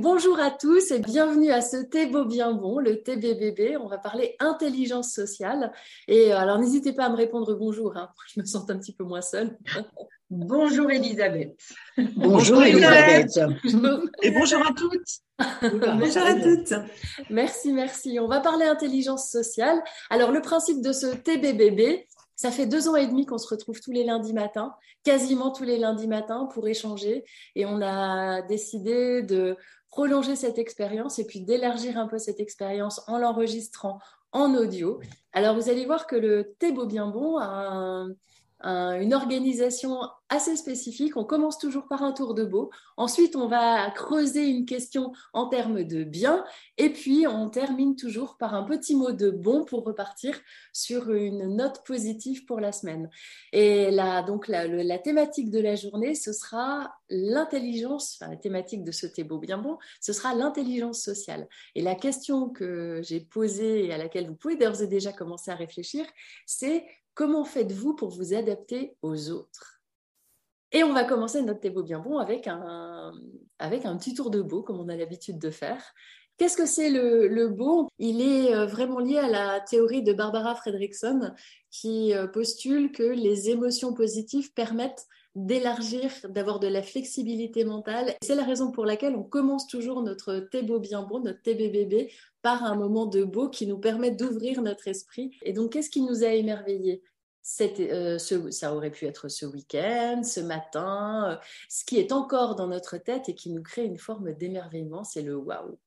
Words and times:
Bonjour 0.00 0.40
à 0.40 0.50
tous 0.50 0.90
et 0.90 1.00
bienvenue 1.00 1.50
à 1.50 1.60
ce 1.60 1.76
thé 1.76 2.06
beau 2.06 2.24
bien 2.24 2.52
bon, 2.52 2.78
le 2.78 3.02
TBBB. 3.02 3.76
On 3.78 3.88
va 3.88 3.98
parler 3.98 4.36
intelligence 4.38 5.12
sociale. 5.12 5.70
Et 6.08 6.32
euh, 6.32 6.38
alors 6.38 6.58
n'hésitez 6.58 6.94
pas 6.94 7.04
à 7.04 7.10
me 7.10 7.14
répondre 7.14 7.54
bonjour, 7.54 7.94
hein, 7.96 8.08
je 8.34 8.40
me 8.40 8.46
sens 8.46 8.68
un 8.70 8.78
petit 8.78 8.94
peu 8.94 9.04
moins 9.04 9.20
seule. 9.20 9.58
Bonjour 10.30 10.90
Elisabeth. 10.90 11.58
Bonjour, 12.16 12.62
Elisabeth. 12.62 13.38
Et 14.22 14.30
bonjour 14.30 14.66
à 14.66 14.72
toutes. 14.72 15.20
bonjour 15.98 16.22
à 16.22 16.34
toutes. 16.36 16.72
Merci, 17.28 17.70
merci. 17.70 18.18
On 18.18 18.28
va 18.28 18.40
parler 18.40 18.64
intelligence 18.64 19.28
sociale. 19.28 19.78
Alors 20.08 20.32
le 20.32 20.40
principe 20.40 20.80
de 20.80 20.92
ce 20.92 21.08
TBBB, 21.14 22.06
ça 22.34 22.50
fait 22.50 22.64
deux 22.64 22.88
ans 22.88 22.96
et 22.96 23.06
demi 23.06 23.26
qu'on 23.26 23.36
se 23.36 23.46
retrouve 23.46 23.78
tous 23.80 23.92
les 23.92 24.04
lundis 24.04 24.32
matins, 24.32 24.74
quasiment 25.04 25.50
tous 25.50 25.64
les 25.64 25.76
lundis 25.76 26.08
matins 26.08 26.48
pour 26.54 26.66
échanger. 26.66 27.24
Et 27.54 27.66
on 27.66 27.82
a 27.82 28.40
décidé 28.40 29.22
de 29.22 29.58
prolonger 29.92 30.34
cette 30.34 30.58
expérience 30.58 31.18
et 31.20 31.26
puis 31.26 31.42
d'élargir 31.42 31.98
un 31.98 32.08
peu 32.08 32.18
cette 32.18 32.40
expérience 32.40 33.02
en 33.06 33.18
l'enregistrant 33.18 34.00
en 34.32 34.54
audio. 34.54 35.00
Alors 35.32 35.54
vous 35.54 35.68
allez 35.68 35.84
voir 35.84 36.06
que 36.06 36.16
le 36.16 36.54
thé 36.58 36.72
beau 36.72 36.86
bien 36.86 37.06
bon 37.06 37.36
a 37.36 37.44
un, 37.44 38.08
une 38.64 39.14
organisation 39.14 39.98
assez 40.28 40.56
spécifique. 40.56 41.16
On 41.16 41.24
commence 41.24 41.58
toujours 41.58 41.88
par 41.88 42.02
un 42.02 42.12
tour 42.12 42.34
de 42.34 42.44
beau. 42.44 42.70
Ensuite, 42.96 43.36
on 43.36 43.48
va 43.48 43.90
creuser 43.90 44.46
une 44.46 44.64
question 44.64 45.12
en 45.34 45.48
termes 45.48 45.84
de 45.84 46.04
bien. 46.04 46.44
Et 46.78 46.90
puis, 46.90 47.26
on 47.26 47.50
termine 47.50 47.96
toujours 47.96 48.38
par 48.38 48.54
un 48.54 48.62
petit 48.62 48.96
mot 48.96 49.12
de 49.12 49.30
bon 49.30 49.64
pour 49.64 49.84
repartir 49.84 50.40
sur 50.72 51.12
une 51.12 51.56
note 51.56 51.84
positive 51.84 52.46
pour 52.46 52.60
la 52.60 52.72
semaine. 52.72 53.10
Et 53.52 53.90
là, 53.90 54.22
donc, 54.22 54.48
la, 54.48 54.66
la 54.66 54.98
thématique 54.98 55.50
de 55.50 55.60
la 55.60 55.76
journée, 55.76 56.14
ce 56.14 56.32
sera 56.32 56.94
l'intelligence, 57.10 58.16
enfin, 58.18 58.30
la 58.30 58.38
thématique 58.38 58.84
de 58.84 58.92
ce 58.92 59.06
thé 59.06 59.24
beau 59.24 59.38
bien 59.38 59.58
bon, 59.58 59.76
ce 60.00 60.14
sera 60.14 60.34
l'intelligence 60.34 61.02
sociale. 61.02 61.46
Et 61.74 61.82
la 61.82 61.94
question 61.94 62.48
que 62.48 63.00
j'ai 63.02 63.20
posée 63.20 63.84
et 63.84 63.92
à 63.92 63.98
laquelle 63.98 64.28
vous 64.28 64.34
pouvez 64.34 64.56
d'ores 64.56 64.82
et 64.82 64.86
déjà 64.86 65.12
commencer 65.12 65.50
à 65.50 65.54
réfléchir, 65.56 66.06
c'est 66.46 66.86
Comment 67.14 67.44
faites-vous 67.44 67.94
pour 67.94 68.10
vous 68.10 68.34
adapter 68.34 68.96
aux 69.02 69.30
autres? 69.30 69.82
Et 70.72 70.82
on 70.82 70.94
va 70.94 71.04
commencer 71.04 71.42
notre 71.42 71.68
beau 71.68 71.82
bien 71.82 71.98
bon 71.98 72.18
avec 72.18 72.46
un, 72.46 73.12
avec 73.58 73.84
un 73.84 73.96
petit 73.96 74.14
tour 74.14 74.30
de 74.30 74.40
beau, 74.40 74.62
comme 74.62 74.80
on 74.80 74.88
a 74.88 74.96
l'habitude 74.96 75.38
de 75.38 75.50
faire. 75.50 75.92
Qu'est-ce 76.38 76.56
que 76.56 76.66
c'est 76.66 76.90
le, 76.90 77.28
le, 77.28 77.48
beau? 77.48 77.88
Il 77.98 78.22
est 78.22 78.54
euh, 78.54 78.64
vraiment 78.64 78.98
lié 78.98 79.18
à 79.18 79.28
la 79.28 79.60
théorie 79.60 80.02
de 80.02 80.14
Barbara 80.14 80.54
Fredrickson 80.54 81.32
qui 81.70 82.14
euh, 82.14 82.26
postule 82.26 82.90
que 82.90 83.02
les 83.02 83.50
émotions 83.50 83.92
positives 83.92 84.52
permettent 84.54 85.06
d'élargir, 85.34 86.10
d'avoir 86.28 86.58
de 86.58 86.68
la 86.68 86.82
flexibilité 86.82 87.64
mentale. 87.64 88.14
C'est 88.22 88.34
la 88.34 88.44
raison 88.44 88.70
pour 88.70 88.84
laquelle 88.84 89.16
on 89.16 89.22
commence 89.22 89.66
toujours 89.66 90.02
notre 90.02 90.36
thé 90.50 90.62
beau 90.62 90.78
bien 90.78 91.02
bon, 91.02 91.20
notre 91.20 91.40
TBBB, 91.42 92.10
par 92.42 92.64
un 92.64 92.74
moment 92.74 93.06
de 93.06 93.24
beau 93.24 93.48
qui 93.48 93.66
nous 93.66 93.78
permet 93.78 94.10
d'ouvrir 94.10 94.62
notre 94.62 94.88
esprit. 94.88 95.36
Et 95.42 95.52
donc, 95.52 95.72
qu'est-ce 95.72 95.90
qui 95.90 96.02
nous 96.02 96.24
a 96.24 96.28
émerveillés? 96.28 97.02
Euh, 97.60 98.18
ça 98.18 98.74
aurait 98.74 98.90
pu 98.90 99.06
être 99.06 99.28
ce 99.28 99.46
week-end, 99.46 100.22
ce 100.22 100.40
matin. 100.40 101.32
Euh, 101.32 101.36
ce 101.68 101.84
qui 101.84 101.98
est 101.98 102.12
encore 102.12 102.54
dans 102.54 102.68
notre 102.68 102.98
tête 102.98 103.28
et 103.28 103.34
qui 103.34 103.50
nous 103.50 103.62
crée 103.62 103.84
une 103.84 103.98
forme 103.98 104.32
d'émerveillement, 104.32 105.04
c'est 105.04 105.22
le 105.22 105.36
waouh. 105.36 105.78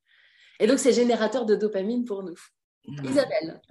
Et 0.59 0.67
donc, 0.67 0.79
c'est 0.79 0.93
générateur 0.93 1.45
de 1.45 1.55
dopamine 1.55 2.05
pour 2.05 2.23
nous. 2.23 2.37
Isabelle. 3.03 3.61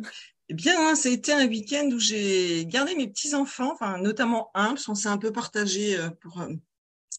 Eh 0.49 0.55
bien, 0.55 0.94
ça 0.94 1.09
a 1.09 1.12
été 1.12 1.33
un 1.33 1.47
week-end 1.47 1.89
où 1.93 1.99
j'ai 1.99 2.67
gardé 2.67 2.94
mes 2.94 3.09
petits-enfants, 3.09 3.73
enfin, 3.73 3.99
notamment 3.99 4.50
un, 4.55 4.71
parce 4.71 4.87
qu'on 4.87 4.94
s'est 4.94 5.09
un 5.09 5.19
peu 5.19 5.33
partagé 5.33 5.97
euh, 5.97 6.11
pour, 6.21 6.43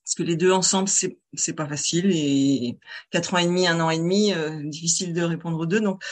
parce 0.05 0.15
que 0.15 0.23
les 0.23 0.35
deux 0.35 0.51
ensemble, 0.51 0.87
c'est, 0.87 1.17
c'est 1.33 1.53
pas 1.53 1.67
facile 1.67 2.11
et 2.13 2.77
quatre 3.09 3.33
ans 3.33 3.39
et 3.39 3.45
demi, 3.45 3.67
un 3.67 3.79
an 3.79 3.89
et 3.89 3.97
demi, 3.97 4.31
euh, 4.33 4.61
difficile 4.63 5.13
de 5.13 5.23
répondre 5.23 5.59
aux 5.59 5.65
deux. 5.65 5.81
Donc, 5.81 6.03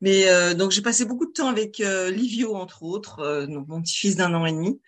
mais 0.00 0.54
donc 0.54 0.70
j'ai 0.70 0.82
passé 0.82 1.04
beaucoup 1.04 1.26
de 1.26 1.32
temps 1.32 1.48
avec 1.48 1.78
Livio 1.78 2.54
entre 2.54 2.84
autres, 2.84 3.46
donc 3.46 3.68
mon 3.68 3.82
petit-fils 3.82 4.16
d'un 4.16 4.32
an 4.34 4.46
et 4.46 4.52
demi, 4.52 4.80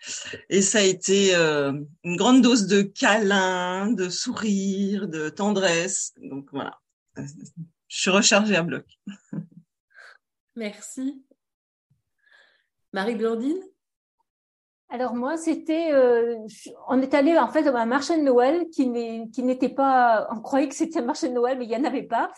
et 0.49 0.61
ça 0.63 0.79
a 0.79 0.81
été 0.81 1.35
une 1.35 2.15
grande 2.15 2.41
dose 2.41 2.65
de 2.65 2.81
câlins, 2.81 3.91
de 3.91 4.09
sourires, 4.09 5.07
de 5.07 5.29
tendresse. 5.29 6.13
Donc 6.17 6.47
voilà, 6.51 6.79
je 7.15 8.01
suis 8.01 8.09
rechargée 8.09 8.55
à 8.55 8.63
bloc. 8.63 8.85
Merci. 10.55 11.21
Marie-Blandine? 12.93 13.61
Alors 14.93 15.15
moi, 15.15 15.37
c'était, 15.37 15.91
euh, 15.91 16.37
on 16.87 17.01
est 17.01 17.15
allé 17.15 17.35
en 17.35 17.47
fait 17.47 17.65
à 17.65 17.75
un 17.75 17.87
marché 17.87 18.15
de 18.15 18.21
Noël 18.21 18.69
qui 18.69 18.87
n'était 18.87 19.69
pas, 19.69 20.27
on 20.29 20.39
croyait 20.39 20.67
que 20.67 20.75
c'était 20.75 20.99
un 20.99 21.05
marché 21.05 21.29
de 21.29 21.33
Noël, 21.33 21.57
mais 21.57 21.65
il 21.65 21.69
n'y 21.69 21.75
en 21.75 21.83
avait 21.83 22.03
pas. 22.03 22.31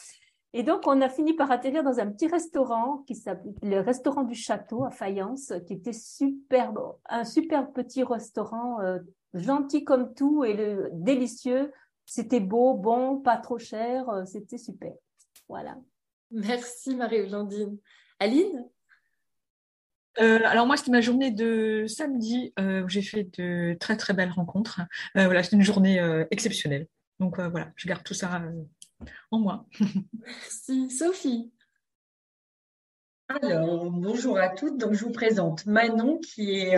Et 0.53 0.63
donc, 0.63 0.87
on 0.87 1.01
a 1.01 1.09
fini 1.09 1.33
par 1.33 1.51
atterrir 1.51 1.83
dans 1.83 1.99
un 1.99 2.09
petit 2.09 2.27
restaurant 2.27 3.03
qui 3.07 3.15
s'appelle 3.15 3.51
le 3.61 3.81
restaurant 3.81 4.23
du 4.23 4.35
château 4.35 4.85
à 4.85 4.89
Fayence, 4.89 5.51
qui 5.67 5.73
était 5.73 5.91
superbe, 5.91 6.79
un 7.09 7.25
super 7.25 7.73
petit 7.73 8.03
restaurant, 8.03 8.79
euh, 8.79 8.99
gentil 9.33 9.83
comme 9.83 10.13
tout 10.13 10.45
et 10.45 10.53
le, 10.53 10.91
délicieux. 10.93 11.73
C'était 12.05 12.39
beau, 12.39 12.73
bon, 12.73 13.17
pas 13.17 13.35
trop 13.35 13.57
cher, 13.57 14.07
euh, 14.07 14.23
c'était 14.23 14.57
super. 14.57 14.93
Voilà. 15.49 15.75
Merci 16.31 16.95
Marie-Blandine. 16.95 17.77
Aline? 18.21 18.65
Euh, 20.19 20.39
alors 20.43 20.65
moi, 20.65 20.77
c'était 20.77 20.91
ma 20.91 21.01
journée 21.01 21.31
de 21.31 21.85
samedi 21.87 22.53
euh, 22.59 22.83
où 22.83 22.89
j'ai 22.89 23.01
fait 23.01 23.27
de 23.37 23.75
très 23.79 23.97
très 23.97 24.13
belles 24.13 24.31
rencontres. 24.31 24.81
Euh, 25.17 25.25
voilà, 25.25 25.43
c'était 25.43 25.57
une 25.57 25.63
journée 25.63 25.99
exceptionnelle. 26.31 26.87
Donc 27.19 27.39
voilà, 27.39 27.71
je 27.75 27.87
garde 27.87 28.03
tout 28.03 28.13
ça 28.13 28.41
en 29.31 29.39
moi. 29.39 29.65
Merci. 30.21 30.89
Sophie 30.89 31.51
alors, 33.27 33.89
bonjour 33.89 34.37
à 34.37 34.49
toutes. 34.49 34.77
Donc, 34.77 34.93
je 34.93 35.03
vous 35.03 35.11
présente 35.11 35.65
Manon 35.65 36.19
qui, 36.19 36.59
est, 36.59 36.77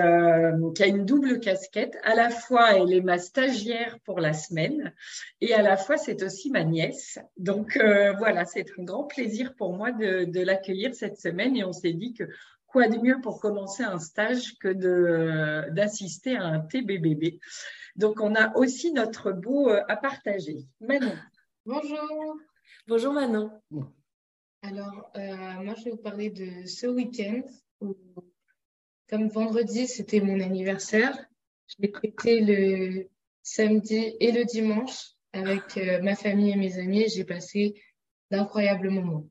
qui 0.75 0.83
a 0.83 0.87
une 0.87 1.03
double 1.03 1.41
casquette. 1.41 1.97
À 2.03 2.15
la 2.15 2.29
fois, 2.29 2.73
elle 2.73 2.93
est 2.93 3.01
ma 3.01 3.17
stagiaire 3.17 3.99
pour 4.05 4.21
la 4.21 4.31
semaine 4.31 4.93
et 5.41 5.53
à 5.53 5.61
la 5.61 5.75
fois, 5.75 5.97
c'est 5.97 6.23
aussi 6.23 6.49
ma 6.49 6.63
nièce. 6.63 7.19
Donc, 7.35 7.77
voilà, 8.17 8.45
c'est 8.45 8.67
un 8.79 8.83
grand 8.83 9.03
plaisir 9.03 9.55
pour 9.55 9.73
moi 9.73 9.91
de, 9.91 10.23
de 10.23 10.39
l'accueillir 10.39 10.95
cette 10.95 11.19
semaine 11.19 11.57
et 11.57 11.65
on 11.65 11.73
s'est 11.73 11.91
dit 11.91 12.13
que 12.13 12.23
quoi 12.67 12.87
de 12.87 12.97
mieux 12.97 13.19
pour 13.21 13.39
commencer 13.39 13.83
un 13.83 13.99
stage 13.99 14.57
que 14.59 14.67
de, 14.67 15.71
d'assister 15.71 16.37
à 16.37 16.45
un 16.45 16.59
TBBB. 16.59 17.39
Donc, 17.95 18.21
on 18.21 18.35
a 18.35 18.55
aussi 18.55 18.91
notre 18.91 19.31
beau 19.31 19.69
euh, 19.69 19.81
à 19.87 19.97
partager. 19.97 20.67
Manon. 20.81 21.15
Bonjour. 21.65 22.37
Bonjour 22.87 23.13
Manon. 23.13 23.51
Alors, 24.61 25.11
euh, 25.15 25.63
moi, 25.63 25.73
je 25.77 25.85
vais 25.85 25.91
vous 25.91 25.97
parler 25.97 26.29
de 26.29 26.65
ce 26.65 26.87
week-end 26.87 27.41
comme 29.09 29.29
vendredi, 29.29 29.87
c'était 29.87 30.19
mon 30.19 30.39
anniversaire, 30.41 31.17
je 31.67 31.75
l'ai 31.79 31.93
fêté 32.01 32.41
le 32.41 33.09
samedi 33.41 34.15
et 34.19 34.31
le 34.31 34.43
dimanche 34.43 35.11
avec 35.31 35.77
euh, 35.77 36.01
ma 36.01 36.15
famille 36.15 36.51
et 36.51 36.57
mes 36.57 36.77
amis 36.77 37.03
et 37.03 37.09
j'ai 37.09 37.23
passé 37.23 37.81
d'incroyables 38.31 38.89
moments. 38.89 39.29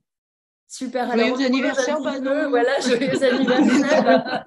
Super. 0.69 1.13
Joyeux 1.13 1.47
anniversaire, 1.47 2.01
Manon. 2.01 2.51
Voilà, 2.51 2.81
joyeux 2.87 3.23
anniversaire. 3.23 4.45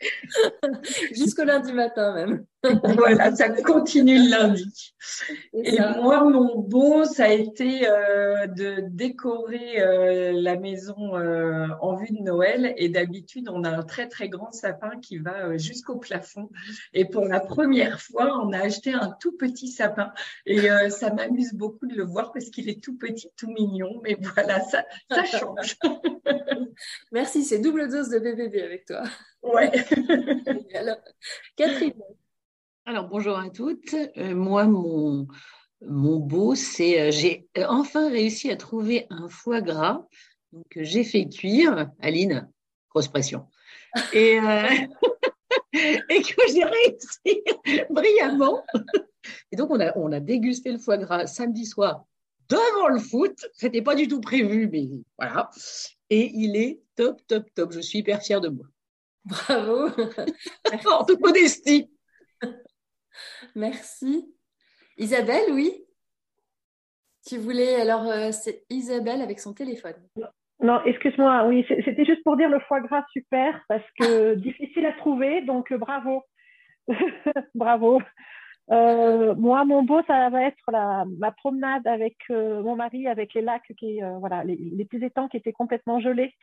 Jusqu'au 1.12 1.44
lundi 1.44 1.72
matin 1.72 2.14
même. 2.14 2.44
voilà, 2.96 3.34
ça 3.36 3.50
continue 3.62 4.18
le 4.18 4.30
lundi. 4.30 4.94
Et, 5.52 5.78
moi, 5.78 6.24
mon 6.24 6.58
beau, 6.58 7.04
ça 7.04 7.26
a 7.26 7.28
été 7.28 7.88
euh, 7.88 8.48
de 8.48 8.82
décorer 8.88 9.80
euh, 9.80 10.32
la 10.34 10.56
maison 10.56 11.16
euh, 11.16 11.68
en 11.80 11.94
vue 11.94 12.10
de 12.10 12.20
Noël. 12.22 12.74
Et 12.76 12.88
d'habitude, 12.88 13.48
on 13.48 13.62
a 13.62 13.70
un 13.70 13.84
très 13.84 14.08
très 14.08 14.28
grand 14.28 14.50
sapin 14.50 14.98
qui 15.00 15.18
va 15.18 15.56
jusqu'au 15.56 15.98
plafond. 15.98 16.50
Et 16.94 17.04
pour 17.04 17.26
la 17.26 17.38
première 17.38 18.00
fois, 18.00 18.36
on 18.44 18.52
a 18.52 18.58
acheté 18.58 18.92
un 18.92 19.14
tout 19.20 19.36
petit 19.36 19.68
sapin. 19.68 20.12
Et 20.44 20.68
ça 20.90 21.12
m'amuse 21.12 21.54
beaucoup 21.54 21.86
de 21.86 21.94
le 21.94 22.04
voir 22.04 22.32
parce 22.32 22.50
qu'il 22.50 22.68
est 22.68 22.82
tout 22.82 22.98
petit, 22.98 23.30
tout 23.36 23.52
mignon. 23.52 24.00
Mais 24.02 24.16
voilà, 24.34 24.60
ça, 24.60 24.84
ça 25.10 25.24
change. 25.24 25.76
Merci, 27.12 27.44
c'est 27.44 27.60
double 27.60 27.88
dose 27.88 28.08
de 28.08 28.18
BBB 28.18 28.56
avec 28.64 28.84
toi. 28.84 29.04
Ouais. 29.42 29.70
Alors, 30.74 30.98
Catherine. 31.56 31.94
Alors, 32.88 33.06
bonjour 33.06 33.38
à 33.38 33.50
toutes. 33.50 33.92
Euh, 34.16 34.34
moi, 34.34 34.64
mon, 34.64 35.28
mon 35.82 36.16
beau, 36.16 36.54
c'est 36.54 37.12
j'ai 37.12 37.46
enfin 37.68 38.08
réussi 38.08 38.50
à 38.50 38.56
trouver 38.56 39.06
un 39.10 39.28
foie 39.28 39.60
gras 39.60 40.06
donc 40.54 40.64
j'ai 40.74 41.04
fait 41.04 41.28
cuire, 41.28 41.90
Aline, 42.00 42.50
grosse 42.88 43.08
pression, 43.08 43.46
et, 44.14 44.36
et 45.74 46.22
que 46.22 46.42
j'ai 46.50 46.64
réussi 46.64 47.44
brillamment. 47.90 48.64
Et 49.52 49.56
donc 49.56 49.70
on 49.70 49.80
a, 49.80 49.94
on 49.98 50.10
a 50.10 50.20
dégusté 50.20 50.72
le 50.72 50.78
foie 50.78 50.96
gras 50.96 51.26
samedi 51.26 51.66
soir 51.66 52.06
devant 52.48 52.88
le 52.88 53.00
foot. 53.00 53.36
C'était 53.52 53.82
pas 53.82 53.96
du 53.96 54.08
tout 54.08 54.22
prévu, 54.22 54.66
mais 54.72 54.88
voilà. 55.18 55.50
Et 56.08 56.30
il 56.32 56.56
est 56.56 56.80
top, 56.96 57.20
top, 57.26 57.44
top. 57.54 57.70
Je 57.70 57.80
suis 57.80 57.98
hyper 57.98 58.22
fière 58.22 58.40
de 58.40 58.48
moi. 58.48 58.64
Bravo. 59.26 59.90
en 60.90 61.04
toute 61.04 61.20
modestie. 61.20 61.90
Merci. 63.54 64.34
Isabelle, 64.96 65.52
oui? 65.52 65.84
Tu 67.26 67.38
voulais, 67.38 67.80
alors, 67.80 68.06
euh, 68.06 68.32
c'est 68.32 68.64
Isabelle 68.70 69.20
avec 69.20 69.38
son 69.40 69.52
téléphone. 69.52 69.96
Non, 70.60 70.82
excuse-moi, 70.84 71.46
oui, 71.46 71.64
c'était 71.68 72.04
juste 72.04 72.24
pour 72.24 72.36
dire 72.36 72.48
le 72.48 72.58
foie 72.60 72.80
gras 72.80 73.04
super, 73.12 73.62
parce 73.68 73.84
que 73.98 74.34
difficile 74.34 74.86
à 74.86 74.92
trouver, 74.92 75.42
donc 75.42 75.70
euh, 75.70 75.78
bravo. 75.78 76.24
bravo. 77.54 78.02
Euh, 78.70 79.34
moi, 79.36 79.64
mon 79.64 79.82
beau, 79.84 80.02
ça 80.06 80.28
va 80.30 80.42
être 80.42 80.70
la, 80.70 81.04
ma 81.18 81.30
promenade 81.30 81.86
avec 81.86 82.16
euh, 82.30 82.60
mon 82.62 82.74
mari, 82.74 83.06
avec 83.06 83.34
les 83.34 83.40
lacs, 83.40 83.72
qui, 83.78 84.00
voilà, 84.18 84.42
les, 84.42 84.56
les, 84.56 84.84
petits 84.84 85.04
étangs 85.04 85.28
qui 85.28 85.36
étaient 85.36 85.52
complètement 85.52 86.00
gelés, 86.00 86.34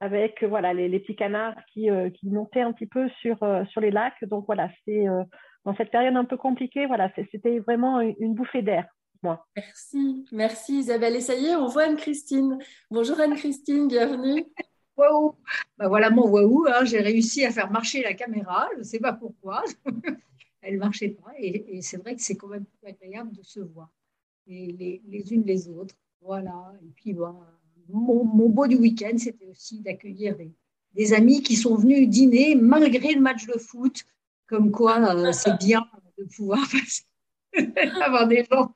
avec 0.00 0.42
voilà 0.42 0.72
les, 0.72 0.88
les 0.88 0.98
petits 1.00 1.16
canards 1.16 1.56
qui, 1.72 1.88
qui, 2.14 2.28
montaient 2.28 2.62
un 2.62 2.72
petit 2.72 2.86
peu 2.86 3.08
sur, 3.20 3.38
sur 3.68 3.80
les 3.80 3.90
lacs. 3.90 4.24
Donc 4.24 4.46
voilà, 4.46 4.70
c'est 4.84 5.06
dans 5.64 5.74
cette 5.76 5.90
période 5.90 6.16
un 6.16 6.24
peu 6.24 6.36
compliquée, 6.36 6.86
voilà, 6.86 7.12
c'était 7.30 7.58
vraiment 7.58 8.00
une, 8.00 8.34
bouffée 8.34 8.62
d'air. 8.62 8.86
Moi. 9.22 9.44
Merci, 9.56 10.24
merci 10.30 10.78
Isabelle. 10.78 11.16
Et 11.16 11.20
ça 11.20 11.34
y 11.34 11.46
est, 11.46 11.56
on 11.56 11.66
voit 11.66 11.84
Anne-Christine. 11.84 12.58
Bonjour 12.90 13.18
Anne-Christine, 13.18 13.88
bienvenue. 13.88 14.46
Waouh 14.96 15.34
ben 15.76 15.88
voilà 15.88 16.10
mon 16.10 16.28
waouh, 16.28 16.66
hein, 16.68 16.84
j'ai 16.84 17.00
réussi 17.00 17.44
à 17.44 17.50
faire 17.50 17.70
marcher 17.70 18.02
la 18.02 18.14
caméra, 18.14 18.68
je 18.74 18.78
ne 18.78 18.84
sais 18.84 18.98
pas 18.98 19.12
pourquoi. 19.12 19.64
elle 20.62 20.74
ne 20.74 20.78
marchait 20.78 21.10
pas. 21.10 21.32
Et, 21.38 21.80
c'est 21.82 21.96
vrai 21.96 22.14
que 22.14 22.22
c'est 22.22 22.36
quand 22.36 22.48
même 22.48 22.64
plus 22.64 22.88
agréable 22.88 23.32
de 23.32 23.42
se 23.42 23.60
voir 23.60 23.90
les, 24.46 25.02
les, 25.06 25.32
unes 25.32 25.44
les 25.44 25.68
autres. 25.68 25.94
Voilà. 26.20 26.72
Et 26.82 26.90
puis, 26.94 27.12
bah, 27.12 27.34
mon, 27.88 28.24
mon, 28.24 28.48
beau 28.48 28.66
du 28.66 28.76
week-end, 28.76 29.16
c'était 29.16 29.46
aussi 29.46 29.80
d'accueillir 29.80 30.36
des, 30.94 31.12
amis 31.12 31.42
qui 31.42 31.54
sont 31.56 31.76
venus 31.76 32.08
dîner 32.08 32.54
malgré 32.54 33.14
le 33.14 33.20
match 33.20 33.46
de 33.46 33.58
foot. 33.58 34.04
Comme 34.48 34.72
quoi, 34.72 34.98
euh, 35.14 35.32
c'est 35.32 35.58
bien 35.58 35.86
de 36.16 36.24
pouvoir 36.24 36.66
avoir 38.02 38.26
des 38.26 38.44
gens 38.50 38.74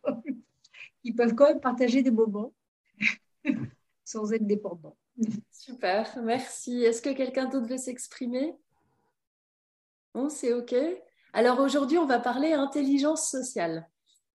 qui 1.02 1.12
peuvent 1.12 1.34
quand 1.34 1.48
même 1.48 1.60
partager 1.60 2.02
des 2.02 2.10
moments 2.10 2.52
sans 4.04 4.32
être 4.32 4.46
dépendants. 4.46 4.96
Super, 5.50 6.18
merci. 6.22 6.84
Est-ce 6.84 7.02
que 7.02 7.10
quelqu'un 7.10 7.46
d'autre 7.46 7.66
veut 7.66 7.78
s'exprimer? 7.78 8.54
Bon, 10.14 10.28
c'est 10.28 10.52
OK. 10.52 10.74
Alors 11.32 11.60
aujourd'hui, 11.60 11.98
on 11.98 12.06
va 12.06 12.18
parler 12.18 12.52
intelligence 12.52 13.30
sociale. 13.30 13.88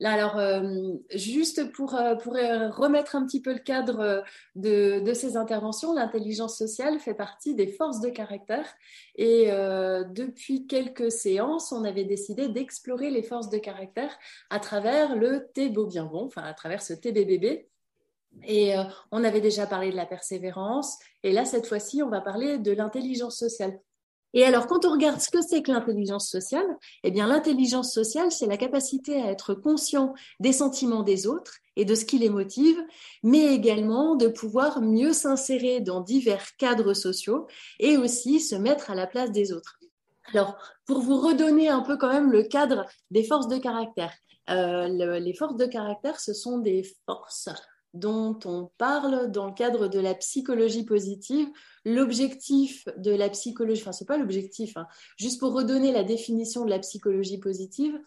Alors, 0.04 0.38
euh, 0.38 0.94
juste 1.16 1.72
pour, 1.72 1.96
euh, 1.96 2.14
euh, 2.28 2.70
remettre 2.70 3.16
un 3.16 3.26
petit 3.26 3.42
peu 3.42 3.52
le 3.52 3.60
cadre 3.60 4.24
de, 4.56 5.12
ces 5.14 5.38
interventions, 5.38 5.94
l'intelligence 5.94 6.56
sociale 6.56 7.00
fait 7.00 7.16
partie 7.16 7.56
des 7.56 7.68
forces 7.68 8.00
de 8.00 8.10
caractère. 8.10 8.68
Et 9.16 9.48
depuis 9.48 10.68
quelques 10.68 11.12
séances, 11.12 11.72
on 11.72 11.84
avait 11.84 12.04
décidé 12.04 12.48
d'explorer 12.50 13.10
les 13.10 13.24
forces 13.24 13.50
de 13.50 13.58
caractère 13.58 14.16
à 14.50 14.60
travers 14.60 15.16
le 15.16 15.48
T 15.54 15.70
beau 15.70 15.88
bien 15.88 16.06
bon, 16.06 16.26
enfin 16.26 16.44
à 16.44 16.54
travers 16.54 16.82
ce 16.82 16.94
TBBB. 16.94 17.68
Et 18.48 18.76
on 19.12 19.24
avait 19.24 19.42
déjà 19.42 19.66
parlé 19.66 19.90
de 19.90 19.96
la 19.96 20.06
persévérance. 20.06 21.00
Et 21.24 21.32
là, 21.32 21.46
cette 21.46 21.66
fois-ci, 21.66 22.04
on 22.04 22.10
va 22.10 22.22
parler 22.22 22.60
de 22.60 22.72
l'intelligence 22.72 23.38
sociale. 23.38 23.80
Et 24.38 24.44
alors, 24.44 24.68
quand 24.68 24.86
on 24.86 24.92
regarde 24.92 25.20
ce 25.20 25.32
que 25.32 25.42
c'est 25.42 25.64
que 25.64 25.72
l'intelligence 25.72 26.30
sociale, 26.30 26.68
eh 27.04 27.10
bien, 27.10 27.26
l'intelligence 27.26 27.92
sociale, 27.92 28.32
c'est 28.32 28.46
la 28.46 28.56
capacité 28.56 29.20
à 29.20 29.32
être 29.32 29.56
conscient 29.56 30.14
des 30.40 30.54
sentiments 30.54 31.02
des 31.02 31.26
autres 31.26 31.56
et 31.76 31.86
de 31.86 31.96
ce 31.96 32.06
qui 32.06 32.20
les 32.20 32.30
motive, 32.30 32.78
mais 33.24 33.56
également 33.56 34.16
de 34.16 34.28
pouvoir 34.28 34.80
mieux 34.80 35.12
s'insérer 35.12 35.82
dans 35.82 36.02
divers 36.02 36.56
cadres 36.60 36.94
sociaux 36.94 37.48
et 37.80 37.98
aussi 37.98 38.40
se 38.40 38.54
mettre 38.54 38.92
à 38.92 38.96
la 38.96 39.08
place 39.08 39.32
des 39.32 39.52
autres. 39.52 39.80
Alors, 40.32 40.56
pour 40.86 41.00
vous 41.00 41.20
redonner 41.20 41.70
un 41.70 41.82
peu 41.82 41.98
quand 41.98 42.14
même 42.14 42.32
le 42.32 42.44
cadre 42.44 42.86
des 43.10 43.24
forces 43.24 43.48
de 43.48 43.58
caractère, 43.58 44.14
euh, 44.52 45.18
les 45.18 45.34
forces 45.34 45.56
de 45.56 45.66
caractère, 45.66 46.20
ce 46.20 46.34
sont 46.34 46.60
des 46.60 46.88
forces 47.08 47.50
dont 47.94 48.38
on 48.46 48.70
parle 48.78 49.32
dans 49.32 49.48
le 49.48 49.54
cadre 49.54 49.88
de 49.88 50.00
la 50.00 50.14
psychologie 50.14 50.86
positive. 50.86 51.48
L'objectif 51.86 52.88
de 52.98 53.12
la 53.12 53.30
psychologie, 53.30 53.82
enfin, 53.82 53.92
ce 53.92 54.04
n'est 54.04 54.08
pas 54.08 54.18
l'objectif, 54.18 54.78
hein, 54.78 54.88
juste 55.18 55.40
pour 55.40 55.54
redonner 55.54 55.92
la 55.92 56.04
définition 56.04 56.66
de 56.66 56.70
la 56.70 56.80
psychologie 56.80 57.40
positive, 57.40 57.98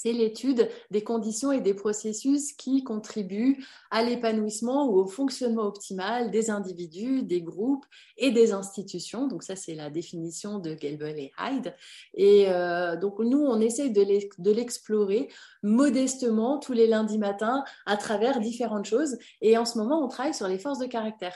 c'est 0.00 0.12
l'étude 0.12 0.68
des 0.90 1.02
conditions 1.02 1.52
et 1.52 1.60
des 1.60 1.74
processus 1.74 2.52
qui 2.52 2.84
contribuent 2.84 3.64
à 3.90 4.02
l'épanouissement 4.02 4.88
ou 4.88 4.98
au 4.98 5.06
fonctionnement 5.06 5.64
optimal 5.64 6.30
des 6.30 6.50
individus, 6.50 7.22
des 7.22 7.42
groupes 7.42 7.84
et 8.16 8.30
des 8.30 8.52
institutions. 8.52 9.26
Donc 9.26 9.42
ça, 9.42 9.56
c'est 9.56 9.74
la 9.74 9.90
définition 9.90 10.58
de 10.58 10.76
Gelbel 10.80 11.18
et 11.18 11.32
Hyde. 11.38 11.74
Et 12.14 12.46
euh, 12.48 12.96
donc 12.96 13.18
nous, 13.18 13.40
on 13.40 13.60
essaye 13.60 13.90
de 13.90 14.50
l'explorer 14.50 15.28
modestement 15.62 16.58
tous 16.58 16.72
les 16.72 16.86
lundis 16.86 17.18
matins 17.18 17.64
à 17.86 17.96
travers 17.96 18.40
différentes 18.40 18.86
choses. 18.86 19.16
Et 19.40 19.58
en 19.58 19.64
ce 19.64 19.78
moment, 19.78 20.04
on 20.04 20.08
travaille 20.08 20.34
sur 20.34 20.48
les 20.48 20.58
forces 20.58 20.78
de 20.78 20.86
caractère. 20.86 21.34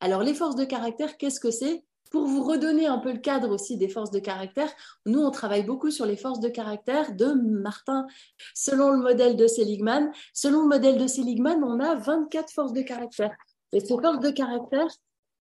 Alors 0.00 0.22
les 0.22 0.34
forces 0.34 0.56
de 0.56 0.64
caractère, 0.64 1.16
qu'est-ce 1.16 1.40
que 1.40 1.50
c'est? 1.50 1.84
Pour 2.10 2.26
vous 2.26 2.42
redonner 2.42 2.86
un 2.86 2.98
peu 2.98 3.12
le 3.12 3.18
cadre 3.18 3.50
aussi 3.50 3.76
des 3.76 3.88
forces 3.88 4.10
de 4.10 4.18
caractère, 4.18 4.70
nous, 5.06 5.20
on 5.20 5.30
travaille 5.30 5.64
beaucoup 5.64 5.90
sur 5.90 6.06
les 6.06 6.16
forces 6.16 6.40
de 6.40 6.48
caractère 6.48 7.14
de 7.14 7.32
Martin. 7.32 8.06
Selon 8.54 8.90
le 8.90 8.98
modèle 8.98 9.36
de 9.36 9.46
Seligman, 9.46 10.12
selon 10.32 10.62
le 10.62 10.68
modèle 10.68 10.98
de 10.98 11.06
Seligman, 11.06 11.62
on 11.64 11.80
a 11.80 11.94
24 11.94 12.52
forces 12.52 12.72
de 12.72 12.82
caractère. 12.82 13.34
Et 13.72 13.80
ces 13.80 14.00
forces 14.00 14.20
de 14.20 14.30
caractère, 14.30 14.86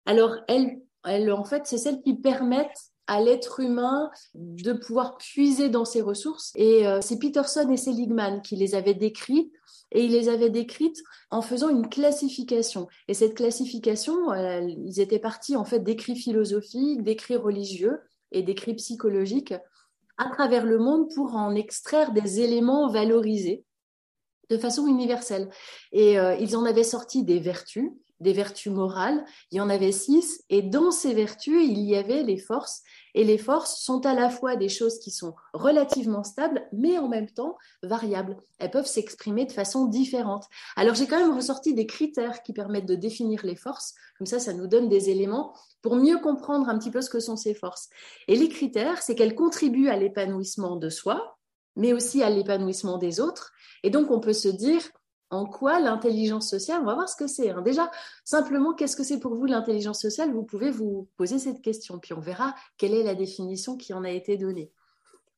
alors, 0.05 0.35
elles, 0.47 0.79
elles 1.05 1.31
en 1.31 1.43
fait, 1.43 1.65
c'est 1.65 1.77
celles 1.77 2.01
qui 2.01 2.15
permettent 2.15 2.91
à 3.07 3.21
l'être 3.21 3.59
humain 3.59 4.11
de 4.35 4.71
pouvoir 4.73 5.17
puiser 5.17 5.69
dans 5.69 5.85
ses 5.85 6.01
ressources. 6.01 6.51
Et 6.55 6.87
euh, 6.87 7.01
c'est 7.01 7.17
Peterson 7.17 7.67
et 7.71 7.77
Seligman 7.77 8.41
qui 8.41 8.55
les 8.55 8.75
avaient 8.75 8.93
décrites 8.93 9.51
et 9.91 10.03
ils 10.03 10.11
les 10.11 10.29
avaient 10.29 10.49
décrites 10.49 11.01
en 11.31 11.41
faisant 11.41 11.69
une 11.69 11.89
classification. 11.89 12.87
Et 13.07 13.13
cette 13.13 13.35
classification, 13.35 14.31
euh, 14.31 14.61
ils 14.61 14.99
étaient 14.99 15.19
partis 15.19 15.55
en 15.55 15.65
fait 15.65 15.79
d'écrits 15.79 16.15
philosophiques, 16.15 17.03
d'écrits 17.03 17.37
religieux 17.37 17.99
et 18.31 18.43
d'écrits 18.43 18.75
psychologiques 18.75 19.53
à 20.17 20.29
travers 20.29 20.65
le 20.65 20.77
monde 20.77 21.09
pour 21.15 21.35
en 21.35 21.55
extraire 21.55 22.11
des 22.11 22.41
éléments 22.41 22.89
valorisés 22.89 23.63
de 24.49 24.57
façon 24.57 24.87
universelle. 24.87 25.49
Et 25.91 26.19
euh, 26.19 26.35
ils 26.35 26.55
en 26.57 26.65
avaient 26.65 26.83
sorti 26.83 27.23
des 27.23 27.39
vertus, 27.39 27.91
des 28.19 28.33
vertus 28.33 28.71
morales, 28.71 29.23
il 29.51 29.57
y 29.57 29.61
en 29.61 29.69
avait 29.69 29.93
six, 29.93 30.43
et 30.49 30.61
dans 30.61 30.91
ces 30.91 31.13
vertus, 31.13 31.63
il 31.63 31.79
y 31.79 31.95
avait 31.95 32.23
les 32.23 32.37
forces 32.37 32.83
et 33.15 33.23
les 33.23 33.37
forces 33.37 33.81
sont 33.81 34.05
à 34.05 34.13
la 34.13 34.29
fois 34.29 34.55
des 34.55 34.69
choses 34.69 34.99
qui 34.99 35.11
sont 35.11 35.35
relativement 35.53 36.23
stables, 36.23 36.67
mais 36.73 36.97
en 36.97 37.07
même 37.07 37.29
temps 37.29 37.57
variables. 37.83 38.37
Elles 38.59 38.71
peuvent 38.71 38.85
s'exprimer 38.85 39.45
de 39.45 39.51
façon 39.51 39.85
différente. 39.85 40.45
Alors 40.75 40.95
j'ai 40.95 41.07
quand 41.07 41.19
même 41.19 41.35
ressorti 41.35 41.73
des 41.73 41.85
critères 41.85 42.43
qui 42.43 42.53
permettent 42.53 42.85
de 42.85 42.95
définir 42.95 43.45
les 43.45 43.55
forces. 43.55 43.95
Comme 44.17 44.27
ça, 44.27 44.39
ça 44.39 44.53
nous 44.53 44.67
donne 44.67 44.89
des 44.89 45.09
éléments 45.09 45.53
pour 45.81 45.95
mieux 45.95 46.19
comprendre 46.19 46.69
un 46.69 46.77
petit 46.77 46.91
peu 46.91 47.01
ce 47.01 47.09
que 47.09 47.19
sont 47.19 47.37
ces 47.37 47.53
forces. 47.53 47.89
Et 48.27 48.35
les 48.35 48.49
critères, 48.49 49.01
c'est 49.01 49.15
qu'elles 49.15 49.35
contribuent 49.35 49.89
à 49.89 49.97
l'épanouissement 49.97 50.75
de 50.75 50.89
soi, 50.89 51.37
mais 51.75 51.93
aussi 51.93 52.21
à 52.21 52.29
l'épanouissement 52.29 52.97
des 52.97 53.19
autres. 53.19 53.51
Et 53.83 53.89
donc 53.89 54.11
on 54.11 54.19
peut 54.19 54.33
se 54.33 54.49
dire, 54.49 54.81
en 55.31 55.45
quoi 55.45 55.79
l'intelligence 55.79 56.49
sociale, 56.49 56.81
on 56.81 56.85
va 56.85 56.95
voir 56.95 57.09
ce 57.09 57.15
que 57.15 57.27
c'est. 57.27 57.51
Hein. 57.51 57.61
Déjà, 57.61 57.91
simplement, 58.23 58.73
qu'est-ce 58.73 58.95
que 58.95 59.03
c'est 59.03 59.19
pour 59.19 59.35
vous 59.35 59.45
l'intelligence 59.45 60.01
sociale? 60.01 60.33
Vous 60.33 60.43
pouvez 60.43 60.71
vous 60.71 61.07
poser 61.17 61.37
cette 61.37 61.61
question, 61.61 61.99
puis 61.99 62.13
on 62.13 62.19
verra 62.19 62.55
quelle 62.77 62.93
est 62.93 63.03
la 63.03 63.15
définition 63.15 63.77
qui 63.77 63.93
en 63.93 64.03
a 64.03 64.09
été 64.09 64.37
donnée. 64.37 64.71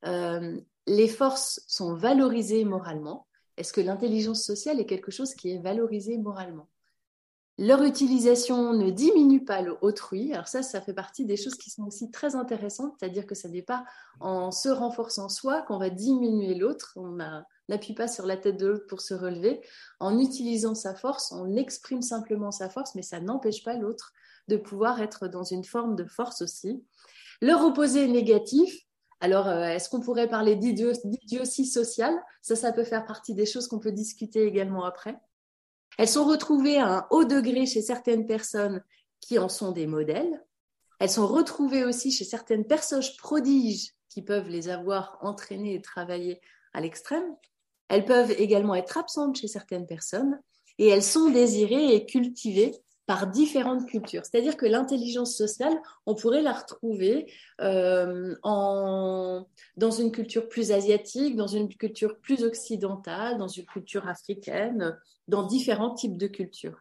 Euh, 0.05 0.60
les 0.88 1.07
forces 1.07 1.62
sont 1.67 1.93
valorisées 1.93 2.63
moralement. 2.63 3.27
Est-ce 3.57 3.74
que 3.74 3.81
l'intelligence 3.81 4.43
sociale 4.43 4.79
est 4.79 4.86
quelque 4.86 5.12
chose 5.12 5.36
qui 5.36 5.51
est 5.51 5.60
valorisé 5.60 6.17
moralement? 6.17 6.67
Leur 7.57 7.83
utilisation 7.83 8.74
ne 8.74 8.89
diminue 8.89 9.43
pas 9.43 9.62
l'autrui. 9.62 10.33
Alors 10.33 10.48
ça, 10.48 10.63
ça 10.63 10.81
fait 10.81 10.93
partie 10.93 11.25
des 11.25 11.38
choses 11.38 11.55
qui 11.55 11.69
sont 11.69 11.83
aussi 11.83 12.10
très 12.10 12.36
intéressantes, 12.36 12.95
c'est-à-dire 12.98 13.27
que 13.27 13.36
ce 13.36 13.48
n'est 13.48 13.62
pas 13.62 13.83
en 14.19 14.51
se 14.51 14.69
renforçant 14.69 15.29
soi 15.29 15.62
qu'on 15.63 15.77
va 15.77 15.89
diminuer 15.89 16.55
l'autre. 16.55 16.98
N'appuie 17.71 17.95
pas 17.95 18.07
sur 18.07 18.25
la 18.27 18.37
tête 18.37 18.57
de 18.57 18.67
l'autre 18.67 18.85
pour 18.87 19.01
se 19.01 19.13
relever. 19.13 19.61
En 19.99 20.19
utilisant 20.19 20.75
sa 20.75 20.93
force, 20.93 21.31
on 21.31 21.55
exprime 21.55 22.01
simplement 22.01 22.51
sa 22.51 22.69
force, 22.69 22.93
mais 22.95 23.01
ça 23.01 23.19
n'empêche 23.19 23.63
pas 23.63 23.75
l'autre 23.75 24.13
de 24.47 24.57
pouvoir 24.57 25.01
être 25.01 25.27
dans 25.27 25.43
une 25.43 25.63
forme 25.63 25.95
de 25.95 26.05
force 26.05 26.41
aussi. 26.41 26.83
Leur 27.41 27.65
opposé 27.65 28.07
négatif, 28.07 28.85
Alors, 29.23 29.47
euh, 29.47 29.65
est-ce 29.65 29.87
qu'on 29.87 30.01
pourrait 30.01 30.27
parler 30.27 30.55
d'idiotie 30.55 31.65
sociale? 31.65 32.15
Ça, 32.41 32.55
ça 32.55 32.71
peut 32.73 32.83
faire 32.83 33.05
partie 33.05 33.35
des 33.35 33.45
choses 33.45 33.67
qu'on 33.67 33.79
peut 33.79 33.91
discuter 33.91 34.45
également 34.45 34.83
après. 34.83 35.15
Elles 35.99 36.07
sont 36.07 36.25
retrouvées 36.25 36.77
à 36.77 36.87
un 36.87 37.07
haut 37.11 37.25
degré 37.25 37.67
chez 37.67 37.83
certaines 37.83 38.25
personnes 38.25 38.83
qui 39.19 39.37
en 39.37 39.47
sont 39.47 39.71
des 39.71 39.85
modèles. 39.85 40.43
Elles 40.99 41.09
sont 41.09 41.27
retrouvées 41.27 41.85
aussi 41.85 42.11
chez 42.11 42.25
certaines 42.25 42.65
personnes 42.65 43.03
prodiges 43.19 43.93
qui 44.09 44.23
peuvent 44.23 44.49
les 44.49 44.69
avoir 44.69 45.17
entraînées 45.21 45.75
et 45.75 45.81
travaillées 45.81 46.41
à 46.73 46.81
l'extrême. 46.81 47.35
Elles 47.91 48.05
peuvent 48.05 48.31
également 48.31 48.74
être 48.74 48.98
absentes 48.98 49.36
chez 49.36 49.48
certaines 49.48 49.86
personnes 49.86 50.39
et 50.79 50.88
elles 50.88 51.03
sont 51.03 51.29
désirées 51.29 51.93
et 51.93 52.05
cultivées 52.05 52.71
par 53.05 53.27
différentes 53.27 53.86
cultures. 53.86 54.24
C'est-à-dire 54.25 54.55
que 54.55 54.65
l'intelligence 54.65 55.36
sociale, 55.36 55.77
on 56.05 56.15
pourrait 56.15 56.41
la 56.41 56.53
retrouver 56.53 57.29
euh, 57.60 58.33
dans 58.43 59.91
une 59.91 60.13
culture 60.13 60.48
plus 60.48 60.71
asiatique, 60.71 61.36
dans 61.36 61.48
une 61.48 61.67
culture 61.67 62.17
plus 62.21 62.45
occidentale, 62.45 63.38
dans 63.38 63.50
une 63.50 63.65
culture 63.65 64.07
africaine, 64.07 64.98
dans 65.27 65.43
différents 65.43 65.93
types 65.93 66.15
de 66.15 66.27
cultures. 66.27 66.79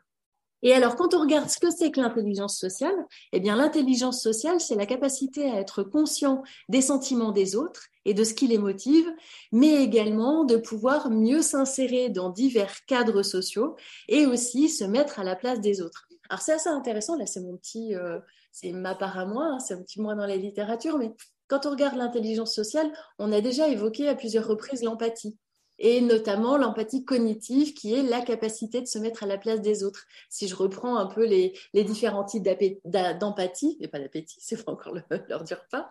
Et 0.62 0.74
alors, 0.74 0.94
quand 0.94 1.14
on 1.14 1.20
regarde 1.20 1.48
ce 1.48 1.58
que 1.58 1.70
c'est 1.70 1.90
que 1.90 2.00
l'intelligence 2.00 2.56
sociale, 2.56 2.94
eh 3.32 3.40
bien, 3.40 3.56
l'intelligence 3.56 4.22
sociale, 4.22 4.60
c'est 4.60 4.74
la 4.76 4.86
capacité 4.86 5.50
à 5.50 5.58
être 5.58 5.82
conscient 5.82 6.42
des 6.68 6.82
sentiments 6.82 7.32
des 7.32 7.56
autres 7.56 7.86
et 8.04 8.14
de 8.14 8.24
ce 8.24 8.34
qui 8.34 8.46
les 8.46 8.58
motive, 8.58 9.06
mais 9.52 9.82
également 9.82 10.44
de 10.44 10.56
pouvoir 10.56 11.10
mieux 11.10 11.42
s'insérer 11.42 12.08
dans 12.08 12.30
divers 12.30 12.84
cadres 12.86 13.22
sociaux 13.22 13.76
et 14.08 14.26
aussi 14.26 14.68
se 14.68 14.84
mettre 14.84 15.20
à 15.20 15.24
la 15.24 15.36
place 15.36 15.60
des 15.60 15.82
autres. 15.82 16.06
Alors 16.28 16.40
c'est 16.40 16.52
assez 16.52 16.68
intéressant, 16.68 17.16
là 17.16 17.26
c'est 17.26 17.40
mon 17.40 17.56
petit, 17.56 17.94
euh, 17.94 18.18
c'est 18.52 18.72
ma 18.72 18.94
part 18.94 19.18
à 19.18 19.26
moi, 19.26 19.46
hein, 19.46 19.58
c'est 19.58 19.74
un 19.74 19.82
petit 19.82 20.00
moi 20.00 20.14
dans 20.14 20.26
la 20.26 20.36
littérature, 20.36 20.96
mais 20.96 21.12
quand 21.48 21.66
on 21.66 21.70
regarde 21.70 21.96
l'intelligence 21.96 22.54
sociale, 22.54 22.92
on 23.18 23.32
a 23.32 23.40
déjà 23.40 23.68
évoqué 23.68 24.08
à 24.08 24.14
plusieurs 24.14 24.46
reprises 24.46 24.84
l'empathie 24.84 25.36
et 25.82 26.02
notamment 26.02 26.58
l'empathie 26.58 27.06
cognitive 27.06 27.72
qui 27.72 27.94
est 27.94 28.02
la 28.02 28.20
capacité 28.20 28.82
de 28.82 28.86
se 28.86 28.98
mettre 28.98 29.22
à 29.22 29.26
la 29.26 29.38
place 29.38 29.62
des 29.62 29.82
autres. 29.82 30.04
Si 30.28 30.46
je 30.46 30.54
reprends 30.54 30.96
un 30.96 31.06
peu 31.06 31.24
les, 31.24 31.54
différents 31.72 32.24
types 32.24 32.46
d'empathie, 32.84 33.78
et 33.80 33.88
pas 33.88 33.98
d'appétit, 33.98 34.36
c'est 34.40 34.62
pas 34.62 34.72
encore 34.72 34.94
l'heure 34.94 35.42
du 35.42 35.54
repas, 35.54 35.88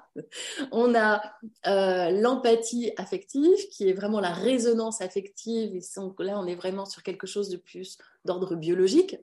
on 0.71 0.93
a 0.93 1.21
euh, 1.65 2.11
l'empathie 2.11 2.91
affective 2.97 3.67
qui 3.71 3.89
est 3.89 3.93
vraiment 3.93 4.19
la 4.19 4.31
résonance 4.31 5.01
affective, 5.01 5.75
et 5.75 5.81
là 6.23 6.39
on 6.39 6.45
est 6.45 6.55
vraiment 6.55 6.85
sur 6.85 7.01
quelque 7.01 7.25
chose 7.25 7.49
de 7.49 7.57
plus 7.57 7.97
d'ordre 8.25 8.55
biologique. 8.55 9.17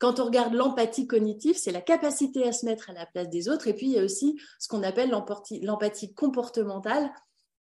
Quand 0.00 0.18
on 0.18 0.24
regarde 0.24 0.54
l'empathie 0.54 1.06
cognitive, 1.06 1.56
c'est 1.56 1.72
la 1.72 1.82
capacité 1.82 2.48
à 2.48 2.52
se 2.52 2.66
mettre 2.66 2.90
à 2.90 2.94
la 2.94 3.06
place 3.06 3.28
des 3.28 3.50
autres. 3.50 3.68
Et 3.68 3.74
puis, 3.74 3.84
il 3.86 3.92
y 3.92 3.98
a 3.98 4.02
aussi 4.02 4.40
ce 4.58 4.66
qu'on 4.66 4.82
appelle 4.82 5.10
l'empathie 5.10 6.14
comportementale, 6.14 7.12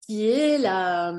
qui 0.05 0.29
est 0.29 0.59
la, 0.59 1.11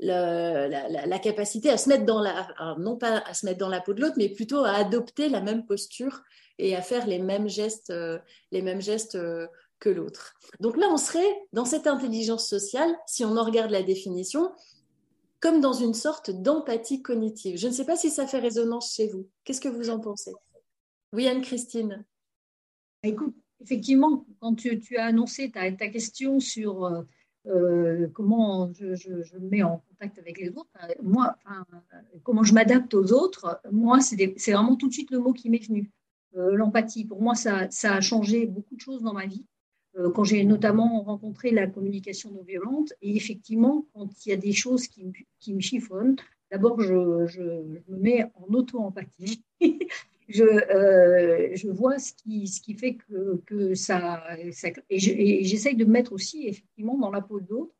la, 0.00 1.18
capacité 1.18 1.70
à 1.70 1.76
se 1.76 1.88
mettre 1.88 2.04
dans 2.04 2.20
la, 2.20 2.48
non 2.78 2.96
pas 2.96 3.18
à 3.18 3.34
se 3.34 3.46
mettre 3.46 3.58
dans 3.58 3.68
la 3.68 3.80
peau 3.80 3.94
de 3.94 4.00
l'autre, 4.00 4.14
mais 4.16 4.28
plutôt 4.28 4.64
à 4.64 4.72
adopter 4.72 5.28
la 5.28 5.40
même 5.40 5.66
posture 5.66 6.22
et 6.58 6.76
à 6.76 6.82
faire 6.82 7.06
les 7.06 7.18
mêmes 7.18 7.48
gestes, 7.48 7.90
euh, 7.90 8.18
les 8.52 8.62
mêmes 8.62 8.80
gestes 8.80 9.14
euh, 9.14 9.46
que 9.78 9.88
l'autre. 9.88 10.34
Donc 10.60 10.76
là, 10.76 10.88
on 10.90 10.96
serait 10.96 11.42
dans 11.52 11.64
cette 11.64 11.86
intelligence 11.86 12.46
sociale, 12.46 12.94
si 13.06 13.24
on 13.24 13.36
en 13.36 13.44
regarde 13.44 13.70
la 13.70 13.82
définition, 13.82 14.52
comme 15.40 15.60
dans 15.60 15.72
une 15.72 15.94
sorte 15.94 16.30
d'empathie 16.30 17.00
cognitive. 17.00 17.56
Je 17.56 17.66
ne 17.66 17.72
sais 17.72 17.86
pas 17.86 17.96
si 17.96 18.10
ça 18.10 18.26
fait 18.26 18.40
résonance 18.40 18.94
chez 18.94 19.08
vous. 19.08 19.26
Qu'est-ce 19.44 19.60
que 19.60 19.68
vous 19.68 19.88
en 19.88 19.98
pensez? 19.98 20.32
Oui, 21.14 21.26
Anne-Christine. 21.26 22.04
Écoute, 23.02 23.34
effectivement, 23.62 24.26
quand 24.40 24.54
tu, 24.54 24.96
as 24.98 25.06
annoncé 25.06 25.50
ta, 25.50 25.70
question 25.88 26.40
sur 26.40 27.06
euh, 27.46 28.02
euh, 28.02 28.08
comment 28.12 28.70
je, 28.72 29.36
me 29.38 29.48
mets 29.48 29.62
en 29.62 29.82
contact 29.88 30.18
avec 30.18 30.38
les 30.38 30.50
autres, 30.50 30.70
euh, 30.84 30.92
moi, 31.02 31.36
comment 32.22 32.42
je 32.42 32.52
m'adapte 32.52 32.92
aux 32.94 33.12
autres, 33.12 33.60
moi, 33.72 34.00
c'est 34.00 34.52
vraiment 34.52 34.76
tout 34.76 34.88
de 34.88 34.92
suite 34.92 35.10
le 35.10 35.18
mot 35.18 35.32
qui 35.32 35.50
m'est 35.50 35.66
venu. 35.66 35.90
L'empathie, 36.32 37.04
pour 37.04 37.20
moi, 37.20 37.34
ça, 37.34 37.68
a 37.82 38.00
changé 38.00 38.46
beaucoup 38.46 38.76
de 38.76 38.80
choses 38.80 39.02
dans 39.02 39.12
ma 39.12 39.26
vie. 39.26 39.44
quand 40.14 40.22
j'ai 40.22 40.44
notamment 40.44 41.02
rencontré 41.02 41.50
la 41.50 41.66
communication 41.66 42.30
non 42.30 42.44
violente, 42.44 42.92
et 43.02 43.16
effectivement, 43.16 43.86
quand 43.92 44.08
il 44.24 44.28
y 44.28 44.32
a 44.32 44.36
des 44.36 44.52
choses 44.52 44.86
qui, 44.86 45.04
me 45.52 45.60
chiffonnent, 45.60 46.14
d'abord, 46.52 46.80
je, 46.80 46.94
me 46.94 47.96
mets 47.96 48.30
en 48.34 48.54
auto-empathie. 48.54 49.42
je, 50.30 50.44
euh, 50.44 51.50
je 51.54 51.68
vois 51.68 51.98
ce 51.98 52.12
qui, 52.12 52.46
ce 52.46 52.60
qui 52.60 52.74
fait 52.74 52.94
que, 52.94 53.40
que 53.46 53.74
ça, 53.74 54.22
Et 54.88 54.98
j'essaye 54.98 55.76
de 55.76 55.84
me 55.84 55.90
mettre 55.90 56.12
aussi 56.12 56.46
effectivement 56.46 56.96
dans 56.96 57.10
la 57.10 57.20
peau 57.20 57.40
de 57.40 57.46
l'autre. 57.48 57.74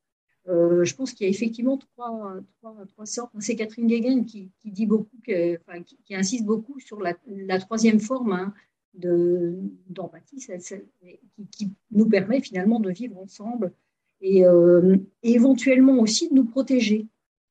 Euh, 0.49 0.85
je 0.85 0.95
pense 0.95 1.13
qu'il 1.13 1.27
y 1.27 1.29
a 1.29 1.31
effectivement 1.31 1.79
trois, 1.79 2.35
trois, 2.59 2.77
trois 2.89 3.07
sortes. 3.07 3.33
C'est 3.39 3.57
Catherine 3.57 3.87
Guéguen 3.87 4.25
qui, 4.25 4.51
qui, 4.59 4.71
dit 4.71 4.87
beaucoup, 4.87 5.17
qui, 5.25 6.15
insiste 6.15 6.45
beaucoup 6.45 6.81
sur 6.81 7.01
la, 7.01 7.15
troisième 7.61 8.01
forme 8.01 8.33
hein, 8.33 8.55
d'empathie, 8.95 10.39
qui, 10.39 11.47
qui, 11.53 11.73
nous 11.93 12.09
permet 12.09 12.41
finalement 12.41 12.81
de 12.81 12.91
vivre 12.91 13.19
ensemble 13.19 13.73
et, 14.21 14.45
euh, 14.45 14.97
éventuellement 15.23 16.01
aussi 16.01 16.29
de 16.29 16.35
nous 16.35 16.47
protéger. 16.47 17.07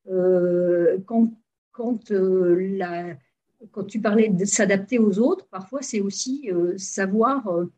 quand 0.06 1.32
quand 1.72 2.10
la, 2.10 3.16
quand 3.70 3.84
tu 3.84 4.00
parlais 4.00 4.28
de 4.28 4.44
s'adapter 4.44 4.98
aux 4.98 5.18
autres, 5.18 5.46
parfois 5.48 5.82
c'est 5.82 6.00
aussi 6.00 6.50
euh, 6.50 6.76
savoir 6.78 7.46
euh, 7.48 7.70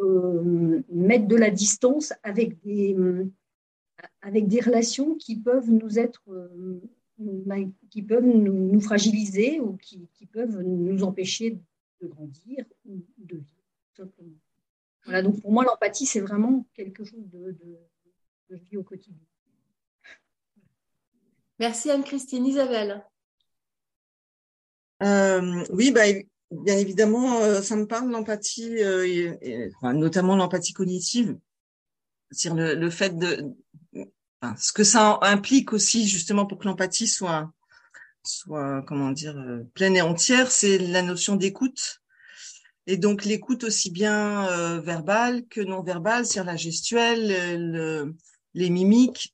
euh, 0.00 0.82
mettre 0.90 1.26
de 1.26 1.36
la 1.36 1.50
distance 1.50 2.12
avec 2.22 2.60
des, 2.62 2.96
relations 4.60 5.14
qui 5.16 5.36
peuvent 5.36 5.70
nous 5.70 5.98
être, 5.98 6.22
qui 7.90 8.02
peuvent 8.02 8.26
nous, 8.26 8.80
fragiliser 8.80 9.60
ou 9.60 9.76
qui, 9.76 10.26
peuvent 10.32 10.60
nous 10.62 11.04
empêcher 11.04 11.58
de 12.00 12.06
grandir 12.06 12.64
ou 12.86 13.04
de 13.18 13.36
vivre. 13.36 14.08
Voilà, 15.04 15.22
donc 15.22 15.40
pour 15.40 15.52
moi, 15.52 15.64
l'empathie, 15.64 16.06
c'est 16.06 16.20
vraiment 16.20 16.66
quelque 16.74 17.04
chose 17.04 17.28
de, 17.30 17.52
de, 17.52 17.78
de 18.50 18.56
vie 18.56 18.76
au 18.76 18.82
quotidien. 18.82 19.20
Merci 21.60 21.90
Anne-Christine. 21.90 22.46
Isabelle 22.46 23.04
euh, 25.02 25.64
oui, 25.70 25.90
bah, 25.90 26.04
bien 26.50 26.78
évidemment, 26.78 27.40
euh, 27.40 27.62
ça 27.62 27.76
me 27.76 27.86
parle 27.86 28.10
l'empathie, 28.10 28.82
euh, 28.82 29.34
notamment 29.82 30.36
l'empathie 30.36 30.72
cognitive, 30.72 31.36
c'est-à-dire 32.30 32.76
le, 32.76 32.90
fait 32.90 33.16
de, 33.16 33.44
ce 34.56 34.72
que 34.72 34.84
ça 34.84 35.18
implique 35.22 35.72
aussi 35.72 36.06
justement 36.06 36.46
pour 36.46 36.58
que 36.58 36.66
l'empathie 36.66 37.08
soit, 37.08 37.50
soit 38.22 38.82
comment 38.86 39.10
dire, 39.10 39.36
pleine 39.74 39.96
et 39.96 40.02
entière, 40.02 40.50
c'est 40.50 40.78
la 40.78 41.02
notion 41.02 41.36
d'écoute. 41.36 42.00
Et 42.86 42.98
donc 42.98 43.24
l'écoute 43.24 43.64
aussi 43.64 43.90
bien 43.90 44.78
verbale 44.80 45.46
que 45.48 45.62
non 45.62 45.82
verbale, 45.82 46.26
c'est-à-dire 46.26 46.52
la 46.52 46.56
gestuelle, 46.56 48.14
les 48.52 48.70
mimiques, 48.70 49.33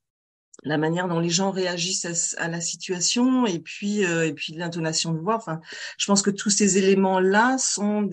la 0.62 0.78
manière 0.78 1.08
dont 1.08 1.20
les 1.20 1.30
gens 1.30 1.50
réagissent 1.50 2.34
à, 2.38 2.48
la 2.48 2.60
situation 2.60 3.46
et 3.46 3.58
puis 3.58 4.04
euh, 4.04 4.26
et 4.26 4.32
puis 4.32 4.52
l'intonation 4.54 5.12
de 5.12 5.18
voix. 5.18 5.36
Enfin, 5.36 5.60
je 5.98 6.06
pense 6.06 6.22
que 6.22 6.30
tous 6.30 6.50
ces 6.50 6.78
éléments-là 6.78 7.56
sont 7.58 8.10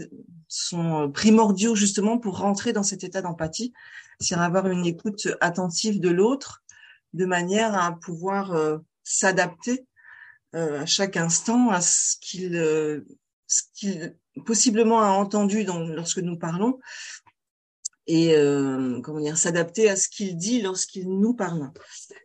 sont 0.48 1.04
euh, 1.04 1.08
primordiaux 1.08 1.76
justement 1.76 2.18
pour 2.18 2.40
rentrer 2.40 2.74
dans 2.74 2.84
cet 2.84 3.04
état 3.04 3.22
d'empathie, 3.22 3.74
c'est 4.20 4.36
avoir 4.36 4.68
une 4.68 4.86
écoute 4.86 5.28
attentive 5.42 6.00
de 6.00 6.10
l'autre, 6.10 6.64
de 7.14 7.26
manière 7.26 7.76
à 7.76 7.92
pouvoir 8.00 8.54
euh, 8.54 8.78
s'adapter 9.04 9.86
à 10.54 10.86
chaque 10.88 11.18
instant 11.18 11.70
à 11.70 11.82
ce 11.82 12.16
qu'il 12.20 12.54
ce 13.48 13.62
qu'il 13.76 14.16
possiblement 14.46 15.02
a 15.02 15.10
entendu 15.10 15.66
dans, 15.66 15.80
lorsque 15.80 16.20
nous 16.20 16.38
parlons 16.38 16.80
et 18.08 18.36
euh, 18.36 19.02
comment 19.02 19.20
dire 19.20 19.38
s'adapter 19.38 19.90
à 19.90 19.96
ce 19.96 20.08
qu'il 20.08 20.38
dit 20.38 20.62
lorsqu'il 20.62 21.10
nous 21.10 21.34
parle. 21.34 21.72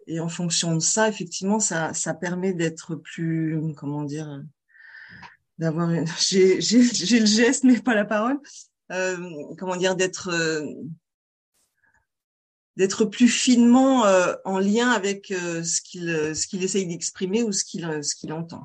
Et 0.06 0.20
en 0.20 0.28
fonction 0.28 0.74
de 0.74 0.80
ça, 0.80 1.08
effectivement, 1.08 1.58
ça, 1.58 1.92
ça 1.92 2.14
permet 2.14 2.52
d'être 2.52 2.94
plus 2.94 3.60
comment 3.76 4.04
dire 4.04 4.42
d'avoir 5.58 5.90
une 5.90 6.06
j'ai 6.18 6.60
j'ai 6.60 7.20
le 7.20 7.26
geste 7.26 7.64
mais 7.64 7.80
pas 7.80 7.94
la 7.94 8.04
parole. 8.04 8.38
Euh, 8.90 9.16
comment 9.58 9.76
dire 9.76 9.96
d'être 9.96 10.28
euh, 10.28 10.66
d'être 12.76 13.04
plus 13.04 13.28
finement 13.28 14.06
euh, 14.06 14.34
en 14.44 14.58
lien 14.58 14.90
avec 14.90 15.30
euh, 15.30 15.62
ce 15.62 15.80
qu'il 15.80 16.36
ce 16.36 16.46
qu'il 16.46 16.62
essaye 16.62 16.86
d'exprimer 16.86 17.42
ou 17.42 17.52
ce 17.52 17.64
qu'il 17.64 18.04
ce 18.04 18.14
qu'il 18.14 18.32
entend. 18.32 18.64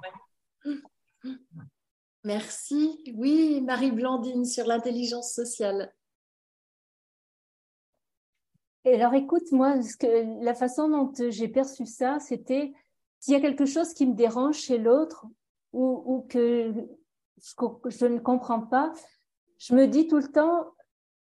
Merci. 2.24 3.00
Oui, 3.16 3.62
Marie 3.62 3.92
Blandine 3.92 4.44
sur 4.44 4.66
l'intelligence 4.66 5.34
sociale. 5.34 5.94
Alors 8.96 9.14
écoute, 9.14 9.52
moi, 9.52 9.82
ce 9.82 9.98
que, 9.98 10.44
la 10.44 10.54
façon 10.54 10.90
dont 10.90 11.12
j'ai 11.30 11.48
perçu 11.48 11.86
ça, 11.86 12.20
c'était 12.20 12.74
s'il 13.20 13.34
y 13.34 13.38
a 13.38 13.42
quelque 13.42 13.66
chose 13.66 13.94
qui 13.94 14.06
me 14.06 14.14
dérange 14.14 14.58
chez 14.58 14.78
l'autre 14.78 15.26
ou, 15.74 16.04
ou 16.06 16.26
que, 16.30 16.74
je 17.38 18.06
ne 18.06 18.20
comprends 18.20 18.62
pas, 18.62 18.94
je 19.58 19.74
me 19.74 19.88
dis 19.88 20.08
tout 20.08 20.18
le 20.18 20.32
temps, 20.32 20.68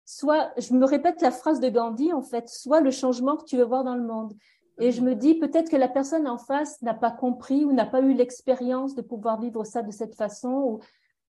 soit, 0.05 0.51
je 0.57 0.73
me 0.73 0.85
répète 0.85 1.21
la 1.21 1.31
phrase 1.31 1.59
de 1.59 1.69
Gandhi, 1.69 2.13
en 2.13 2.21
fait, 2.21 2.49
soit 2.49 2.81
le 2.81 2.91
changement 2.91 3.37
que 3.37 3.45
tu 3.45 3.57
veux 3.57 3.65
voir 3.65 3.83
dans 3.83 3.95
le 3.95 4.03
monde. 4.03 4.33
Et 4.79 4.91
je 4.91 5.01
me 5.01 5.15
dis 5.15 5.35
peut-être 5.35 5.69
que 5.69 5.75
la 5.75 5.87
personne 5.87 6.27
en 6.27 6.37
face 6.37 6.81
n'a 6.81 6.93
pas 6.93 7.11
compris 7.11 7.63
ou 7.63 7.73
n'a 7.73 7.85
pas 7.85 8.01
eu 8.01 8.13
l'expérience 8.13 8.95
de 8.95 9.01
pouvoir 9.01 9.39
vivre 9.39 9.63
ça 9.65 9.83
de 9.83 9.91
cette 9.91 10.15
façon. 10.15 10.49
Ou... 10.49 10.79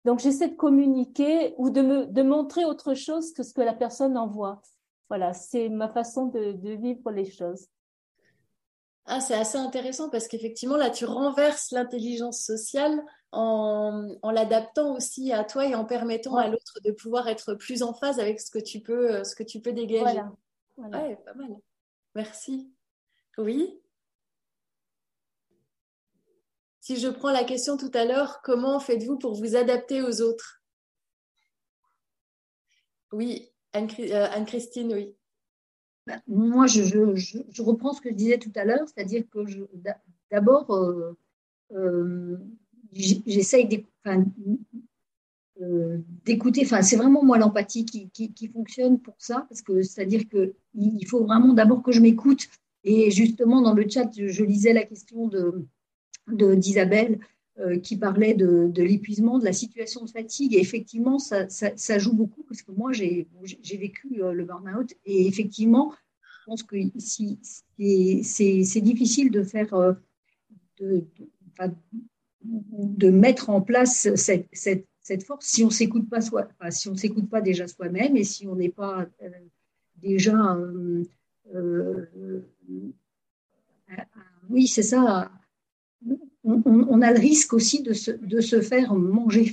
Donc 0.06 0.20
j'essaie 0.20 0.50
de 0.50 0.56
communiquer 0.56 1.56
ou 1.58 1.70
de 1.70 1.82
me 1.82 2.06
de 2.06 2.22
montrer 2.22 2.66
autre 2.66 2.94
chose 2.94 3.34
que 3.34 3.42
ce 3.42 3.54
que 3.54 3.62
la 3.62 3.74
personne 3.74 4.16
en 4.16 4.28
voit. 4.28 4.62
Voilà, 5.12 5.34
c'est 5.34 5.68
ma 5.68 5.90
façon 5.90 6.28
de, 6.28 6.54
de 6.54 6.72
vivre 6.72 7.12
les 7.12 7.30
choses. 7.30 7.68
Ah, 9.04 9.20
c'est 9.20 9.34
assez 9.34 9.58
intéressant 9.58 10.10
parce 10.10 10.30
qu'effectivement, 10.30 10.78
là, 10.78 10.90
tu 10.90 11.04
renverses 11.04 11.72
l'intelligence 11.72 12.40
sociale 12.46 12.98
en, 13.34 14.08
en 14.22 14.32
l'adaptant 14.32 14.96
aussi 14.96 15.34
à 15.34 15.44
toi 15.44 15.66
et 15.66 15.76
en 15.76 15.84
permettant 15.84 16.38
à 16.38 16.48
l'autre 16.48 16.80
de 16.86 16.92
pouvoir 16.92 17.28
être 17.28 17.56
plus 17.56 17.84
en 17.84 17.94
phase 17.94 18.22
avec 18.22 18.40
ce 18.40 18.50
que 18.50 18.60
tu 18.60 18.80
peux, 18.80 19.22
ce 19.26 19.36
que 19.36 19.44
tu 19.44 19.60
peux 19.60 19.74
dégager. 19.74 20.04
Voilà. 20.04 20.32
voilà. 20.78 21.04
Ouais, 21.04 21.18
pas 21.18 21.34
mal. 21.34 21.58
Merci. 22.16 22.72
Oui. 23.38 23.82
Si 26.80 26.96
je 26.96 27.10
prends 27.10 27.32
la 27.32 27.44
question 27.44 27.76
tout 27.76 27.92
à 27.96 28.06
l'heure, 28.06 28.42
comment 28.44 28.80
faites-vous 28.80 29.18
pour 29.18 29.34
vous 29.34 29.58
adapter 29.58 30.02
aux 30.02 30.22
autres? 30.22 30.62
Oui, 33.12 33.50
euh, 33.50 33.51
Anne-Christine, 33.74 34.94
oui. 34.94 35.14
Bah, 36.08 36.18
moi, 36.28 36.68
je, 36.68 37.62
reprends 37.62 37.94
ce 37.94 38.02
que 38.02 38.10
je 38.10 38.16
disais 38.16 38.40
tout 38.40 38.52
à 38.56 38.66
l'heure, 38.66 38.88
c'est-à-dire 38.88 39.24
que 39.30 39.40
d'abord, 40.32 40.72
euh, 40.72 41.18
euh, 41.74 42.38
j'essaye 42.94 43.68
d'écouter, 46.26 46.62
enfin, 46.66 46.82
c'est 46.82 46.96
vraiment 46.96 47.24
moi 47.24 47.38
l'empathie 47.38 47.86
qui, 47.86 48.48
fonctionne 48.48 49.00
pour 49.00 49.16
ça, 49.20 49.46
parce 49.48 49.62
que 49.62 49.84
c'est-à-dire 49.84 50.24
qu'il 50.28 51.08
faut 51.08 51.24
vraiment 51.24 51.54
d'abord 51.54 51.84
que 51.84 51.92
je 51.92 52.02
m'écoute 52.02 52.48
et 52.84 53.12
justement, 53.12 53.62
dans 53.62 53.74
le 53.74 53.88
chat, 53.88 54.10
je 54.16 54.44
lisais 54.44 54.74
la 54.74 54.84
question 54.84 55.30
d'Isabelle 56.28 57.20
euh, 57.22 57.26
qui 57.84 57.98
parlait 57.98 58.34
de, 58.34 58.72
l'épuisement, 58.82 59.38
de 59.38 59.46
la 59.46 59.54
situation 59.54 60.06
de 60.06 60.10
fatigue. 60.10 60.56
Et 60.56 60.60
effectivement, 60.60 61.20
ça, 61.20 62.00
joue 62.00 62.14
beaucoup 62.14 62.44
parce 62.44 62.62
que 62.62 62.72
moi, 62.72 62.92
j'ai 62.92 63.28
vécu 63.78 64.22
euh, 64.22 64.34
le 64.34 64.46
burn-out. 64.46 64.94
Et 65.06 65.28
effectivement, 65.28 65.94
je 66.22 66.46
pense 66.46 66.64
que 66.64 66.76
c'est 66.98 68.82
difficile 68.82 69.32
de 69.32 69.44
faire, 69.44 69.74
euh, 69.74 69.94
de, 70.80 71.06
mettre 73.10 73.50
en 73.50 73.62
place 73.62 74.10
cette, 74.16 75.24
force 75.24 75.46
si 75.46 75.64
on 75.64 75.70
s'écoute 75.70 76.10
pas 76.10 76.22
soi, 76.22 76.48
si 76.70 76.90
on 76.90 76.96
s'écoute 76.96 77.30
pas 77.30 77.42
déjà 77.42 77.68
soi-même 77.68 78.16
et 78.16 78.24
si 78.24 78.48
on 78.48 78.56
n'est 78.56 78.70
pas 78.70 79.06
déjà 79.98 80.58
euh, 81.54 82.06
oui, 84.50 84.68
c'est 84.68 84.84
ça. 84.84 85.32
On, 86.44 87.02
a 87.02 87.12
le 87.14 87.20
risque 87.20 87.54
aussi 87.54 87.84
de 87.84 87.94
se, 87.94 88.62
faire 88.62 88.96
manger 88.96 89.52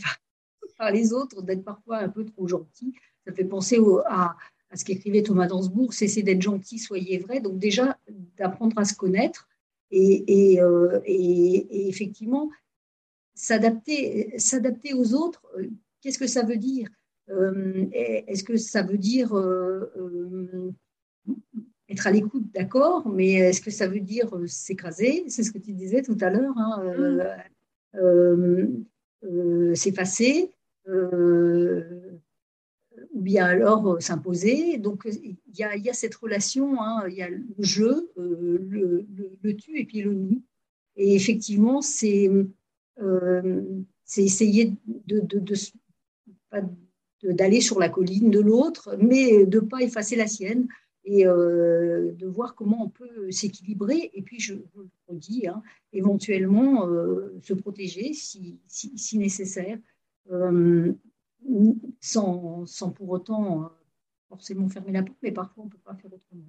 par 0.79 0.91
les 0.91 1.13
autres, 1.13 1.43
d'être 1.43 1.65
parfois 1.65 1.99
un 1.99 2.09
peu 2.09 2.25
trop 2.25 2.49
gentil. 2.49 2.95
Ça 3.27 3.33
fait 3.33 3.45
penser 3.45 3.79
à, 4.07 4.37
ce 4.75 4.85
qu'écrivait 4.85 5.23
Thomas 5.23 5.47
Dansbourg, 5.47 5.93
cessez 5.93 6.23
d'être 6.23 6.41
gentil, 6.41 6.79
soyez 6.79 7.19
vrai. 7.19 7.41
Donc 7.41 7.59
déjà, 7.59 7.99
d'apprendre 8.39 8.79
à 8.79 8.85
se 8.85 8.95
connaître 8.95 9.49
et, 9.91 10.61
euh, 10.61 11.01
effectivement, 11.07 12.51
s'adapter, 13.35 14.33
aux 14.95 15.15
autres, 15.15 15.43
euh, 15.59 15.69
qu'est-ce 16.01 16.19
que 16.19 16.27
ça 16.27 16.43
veut 16.43 16.57
dire? 16.57 16.89
Est-ce 17.93 18.43
que 18.43 18.57
ça 18.57 18.83
veut 18.83 18.97
dire 18.97 19.35
être 21.89 22.07
à 22.07 22.11
l'écoute, 22.11 22.45
d'accord, 22.53 23.09
mais 23.09 23.33
est-ce 23.33 23.61
que 23.61 23.71
ça 23.71 23.89
veut 23.89 24.01
dire 24.01 24.35
euh, 24.35 24.47
s'écraser? 24.47 25.25
C'est 25.29 25.43
ce 25.43 25.51
que 25.51 25.59
tu 25.59 25.73
disais 25.73 26.03
tout 26.03 26.17
à 26.21 26.31
l'heure, 26.31 26.57
hein, 26.57 26.83
euh, 27.95 27.95
mm. 27.95 28.85
euh, 29.25 29.75
s'effacer, 29.75 30.53
ou 30.87 30.93
bien 33.15 33.47
alors 33.47 34.01
s'imposer. 34.03 34.79
Donc 34.79 35.07
il 35.07 35.37
y, 35.55 35.63
a, 35.63 35.93
cette 35.93 36.15
relation, 36.15 36.81
hein, 36.81 37.05
il 37.09 37.17
y 37.17 37.23
a 37.23 37.31
le 37.31 37.45
jeu, 37.59 38.11
le, 38.17 39.07
tu 39.55 39.79
et 39.79 39.85
puis 39.85 40.03
le 40.03 40.15
nous. 40.15 40.43
Et 40.97 41.15
effectivement, 41.15 41.81
c'est 41.81 42.29
essayer 44.17 44.73
de, 45.07 45.23
d'aller 47.23 47.61
sur 47.61 47.79
la 47.79 47.89
colline 47.89 48.31
de 48.31 48.41
l'autre, 48.41 48.97
mais 48.99 49.47
de 49.47 49.61
ne 49.61 49.67
pas 49.67 49.81
effacer 49.81 50.17
la 50.17 50.27
sienne 50.27 50.67
et 51.09 51.27
euh, 51.27 52.13
de 52.13 52.27
voir 52.27 52.55
comment 52.55 52.85
on 52.85 52.89
peut 52.91 53.31
s'équilibrer. 53.31 54.11
Et 54.13 54.21
puis, 54.21 54.39
je 54.39 54.55
vous 54.55 54.83
le 54.83 54.91
redis, 55.09 55.49
hein, 55.49 55.63
éventuellement 55.95 56.87
euh, 56.87 57.35
se 57.43 57.55
protéger 57.55 58.13
si, 58.13 58.61
si, 58.67 59.19
nécessaire, 59.19 59.79
euh, 60.31 60.93
sans, 62.01 62.67
sans, 62.67 62.91
pour 62.91 63.09
autant 63.09 63.73
forcément 64.29 64.69
fermer 64.69 64.93
la 64.93 65.03
porte, 65.03 65.17
mais 65.23 65.33
parfois 65.33 65.63
on 65.63 65.67
ne 65.67 65.71
peut 65.71 65.79
pas 65.83 65.95
faire 65.95 66.13
autrement. 66.13 66.45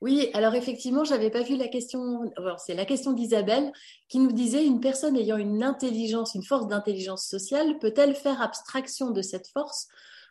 Oui, 0.00 0.30
alors 0.32 0.54
effectivement, 0.54 1.04
j'avais 1.04 1.28
pas 1.28 1.42
vu 1.42 1.58
la 1.58 1.68
question. 1.68 2.32
c'est 2.56 2.74
la 2.74 2.86
question 2.86 3.12
d'Isabelle 3.12 3.70
qui 4.08 4.18
nous 4.18 4.32
disait 4.32 4.64
une 4.64 4.80
personne 4.80 5.14
ayant 5.14 5.36
une 5.36 5.62
intelligence, 5.62 6.34
une 6.34 6.42
force 6.42 6.68
d'intelligence 6.68 7.26
sociale, 7.26 7.78
peut-elle 7.80 8.14
faire 8.14 8.40
abstraction 8.40 9.10
de 9.10 9.20
cette 9.20 9.48
force 9.48 9.88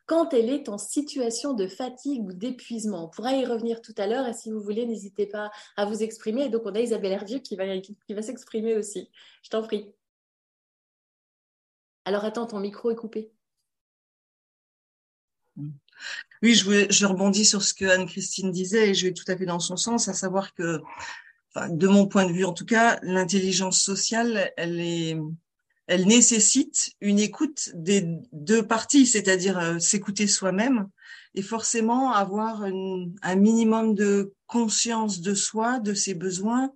quand 0.10 0.34
elle 0.34 0.50
est 0.50 0.70
en 0.70 0.80
situation 0.80 1.54
de 1.54 1.68
fatigue 1.68 2.26
ou 2.26 2.34
d'épuisement. 2.34 3.06
On 3.06 3.10
pourra 3.10 3.36
y 3.36 3.46
revenir 3.46 3.80
tout 3.80 3.94
à 3.96 4.08
l'heure 4.08 4.28
et 4.28 4.34
si 4.34 4.50
vous 4.50 4.60
voulez, 4.60 4.88
n'hésitez 4.88 5.28
pas 5.28 5.52
à 5.78 5.86
vous 5.86 6.02
exprimer. 6.02 6.46
Et 6.46 6.50
donc, 6.50 6.64
on 6.66 6.74
a 6.74 6.80
Isabelle 6.80 7.12
Hervieux 7.12 7.38
qui 7.38 7.56
va, 7.56 8.22
s'exprimer 8.24 8.76
aussi. 8.76 9.12
Je 9.44 9.52
t'en 9.52 9.62
prie. 9.62 9.94
Alors, 12.06 12.26
attends, 12.26 12.48
ton 12.48 12.60
micro 12.60 12.90
est 12.90 12.96
coupé. 12.96 13.32
Oui, 16.42 16.56
je, 16.56 16.88
je 16.90 17.06
rebondis 17.06 17.46
sur 17.46 17.62
ce 17.62 17.76
que 17.76 17.86
Anne-Christine 17.86 18.52
disait 18.52 18.90
et 18.90 18.94
je 18.96 19.06
vais 19.06 19.14
tout 19.14 19.32
à 19.32 19.38
fait 19.38 19.46
dans 19.46 19.60
son 19.60 19.78
sens, 19.78 20.08
à 20.08 20.14
savoir 20.14 20.56
que, 20.56 20.82
de 21.70 21.88
mon 21.88 22.08
point 22.08 22.26
de 22.26 22.34
vue 22.34 22.46
en 22.46 22.54
tout 22.54 22.66
cas, 22.66 23.00
l'intelligence 23.04 23.80
sociale, 23.80 24.52
elle 24.58 24.80
est, 24.80 25.18
elle 25.90 26.06
nécessite 26.06 26.92
une 27.02 27.18
écoute 27.18 27.72
des 27.74 28.06
deux 28.32 28.66
parties, 28.66 29.08
c'est-à-dire 29.08 29.58
euh, 29.58 29.80
s'écouter 29.80 30.28
soi-même 30.28 30.88
et 31.34 31.42
forcément 31.42 32.14
avoir 32.14 32.62
un 32.64 33.36
minimum 33.36 33.96
de 33.96 34.34
conscience 34.46 35.20
de 35.20 35.34
soi, 35.34 35.80
de 35.80 35.96
ses 35.96 36.14
besoins, 36.14 36.72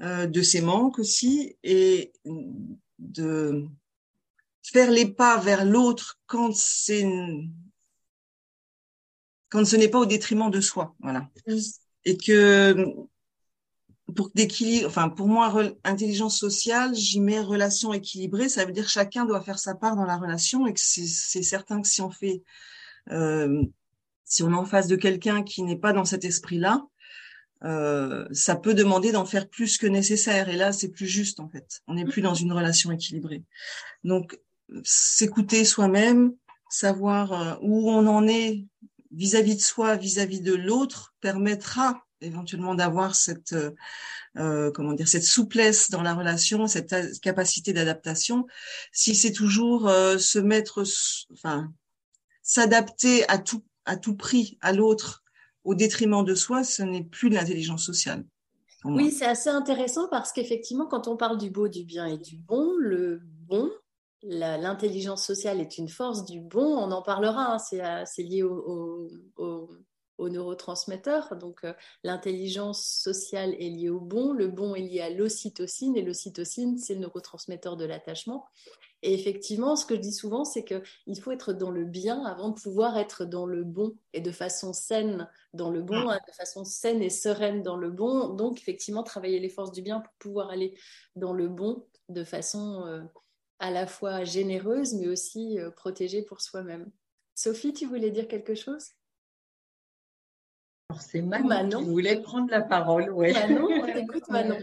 euh, 0.00 0.26
de 0.28 0.42
ses 0.42 0.60
manques 0.60 1.00
aussi, 1.00 1.56
et 1.64 2.12
de 3.00 3.64
faire 4.62 4.92
les 4.92 5.06
pas 5.06 5.38
vers 5.38 5.64
l'autre 5.64 6.20
quand 6.26 6.54
c'est 6.54 7.04
quand 9.48 9.64
ce 9.64 9.76
n'est 9.76 9.88
pas 9.88 10.00
au 10.00 10.06
détriment 10.06 10.50
de 10.50 10.60
soi, 10.60 10.94
voilà. 11.00 11.28
Et 12.04 12.16
que 12.16 12.86
pour 14.14 14.30
d'équilibre, 14.34 14.86
enfin 14.86 15.08
pour 15.08 15.26
moi, 15.26 15.52
intelligence 15.84 16.38
sociale, 16.38 16.94
j'y 16.94 17.20
mets 17.20 17.40
relation 17.40 17.92
équilibrée. 17.92 18.48
Ça 18.48 18.64
veut 18.64 18.72
dire 18.72 18.84
que 18.84 18.90
chacun 18.90 19.24
doit 19.24 19.40
faire 19.40 19.58
sa 19.58 19.74
part 19.74 19.96
dans 19.96 20.04
la 20.04 20.16
relation 20.16 20.66
et 20.66 20.72
que 20.72 20.80
c'est 20.80 21.42
certain 21.42 21.82
que 21.82 21.88
si 21.88 22.00
on 22.02 22.10
fait, 22.10 22.42
euh, 23.10 23.64
si 24.24 24.42
on 24.42 24.52
est 24.52 24.56
en 24.56 24.64
face 24.64 24.86
de 24.86 24.96
quelqu'un 24.96 25.42
qui 25.42 25.62
n'est 25.62 25.78
pas 25.78 25.92
dans 25.92 26.04
cet 26.04 26.24
esprit-là, 26.24 26.86
euh, 27.64 28.26
ça 28.30 28.54
peut 28.54 28.74
demander 28.74 29.10
d'en 29.10 29.24
faire 29.24 29.48
plus 29.48 29.76
que 29.76 29.88
nécessaire. 29.88 30.48
Et 30.48 30.56
là, 30.56 30.72
c'est 30.72 30.90
plus 30.90 31.06
juste 31.06 31.40
en 31.40 31.48
fait. 31.48 31.82
On 31.88 31.94
n'est 31.94 32.04
plus 32.04 32.22
dans 32.22 32.34
une 32.34 32.52
relation 32.52 32.92
équilibrée. 32.92 33.42
Donc, 34.04 34.38
s'écouter 34.84 35.64
soi-même, 35.64 36.32
savoir 36.70 37.32
euh, 37.32 37.54
où 37.60 37.90
on 37.90 38.06
en 38.06 38.28
est 38.28 38.64
vis-à-vis 39.10 39.56
de 39.56 39.60
soi, 39.60 39.96
vis-à-vis 39.96 40.40
-vis 40.40 40.44
de 40.44 40.54
l'autre, 40.54 41.14
permettra 41.20 42.05
éventuellement 42.20 42.74
d'avoir 42.74 43.14
cette 43.14 43.52
euh, 43.52 43.72
euh, 44.36 44.70
comment 44.70 44.92
dire 44.92 45.08
cette 45.08 45.24
souplesse 45.24 45.90
dans 45.90 46.02
la 46.02 46.14
relation, 46.14 46.66
cette 46.66 46.94
capacité 47.20 47.72
d'adaptation. 47.72 48.46
Si 48.92 49.14
c'est 49.14 49.32
toujours 49.32 49.88
euh, 49.88 50.18
se 50.18 50.38
mettre, 50.38 50.84
enfin 51.32 51.72
s'adapter 52.42 53.28
à 53.28 53.38
tout 53.38 53.64
à 53.84 53.96
tout 53.96 54.16
prix 54.16 54.58
à 54.60 54.72
l'autre 54.72 55.22
au 55.64 55.74
détriment 55.74 56.24
de 56.24 56.34
soi, 56.34 56.64
ce 56.64 56.82
n'est 56.82 57.04
plus 57.04 57.30
de 57.30 57.34
l'intelligence 57.34 57.84
sociale. 57.84 58.24
Oui, 58.84 59.10
c'est 59.10 59.26
assez 59.26 59.48
intéressant 59.48 60.06
parce 60.08 60.32
qu'effectivement, 60.32 60.86
quand 60.86 61.08
on 61.08 61.16
parle 61.16 61.38
du 61.38 61.50
beau, 61.50 61.66
du 61.66 61.84
bien 61.84 62.06
et 62.06 62.18
du 62.18 62.36
bon, 62.36 62.72
le 62.78 63.20
bon, 63.48 63.70
l'intelligence 64.22 65.24
sociale 65.24 65.60
est 65.60 65.78
une 65.78 65.88
force 65.88 66.24
du 66.24 66.40
bon, 66.40 66.64
on 66.64 66.92
en 66.92 67.02
parlera, 67.02 67.54
hein, 67.54 68.04
c'est 68.06 68.22
lié 68.22 68.42
au, 68.44 69.08
au, 69.36 69.70
aux 70.18 70.28
neurotransmetteurs. 70.28 71.36
Donc, 71.36 71.64
euh, 71.64 71.72
l'intelligence 72.04 72.84
sociale 72.84 73.54
est 73.54 73.70
liée 73.70 73.90
au 73.90 74.00
bon, 74.00 74.32
le 74.32 74.48
bon 74.48 74.74
est 74.74 74.82
lié 74.82 75.00
à 75.00 75.10
l'ocytocine, 75.10 75.96
et 75.96 76.02
l'ocytocine, 76.02 76.78
c'est 76.78 76.94
le 76.94 77.00
neurotransmetteur 77.00 77.76
de 77.76 77.84
l'attachement. 77.84 78.46
Et 79.02 79.14
effectivement, 79.14 79.76
ce 79.76 79.86
que 79.86 79.94
je 79.94 80.00
dis 80.00 80.12
souvent, 80.12 80.44
c'est 80.44 80.64
qu'il 80.64 81.20
faut 81.20 81.30
être 81.30 81.52
dans 81.52 81.70
le 81.70 81.84
bien 81.84 82.24
avant 82.24 82.48
de 82.48 82.58
pouvoir 82.58 82.96
être 82.96 83.24
dans 83.24 83.46
le 83.46 83.62
bon 83.62 83.94
et 84.12 84.20
de 84.20 84.32
façon 84.32 84.72
saine 84.72 85.28
dans 85.52 85.70
le 85.70 85.82
bon, 85.82 86.08
hein, 86.08 86.18
de 86.26 86.32
façon 86.32 86.64
saine 86.64 87.02
et 87.02 87.10
sereine 87.10 87.62
dans 87.62 87.76
le 87.76 87.90
bon. 87.90 88.30
Donc, 88.30 88.58
effectivement, 88.58 89.02
travailler 89.02 89.38
les 89.38 89.50
forces 89.50 89.72
du 89.72 89.82
bien 89.82 90.00
pour 90.00 90.12
pouvoir 90.14 90.50
aller 90.50 90.76
dans 91.14 91.32
le 91.32 91.48
bon 91.48 91.86
de 92.08 92.24
façon 92.24 92.84
euh, 92.86 93.02
à 93.58 93.70
la 93.70 93.86
fois 93.86 94.24
généreuse, 94.24 94.94
mais 94.94 95.08
aussi 95.08 95.58
euh, 95.58 95.70
protégée 95.70 96.22
pour 96.22 96.40
soi-même. 96.40 96.90
Sophie, 97.34 97.72
tu 97.72 97.86
voulais 97.86 98.10
dire 98.10 98.28
quelque 98.28 98.54
chose? 98.54 98.92
C'est 101.00 101.22
Manon, 101.22 101.82
qui 101.82 101.90
voulait 101.90 102.20
prendre 102.20 102.50
la 102.50 102.62
parole. 102.62 103.10
Ouais. 103.10 103.32
Manon, 103.32 103.68
on 103.70 103.86
t'écoute 103.92 104.28
Manon. 104.28 104.58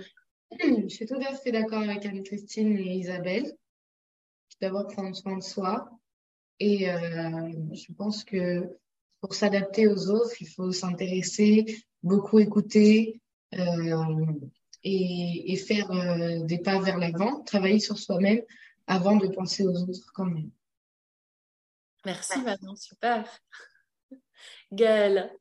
Je 0.60 0.88
suis 0.88 1.06
tout 1.06 1.16
à 1.16 1.34
fait 1.36 1.52
d'accord 1.52 1.82
avec 1.82 2.06
Anne-Christine 2.06 2.78
et 2.78 2.96
Isabelle. 2.96 3.54
D'abord 4.62 4.88
prendre 4.88 5.16
soin 5.16 5.38
de 5.38 5.44
soi. 5.44 5.90
Et 6.60 6.90
euh, 6.90 7.52
je 7.74 7.92
pense 7.94 8.24
que 8.24 8.78
pour 9.20 9.34
s'adapter 9.34 9.88
aux 9.88 10.10
autres, 10.10 10.42
il 10.42 10.48
faut 10.48 10.72
s'intéresser, 10.72 11.66
beaucoup 12.04 12.40
écouter 12.40 13.22
euh, 13.56 14.26
et, 14.84 15.56
faire 15.58 15.92
euh, 15.92 16.44
des 16.44 16.60
pas 16.60 16.80
vers 16.80 16.98
l'avant, 16.98 17.42
travailler 17.42 17.80
sur 17.80 17.98
soi-même 17.98 18.42
avant 18.88 19.16
de 19.16 19.28
penser 19.28 19.66
aux 19.66 19.76
autres 19.84 20.12
quand 20.14 20.26
même. 20.26 20.52
Merci 22.06 22.42
Manon, 22.42 22.76
super. 22.76 23.28
Gaëlle, 24.72 25.32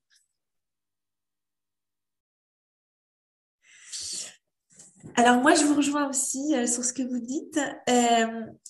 Alors 5.17 5.37
moi, 5.37 5.55
je 5.55 5.65
vous 5.65 5.75
rejoins 5.75 6.09
aussi 6.09 6.55
euh, 6.55 6.67
sur 6.67 6.85
ce 6.85 6.93
que 6.93 7.03
vous 7.03 7.19
dites. 7.19 7.59
Euh, 7.89 8.27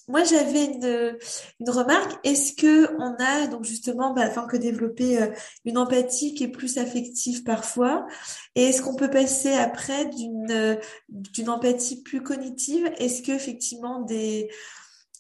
moi, 0.09 0.25
j'avais 0.25 0.65
une, 0.65 1.71
remarque. 1.71 2.19
Est-ce 2.25 2.55
que 2.55 2.91
on 2.99 3.15
a 3.19 3.47
donc 3.47 3.65
justement, 3.65 4.13
bah, 4.13 4.25
enfin 4.27 4.47
que 4.47 4.57
développer 4.57 5.23
euh, 5.23 5.29
une 5.65 5.79
empathie 5.79 6.35
qui 6.35 6.45
est 6.45 6.49
plus 6.49 6.79
affective 6.79 7.45
parfois, 7.45 8.07
et 8.55 8.65
est-ce 8.65 8.83
qu'on 8.83 8.97
peut 8.97 9.11
passer 9.11 9.53
après 9.53 10.07
d'une 10.07 10.79
d'une 11.09 11.49
empathie 11.49 12.03
plus 12.03 12.23
cognitive? 12.23 12.91
Est-ce 12.99 13.23
que 13.23 13.33
effectivement 13.33 14.01
des 14.01 14.51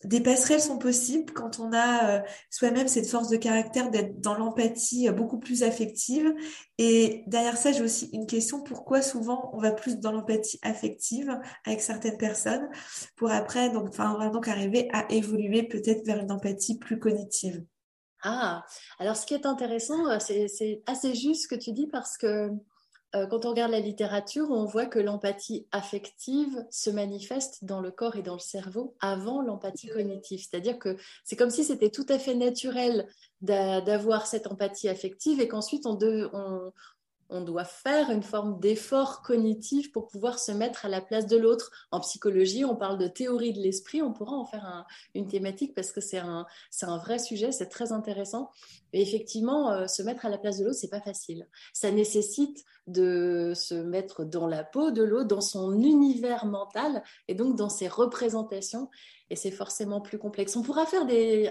des 0.04 0.20
passerelles 0.20 0.60
sont 0.60 0.78
possibles 0.78 1.32
quand 1.32 1.60
on 1.60 1.72
a 1.72 2.10
euh, 2.10 2.20
soi-même 2.50 2.88
cette 2.88 3.08
force 3.08 3.28
de 3.28 3.36
caractère 3.36 3.90
d'être 3.90 4.20
dans 4.20 4.34
l'empathie 4.34 5.08
euh, 5.08 5.12
beaucoup 5.12 5.38
plus 5.38 5.62
affective. 5.62 6.32
Et 6.78 7.24
derrière 7.26 7.56
ça, 7.56 7.72
j'ai 7.72 7.82
aussi 7.82 8.10
une 8.12 8.26
question, 8.26 8.62
pourquoi 8.62 9.02
souvent 9.02 9.50
on 9.52 9.58
va 9.58 9.72
plus 9.72 9.98
dans 9.98 10.12
l'empathie 10.12 10.58
affective 10.62 11.38
avec 11.64 11.80
certaines 11.80 12.18
personnes 12.18 12.68
pour 13.16 13.30
après, 13.30 13.70
donc, 13.70 13.88
enfin, 13.88 14.12
on 14.14 14.18
va 14.18 14.28
donc 14.28 14.48
arriver 14.48 14.88
à 14.92 15.10
évoluer 15.10 15.62
peut-être 15.62 16.04
vers 16.04 16.18
une 16.18 16.32
empathie 16.32 16.78
plus 16.78 16.98
cognitive? 16.98 17.64
Ah, 18.24 18.64
alors 18.98 19.16
ce 19.16 19.26
qui 19.26 19.34
est 19.34 19.46
intéressant, 19.46 20.08
euh, 20.08 20.18
c'est 20.20 20.82
assez 20.86 21.14
juste 21.14 21.42
ce 21.44 21.48
que 21.48 21.60
tu 21.60 21.72
dis 21.72 21.88
parce 21.88 22.16
que 22.16 22.50
quand 23.12 23.44
on 23.44 23.50
regarde 23.50 23.72
la 23.72 23.80
littérature, 23.80 24.50
on 24.50 24.64
voit 24.64 24.86
que 24.86 24.98
l'empathie 24.98 25.66
affective 25.70 26.64
se 26.70 26.88
manifeste 26.88 27.64
dans 27.64 27.80
le 27.80 27.90
corps 27.90 28.16
et 28.16 28.22
dans 28.22 28.34
le 28.34 28.40
cerveau 28.40 28.96
avant 29.00 29.42
l'empathie 29.42 29.88
cognitive. 29.88 30.40
C'est-à-dire 30.40 30.78
que 30.78 30.96
c'est 31.24 31.36
comme 31.36 31.50
si 31.50 31.64
c'était 31.64 31.90
tout 31.90 32.06
à 32.08 32.18
fait 32.18 32.34
naturel 32.34 33.08
d'avoir 33.40 34.26
cette 34.26 34.46
empathie 34.46 34.88
affective 34.88 35.40
et 35.40 35.48
qu'ensuite 35.48 35.84
on, 35.84 35.98
on, 36.32 36.72
on 37.32 37.40
doit 37.40 37.64
faire 37.64 38.10
une 38.10 38.22
forme 38.22 38.60
d'effort 38.60 39.22
cognitif 39.22 39.90
pour 39.90 40.06
pouvoir 40.06 40.38
se 40.38 40.52
mettre 40.52 40.84
à 40.84 40.88
la 40.88 41.00
place 41.00 41.26
de 41.26 41.36
l'autre. 41.36 41.70
En 41.90 42.00
psychologie, 42.00 42.64
on 42.64 42.76
parle 42.76 42.98
de 42.98 43.08
théorie 43.08 43.52
de 43.52 43.60
l'esprit, 43.60 44.02
on 44.02 44.12
pourra 44.12 44.36
en 44.36 44.44
faire 44.44 44.86
une 45.14 45.26
thématique 45.26 45.74
parce 45.74 45.92
que 45.92 46.00
c'est 46.00 46.18
un, 46.18 46.46
un 46.82 46.98
vrai 46.98 47.18
sujet, 47.18 47.50
c'est 47.50 47.68
très 47.68 47.92
intéressant. 47.92 48.50
Et 48.92 49.00
effectivement, 49.00 49.70
euh, 49.72 49.86
se 49.86 50.02
mettre 50.02 50.26
à 50.26 50.28
la 50.28 50.38
place 50.38 50.58
de 50.58 50.64
l'autre, 50.64 50.76
c'est 50.78 50.90
pas 50.90 51.00
facile. 51.00 51.48
Ça 51.72 51.90
nécessite 51.90 52.64
de 52.86 53.52
se 53.56 53.74
mettre 53.74 54.24
dans 54.24 54.46
la 54.46 54.62
peau 54.62 54.90
de 54.90 55.02
l'autre, 55.02 55.28
dans 55.28 55.40
son 55.40 55.72
univers 55.80 56.44
mental 56.44 57.02
et 57.28 57.34
donc 57.34 57.56
dans 57.56 57.70
ses 57.70 57.88
représentations. 57.88 58.90
Et 59.30 59.36
c'est 59.36 59.50
forcément 59.50 60.02
plus 60.02 60.18
complexe. 60.18 60.54
On 60.56 60.62
pourra 60.62 60.84
faire 60.84 61.06
des, 61.06 61.50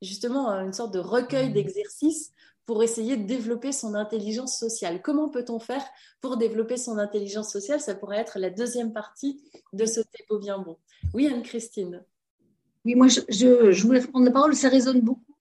justement 0.00 0.50
une 0.50 0.72
sorte 0.72 0.94
de 0.94 0.98
recueil 0.98 1.50
mmh. 1.50 1.52
d'exercices 1.52 2.32
pour 2.66 2.82
essayer 2.82 3.16
de 3.16 3.24
développer 3.24 3.72
son 3.72 3.94
intelligence 3.94 4.58
sociale. 4.58 5.00
Comment 5.00 5.28
peut-on 5.28 5.60
faire 5.60 5.84
pour 6.20 6.36
développer 6.36 6.76
son 6.76 6.98
intelligence 6.98 7.52
sociale? 7.52 7.80
Ça 7.80 7.94
pourrait 7.94 8.18
être 8.18 8.38
la 8.38 8.50
deuxième 8.50 8.92
partie 8.92 9.40
de 9.72 9.86
ce 9.86 10.00
Théo 10.00 10.38
bien 10.38 10.58
bon. 10.58 10.76
Oui, 11.14 11.28
Anne-Christine. 11.28 12.04
Oui, 12.84 12.94
moi, 12.94 13.06
je, 13.08 13.20
je, 13.72 13.82
voulais 13.82 14.00
prendre 14.00 14.26
la 14.26 14.32
parole, 14.32 14.54
ça 14.54 14.68
résonne 14.68 15.00
beaucoup. 15.00 15.36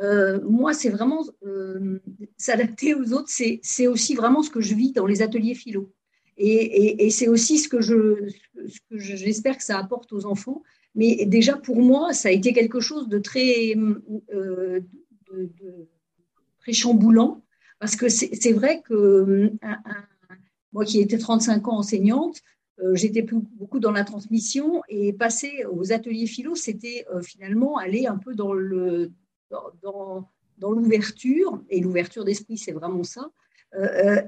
Euh, 0.00 0.40
moi, 0.42 0.72
c'est 0.72 0.88
vraiment 0.88 1.24
euh, 1.44 2.00
s'adapter 2.38 2.94
aux 2.94 3.12
autres, 3.12 3.28
c'est 3.28 3.86
aussi 3.86 4.14
vraiment 4.14 4.42
ce 4.42 4.50
que 4.50 4.60
je 4.60 4.74
vis 4.74 4.92
dans 4.92 5.06
les 5.06 5.22
ateliers 5.22 5.54
philo. 5.54 5.92
Et, 6.38 7.04
et, 7.04 7.10
c'est 7.10 7.28
aussi 7.28 7.58
ce 7.58 7.68
que 7.68 7.82
je, 7.82 8.26
j'espère 8.90 9.58
que 9.58 9.62
ça 9.62 9.78
apporte 9.78 10.12
aux 10.12 10.24
enfants. 10.24 10.62
Mais 10.94 11.24
déjà 11.26 11.56
pour 11.56 11.76
moi, 11.76 12.14
ça 12.14 12.28
a 12.28 12.32
été 12.32 12.52
quelque 12.52 12.80
chose 12.80 13.08
de 13.08 13.18
très, 13.18 13.74
euh, 14.34 14.80
de, 15.30 15.88
très 16.62 16.72
chamboulant, 16.72 17.42
parce 17.78 17.96
que 17.96 18.08
c'est 18.08 18.52
vrai 18.52 18.80
que 18.82 18.94
euh, 18.94 19.50
moi 20.72 20.84
qui 20.84 21.00
étais 21.00 21.18
35 21.18 21.68
ans 21.68 21.78
enseignante, 21.78 22.40
euh, 22.80 22.94
j'étais 22.94 23.22
beaucoup 23.22 23.80
dans 23.80 23.90
la 23.90 24.04
transmission 24.04 24.82
et 24.88 25.12
passer 25.12 25.64
aux 25.70 25.92
ateliers 25.92 26.26
philo, 26.26 26.54
c'était 26.54 27.04
euh, 27.12 27.22
finalement 27.22 27.76
aller 27.76 28.06
un 28.06 28.16
peu 28.16 28.34
dans 28.34 28.52
le 28.52 29.10
dans, 29.82 30.28
dans, 30.58 30.70
l'ouverture 30.70 31.62
et 31.68 31.80
l'ouverture 31.80 32.24
d'esprit, 32.24 32.56
c'est 32.56 32.72
vraiment 32.72 33.02
ça, 33.02 33.30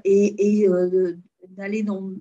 et, 0.03 0.63
et 0.63 0.67
d'aller 1.49 1.81
dans 1.81 2.11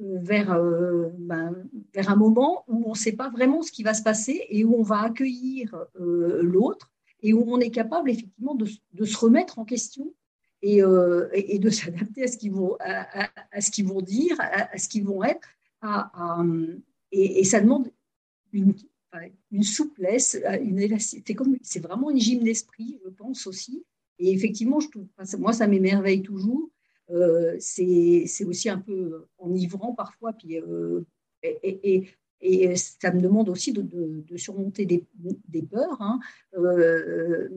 ben, 0.00 1.54
vers 1.94 2.10
un 2.10 2.16
moment 2.16 2.64
où 2.66 2.82
on 2.86 2.90
ne 2.90 2.96
sait 2.96 3.12
pas 3.12 3.28
vraiment 3.28 3.62
ce 3.62 3.70
qui 3.70 3.84
va 3.84 3.94
se 3.94 4.02
passer 4.02 4.44
et 4.48 4.64
où 4.64 4.74
on 4.74 4.82
va 4.82 5.02
accueillir 5.02 5.76
l'autre 5.94 6.90
et 7.22 7.32
où 7.32 7.44
on 7.48 7.60
est 7.60 7.70
capable 7.70 8.10
effectivement 8.10 8.54
de, 8.54 8.66
se 8.66 9.16
remettre 9.16 9.58
en 9.58 9.64
question 9.64 10.14
et, 10.62 10.82
euh, 10.82 11.28
de 11.58 11.70
s'adapter 11.70 12.24
à 12.24 12.26
ce 12.26 12.36
qu'ils 12.36 12.52
vont, 12.52 12.76
à, 12.80 13.28
vont 13.84 14.00
dire, 14.00 14.36
à, 14.38 14.76
ce 14.78 14.88
qu'ils 14.88 15.04
vont 15.04 15.22
être. 15.24 15.48
et, 17.12 17.44
ça 17.44 17.60
demande 17.60 17.90
une, 18.52 18.74
souplesse, 19.62 20.38
une 20.62 20.78
élasticité. 20.78 21.36
C'est 21.62 21.80
vraiment 21.80 22.10
une 22.10 22.20
gym 22.20 22.42
d'esprit, 22.42 22.98
je 23.04 23.10
pense 23.10 23.46
aussi. 23.46 23.84
Et 24.18 24.32
effectivement, 24.32 24.80
je 24.80 24.88
trouve, 24.88 25.06
moi, 25.38 25.52
ça 25.52 25.66
m'émerveille 25.66 26.22
toujours. 26.22 26.70
Euh, 27.10 27.56
c'est, 27.60 28.26
aussi 28.46 28.68
un 28.68 28.78
peu 28.78 29.26
enivrant 29.38 29.94
parfois. 29.94 30.32
Puis, 30.32 30.58
euh, 30.58 31.04
et 31.42 32.08
euh, 32.44 32.76
ça 32.76 33.12
me 33.12 33.20
demande 33.20 33.48
aussi 33.48 33.72
de, 33.72 34.24
surmonter 34.36 34.86
des, 34.86 35.62
peurs, 35.62 36.00
hein. 36.00 36.20
euh, 36.54 37.48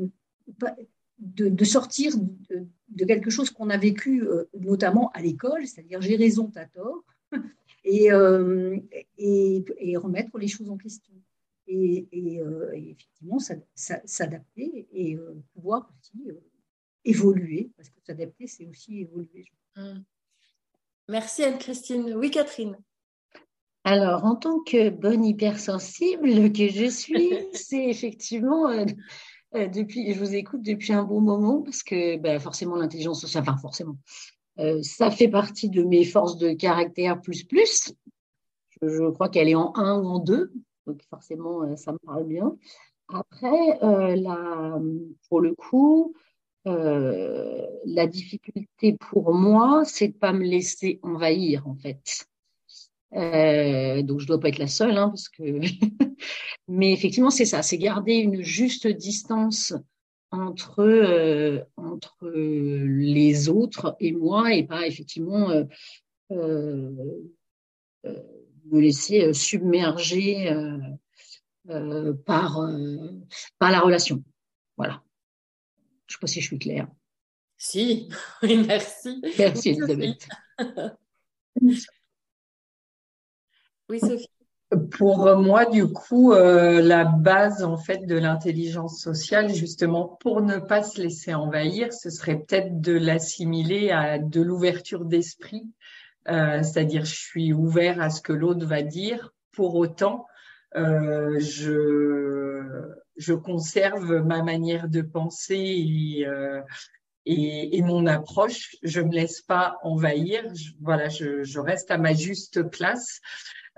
de, 1.19 1.63
sortir 1.63 2.13
de, 2.17 3.05
quelque 3.05 3.29
chose 3.29 3.49
qu'on 3.49 3.69
a 3.69 3.77
vécu 3.77 4.23
euh, 4.23 4.45
notamment 4.59 5.09
à 5.11 5.21
l'école, 5.21 5.67
c'est-à-dire 5.67 6.01
j'ai 6.01 6.15
raison, 6.15 6.49
t'as 6.49 6.65
tort, 6.65 7.03
et, 7.83 8.09
et, 9.17 9.97
remettre 9.97 10.37
les 10.37 10.47
choses 10.47 10.69
en 10.69 10.77
question. 10.77 11.13
Et, 11.67 12.07
effectivement, 12.73 13.37
s'adapter 13.75 14.87
et 14.91 15.17
pouvoir 15.53 15.91
aussi 15.99 16.31
évoluer, 17.05 17.69
parce 17.77 17.89
que 17.89 17.99
s'adapter, 18.03 18.47
c'est 18.47 18.65
aussi 18.65 19.01
évoluer. 19.01 19.45
Mmh. 19.75 19.99
Merci 21.09 21.43
Anne-Christine. 21.43 22.13
Oui, 22.15 22.31
Catherine. 22.31 22.77
Alors, 23.85 24.25
en 24.25 24.35
tant 24.35 24.59
que 24.59 24.89
bonne 24.89 25.23
hypersensible 25.23 26.51
que 26.51 26.67
je 26.67 26.89
suis, 26.89 27.31
c'est 27.53 27.85
effectivement 27.85 28.69
euh, 28.69 28.85
euh, 29.55 29.67
depuis, 29.67 30.13
je 30.13 30.19
vous 30.19 30.35
écoute 30.35 30.61
depuis 30.61 30.91
un 30.93 31.03
bon 31.03 31.21
moment 31.21 31.61
parce 31.61 31.81
que 31.83 32.17
ben, 32.17 32.39
forcément 32.39 32.75
l'intelligence 32.75 33.21
sociale, 33.21 33.43
enfin 33.43 33.57
forcément, 33.57 33.97
euh, 34.59 34.81
ça 34.83 35.11
fait 35.11 35.29
partie 35.29 35.69
de 35.69 35.83
mes 35.83 36.03
forces 36.03 36.37
de 36.37 36.51
caractère 36.51 37.21
plus 37.21 37.45
plus. 37.45 37.93
Je, 38.81 39.09
crois 39.11 39.29
qu'elle 39.29 39.49
est 39.49 39.55
en 39.55 39.73
un 39.75 39.97
ou 39.99 40.07
en 40.07 40.19
deux, 40.19 40.51
donc 40.85 41.01
forcément 41.09 41.75
ça 41.77 41.93
me 41.93 41.99
parle 41.99 42.25
bien. 42.25 42.55
Après, 43.07 43.79
pour 45.29 45.41
le 45.41 45.55
coup, 45.55 46.13
la 46.65 48.07
difficulté 48.07 48.97
pour 49.09 49.33
moi, 49.33 49.83
c'est 49.85 50.09
de 50.09 50.13
pas 50.13 50.31
me 50.31 50.43
laisser 50.43 50.99
envahir 51.01 51.67
en 51.67 51.75
fait. 51.75 52.29
Euh, 53.15 54.01
donc 54.03 54.19
je 54.19 54.27
dois 54.27 54.39
pas 54.39 54.49
être 54.49 54.59
la 54.59 54.67
seule, 54.67 54.97
hein, 54.97 55.09
parce 55.09 55.29
que. 55.29 55.43
Mais 56.67 56.93
effectivement, 56.93 57.31
c'est 57.31 57.45
ça, 57.45 57.63
c'est 57.63 57.77
garder 57.77 58.13
une 58.13 58.41
juste 58.41 58.87
distance 58.87 59.73
entre 60.31 60.81
euh, 60.81 61.63
entre 61.77 62.29
les 62.31 63.49
autres 63.49 63.95
et 63.99 64.11
moi, 64.11 64.53
et 64.53 64.63
pas 64.63 64.85
effectivement 64.85 65.49
euh, 65.49 65.63
euh 66.31 66.91
me 68.71 68.81
laisser 68.81 69.33
submerger 69.33 70.47
par, 72.25 72.69
par 73.57 73.71
la 73.71 73.79
relation. 73.79 74.23
Voilà. 74.77 75.01
Je 76.05 76.13
ne 76.13 76.17
sais 76.17 76.19
pas 76.21 76.27
si 76.27 76.41
je 76.41 76.45
suis 76.45 76.59
claire. 76.59 76.87
Si, 77.57 78.09
oui, 78.43 78.63
merci. 78.65 79.21
Merci, 79.37 79.69
Elisabeth. 79.69 80.27
oui, 83.89 83.99
Sophie. 83.99 84.29
Pour 84.91 85.35
moi, 85.37 85.65
du 85.65 85.87
coup, 85.87 86.31
euh, 86.31 86.79
la 86.83 87.03
base 87.03 87.63
en 87.63 87.77
fait 87.77 88.05
de 88.05 88.15
l'intelligence 88.15 89.01
sociale, 89.01 89.51
justement, 89.51 90.17
pour 90.19 90.41
ne 90.41 90.59
pas 90.59 90.83
se 90.83 91.01
laisser 91.01 91.33
envahir, 91.33 91.91
ce 91.91 92.11
serait 92.11 92.37
peut-être 92.37 92.79
de 92.79 92.93
l'assimiler 92.93 93.89
à 93.89 94.19
de 94.19 94.41
l'ouverture 94.41 95.05
d'esprit, 95.05 95.67
euh, 96.27 96.61
c'est-à-dire 96.61 97.03
je 97.03 97.15
suis 97.15 97.51
ouvert 97.51 97.99
à 97.99 98.11
ce 98.11 98.21
que 98.21 98.33
l'autre 98.33 98.67
va 98.67 98.83
dire. 98.83 99.33
Pour 99.53 99.73
autant, 99.73 100.27
euh, 100.75 101.39
je 101.39 102.89
je 103.17 103.33
conserve 103.33 104.23
ma 104.23 104.43
manière 104.43 104.87
de 104.87 105.01
penser 105.01 105.55
et, 105.55 106.25
euh, 106.25 106.61
et, 107.25 107.77
et, 107.77 107.81
mon 107.81 108.05
approche. 108.05 108.75
Je 108.81 109.01
me 109.01 109.11
laisse 109.11 109.41
pas 109.41 109.77
envahir. 109.83 110.43
Je, 110.55 110.71
voilà, 110.79 111.09
je, 111.09 111.43
je, 111.43 111.59
reste 111.59 111.91
à 111.91 111.97
ma 111.97 112.13
juste 112.13 112.63
place. 112.63 113.19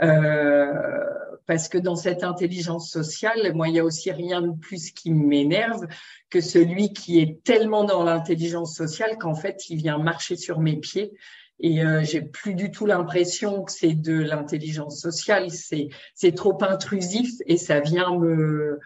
Euh, 0.03 1.03
parce 1.45 1.67
que 1.67 1.77
dans 1.77 1.95
cette 1.95 2.23
intelligence 2.23 2.89
sociale, 2.89 3.53
moi, 3.53 3.67
il 3.67 3.75
y 3.75 3.79
a 3.79 3.83
aussi 3.83 4.11
rien 4.11 4.41
de 4.41 4.51
plus 4.51 4.91
qui 4.91 5.11
m'énerve 5.11 5.87
que 6.29 6.41
celui 6.41 6.93
qui 6.93 7.19
est 7.19 7.43
tellement 7.43 7.83
dans 7.83 8.03
l'intelligence 8.03 8.75
sociale 8.75 9.17
qu'en 9.17 9.35
fait, 9.35 9.69
il 9.69 9.77
vient 9.77 9.97
marcher 9.97 10.35
sur 10.37 10.59
mes 10.59 10.77
pieds. 10.77 11.11
Et 11.59 11.83
euh, 11.83 12.03
j'ai 12.03 12.21
plus 12.21 12.55
du 12.55 12.71
tout 12.71 12.85
l'impression 12.85 13.63
que 13.63 13.71
c'est 13.71 13.93
de 13.93 14.19
l'intelligence 14.19 14.99
sociale. 14.99 15.51
C'est 15.51 15.89
c'est 16.15 16.33
trop 16.33 16.57
intrusif 16.63 17.31
et 17.45 17.57
ça 17.57 17.79
vient 17.79 18.17
me 18.17 18.79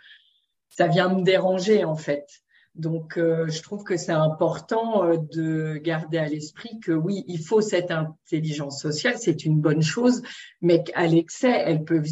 ça 0.69 0.87
vient 0.87 1.07
me 1.07 1.23
déranger 1.23 1.85
en 1.85 1.95
fait. 1.95 2.27
Donc, 2.75 3.17
euh, 3.17 3.47
je 3.47 3.61
trouve 3.63 3.83
que 3.83 3.95
c'est 3.95 4.11
important 4.11 5.05
euh, 5.05 5.17
de 5.31 5.77
garder 5.77 6.17
à 6.17 6.27
l'esprit 6.27 6.79
que 6.81 6.91
oui, 6.91 7.23
il 7.27 7.39
faut 7.39 7.61
cette 7.61 7.89
intelligence 7.89 8.81
sociale, 8.81 9.15
c'est 9.17 9.45
une 9.45 9.61
bonne 9.61 9.81
chose, 9.81 10.21
mais 10.61 10.83
qu'à 10.83 11.07
l'excès, 11.07 11.63
elle 11.65 11.85
peut 11.85 12.03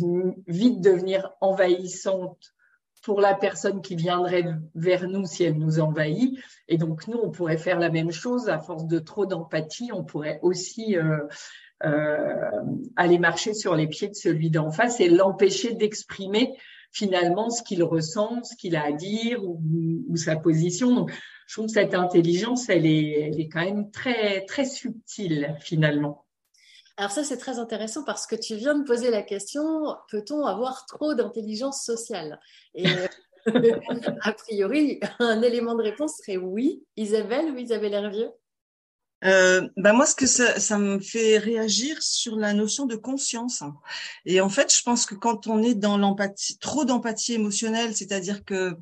vite 0.48 0.82
devenir 0.82 1.32
envahissante 1.42 2.54
pour 3.04 3.20
la 3.20 3.36
personne 3.36 3.82
qui 3.82 3.96
viendrait 3.96 4.46
vers 4.74 5.08
nous 5.08 5.26
si 5.26 5.44
elle 5.44 5.58
nous 5.58 5.80
envahit. 5.80 6.40
Et 6.70 6.78
donc, 6.78 7.08
nous, 7.08 7.20
on 7.22 7.30
pourrait 7.30 7.58
faire 7.58 7.78
la 7.78 7.90
même 7.90 8.12
chose 8.12 8.50
à 8.50 8.60
force 8.60 8.88
de 8.88 8.98
trop 9.00 9.26
d'empathie. 9.26 9.92
On 9.94 10.06
pourrait 10.06 10.40
aussi 10.42 10.98
euh, 10.98 11.18
euh, 11.84 12.62
aller 12.96 13.20
marcher 13.20 13.54
sur 13.54 13.76
les 13.76 13.88
pieds 13.88 14.08
de 14.08 14.16
celui 14.16 14.50
d'en 14.50 14.72
face 14.72 15.02
et 15.02 15.10
l'empêcher 15.10 15.74
d'exprimer 15.74 16.56
finalement 16.94 17.50
ce 17.50 17.64
qu'il 17.64 17.84
ressent, 17.84 18.44
ce 18.44 18.56
qu'il 18.56 18.76
a 18.78 18.86
à 18.86 18.92
dire 18.92 19.44
ou, 19.44 20.16
sa 20.16 20.38
position. 20.38 20.94
Donc, 20.94 21.12
je 21.48 21.56
trouve 21.56 21.66
que 21.66 21.74
cette 21.74 21.96
intelligence, 21.96 22.70
elle 22.70 22.86
est, 22.86 23.50
quand 23.52 23.66
même 23.66 23.92
très, 23.92 24.46
très 24.46 24.64
subtile 24.64 25.58
finalement. 25.60 26.26
Alors 26.96 27.12
ça, 27.12 27.24
c'est 27.24 27.38
très 27.38 27.58
intéressant 27.58 28.04
parce 28.04 28.28
que 28.28 28.36
tu 28.36 28.56
viens 28.56 28.78
de 28.78 28.84
poser 28.84 29.10
la 29.10 29.24
question, 29.24 29.96
peut-on 30.12 30.46
avoir 30.46 30.86
trop 30.86 31.16
d'intelligence 31.16 31.84
sociale? 31.84 32.40
Et 32.76 32.86
a 34.22 34.34
priori, 34.34 35.00
un 35.18 35.42
élément 35.42 35.74
de 35.74 35.82
réponse 35.82 36.18
serait 36.18 36.38
oui. 36.38 36.86
Isabelle 36.96 37.52
ou 37.52 37.58
Isabelle 37.58 37.96
Hervieux? 37.96 38.30
Euh, 39.24 39.68
bah 39.78 39.94
moi, 39.94 40.06
ce 40.06 40.16
que 40.16 40.26
ça, 40.26 40.60
ça, 40.60 40.78
me 40.78 41.00
fait 41.00 41.38
réagir 41.38 42.02
sur 42.02 42.36
la 42.36 42.54
notion 42.54 42.86
de 42.86 42.96
conscience. 42.96 43.64
Et 44.26 44.42
en 44.42 44.50
fait, 44.50 44.74
je 44.74 44.82
pense 44.84 45.06
que 45.06 45.16
quand 45.16 45.48
on 45.48 45.64
est 45.64 45.76
dans 45.76 45.98
l'empathie, 45.98 46.58
trop 46.58 46.84
d'empathie 46.84 47.34
émotionnelle, 47.34 47.96
c'est-à-dire 47.96 48.44
que 48.44 48.76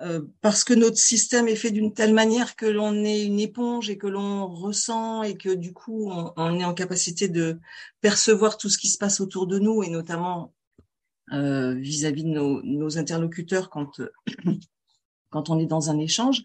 euh, 0.00 0.22
parce 0.40 0.64
que 0.64 0.74
notre 0.74 0.98
système 0.98 1.46
est 1.46 1.54
fait 1.54 1.70
d'une 1.70 1.94
telle 1.94 2.14
manière 2.14 2.56
que 2.56 2.66
l'on 2.66 3.04
est 3.04 3.24
une 3.24 3.38
éponge 3.38 3.90
et 3.90 3.96
que 3.96 4.08
l'on 4.08 4.48
ressent 4.48 5.22
et 5.22 5.36
que 5.36 5.54
du 5.54 5.72
coup 5.72 6.10
on, 6.10 6.58
est 6.58 6.64
en 6.64 6.74
capacité 6.74 7.28
de 7.28 7.60
percevoir 8.00 8.58
tout 8.58 8.68
ce 8.68 8.76
qui 8.76 8.88
se 8.88 8.98
passe 8.98 9.20
autour 9.20 9.46
de 9.46 9.60
nous 9.60 9.84
et 9.84 9.90
notamment 9.90 10.52
euh, 11.32 11.74
vis-à-vis 11.74 12.24
-vis 12.24 12.28
de 12.28 12.34
nos, 12.34 12.62
nos, 12.64 12.98
interlocuteurs 12.98 13.70
quand 13.70 14.00
quand 15.30 15.50
on 15.50 15.60
est 15.60 15.66
dans 15.66 15.90
un 15.90 15.98
échange. 15.98 16.42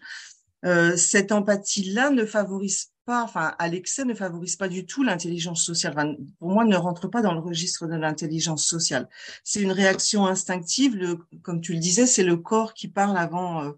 Euh, 0.64 0.96
cette 0.96 1.32
empathie-là 1.32 2.10
ne 2.10 2.24
favorise 2.24 2.90
enfin, 3.18 3.54
à 3.58 3.68
l'excès 3.68 4.04
ne 4.04 4.14
favorise 4.14 4.56
pas 4.56 4.68
du 4.68 4.86
tout 4.86 5.02
l'intelligence 5.02 5.64
sociale. 5.64 6.16
pour 6.38 6.50
moi, 6.50 6.64
ne 6.64 6.76
rentre 6.76 7.08
pas 7.08 7.22
dans 7.22 7.34
le 7.34 7.40
registre 7.40 7.86
de 7.86 7.96
l'intelligence 7.96 8.64
sociale. 8.64 9.08
C'est 9.44 9.60
une 9.60 9.72
réaction 9.72 10.26
instinctive. 10.26 10.96
Le, 10.96 11.18
comme 11.42 11.60
tu 11.60 11.72
le 11.72 11.78
disais, 11.78 12.06
c'est 12.06 12.22
le 12.22 12.36
corps 12.36 12.74
qui 12.74 12.88
parle 12.88 13.16
avant, 13.16 13.64
euh, 13.64 13.72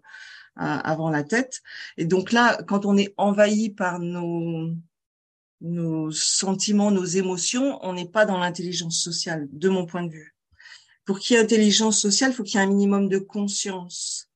avant 0.55 1.09
la 1.09 1.23
tête. 1.23 1.61
Et 1.97 2.05
donc 2.05 2.31
là, 2.31 2.61
quand 2.67 2.85
on 2.85 2.97
est 2.97 3.13
envahi 3.17 3.69
par 3.69 3.99
nos, 3.99 4.71
nos 5.61 6.11
sentiments, 6.11 6.91
nos 6.91 7.05
émotions, 7.05 7.79
on 7.81 7.93
n'est 7.93 8.09
pas 8.09 8.25
dans 8.25 8.37
l'intelligence 8.37 9.01
sociale, 9.01 9.47
de 9.51 9.69
mon 9.69 9.85
point 9.85 10.03
de 10.03 10.11
vue. 10.11 10.35
Pour 11.05 11.19
qu'il 11.19 11.35
y 11.35 11.39
ait 11.39 11.43
intelligence 11.43 11.99
sociale, 11.99 12.31
il 12.31 12.35
faut 12.35 12.43
qu'il 12.43 12.59
y 12.59 12.63
ait 12.63 12.65
un 12.65 12.69
minimum 12.69 13.09
de 13.09 13.17
conscience 13.17 14.29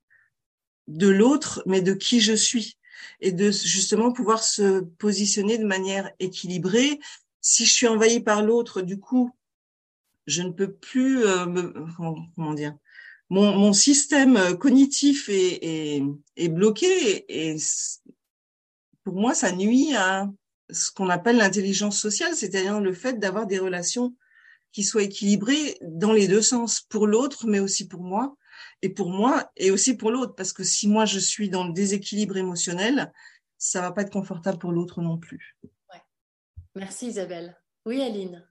de 0.87 1.07
l'autre, 1.07 1.61
mais 1.65 1.81
de 1.81 1.93
qui 1.93 2.21
je 2.21 2.33
suis 2.33 2.77
et 3.19 3.31
de 3.31 3.51
justement 3.51 4.11
pouvoir 4.11 4.43
se 4.43 4.81
positionner 4.81 5.57
de 5.57 5.65
manière 5.65 6.11
équilibrée. 6.19 6.99
Si 7.41 7.65
je 7.65 7.73
suis 7.73 7.87
envahie 7.87 8.19
par 8.19 8.43
l'autre, 8.43 8.81
du 8.81 8.99
coup, 8.99 9.31
je 10.25 10.41
ne 10.41 10.51
peux 10.51 10.71
plus, 10.71 11.25
euh, 11.25 11.45
me, 11.45 11.73
comment, 12.35 12.53
dire, 12.53 12.75
mon, 13.29 13.53
mon, 13.57 13.73
système 13.73 14.57
cognitif 14.57 15.29
est, 15.29 15.59
est, 15.61 16.03
est 16.35 16.49
bloqué 16.49 17.25
et, 17.29 17.55
pour 19.03 19.15
moi, 19.15 19.33
ça 19.33 19.53
nuit 19.53 19.95
à 19.95 20.29
ce 20.69 20.91
qu'on 20.91 21.09
appelle 21.09 21.37
l'intelligence 21.37 21.99
sociale, 21.99 22.35
c'est-à-dire 22.35 22.81
le 22.81 22.93
fait 22.93 23.19
d'avoir 23.19 23.47
des 23.47 23.57
relations 23.59 24.13
qui 24.77 24.83
soient 24.83 25.01
équilibrées 25.01 25.75
dans 25.81 26.13
les 26.13 26.27
deux 26.27 26.43
sens, 26.43 26.81
pour 26.81 27.07
l'autre, 27.07 27.47
mais 27.47 27.59
aussi 27.59 27.87
pour 27.87 28.03
moi 28.03 28.37
et 28.83 28.89
pour 28.89 29.09
moi 29.09 29.51
et 29.57 29.71
aussi 29.71 29.97
pour 29.97 30.11
l'autre 30.11 30.35
parce 30.35 30.53
que 30.53 30.63
si 30.63 30.87
moi 30.87 31.05
je 31.05 31.17
suis 31.17 31.49
dans 31.49 31.65
le 31.65 31.73
déséquilibre 31.73 32.37
émotionnel, 32.37 33.11
ça 33.57 33.81
va 33.81 33.91
pas 33.91 34.03
être 34.03 34.11
confortable 34.11 34.59
pour 34.59 34.71
l'autre 34.71 35.01
non 35.01 35.17
plus. 35.17 35.57
Ouais. 35.63 35.99
Merci 36.75 37.07
Isabelle. 37.07 37.57
Oui 37.87 38.03
Aline. 38.03 38.47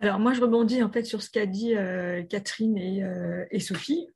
Alors 0.00 0.18
moi 0.18 0.34
je 0.34 0.42
rebondis 0.42 0.82
en 0.82 0.92
fait 0.92 1.04
sur 1.04 1.22
ce 1.22 1.30
qu'a 1.30 1.46
dit 1.46 1.74
euh, 1.74 2.22
Catherine 2.24 2.76
et, 2.76 3.02
euh, 3.02 3.46
et 3.50 3.60
Sophie. 3.60 4.06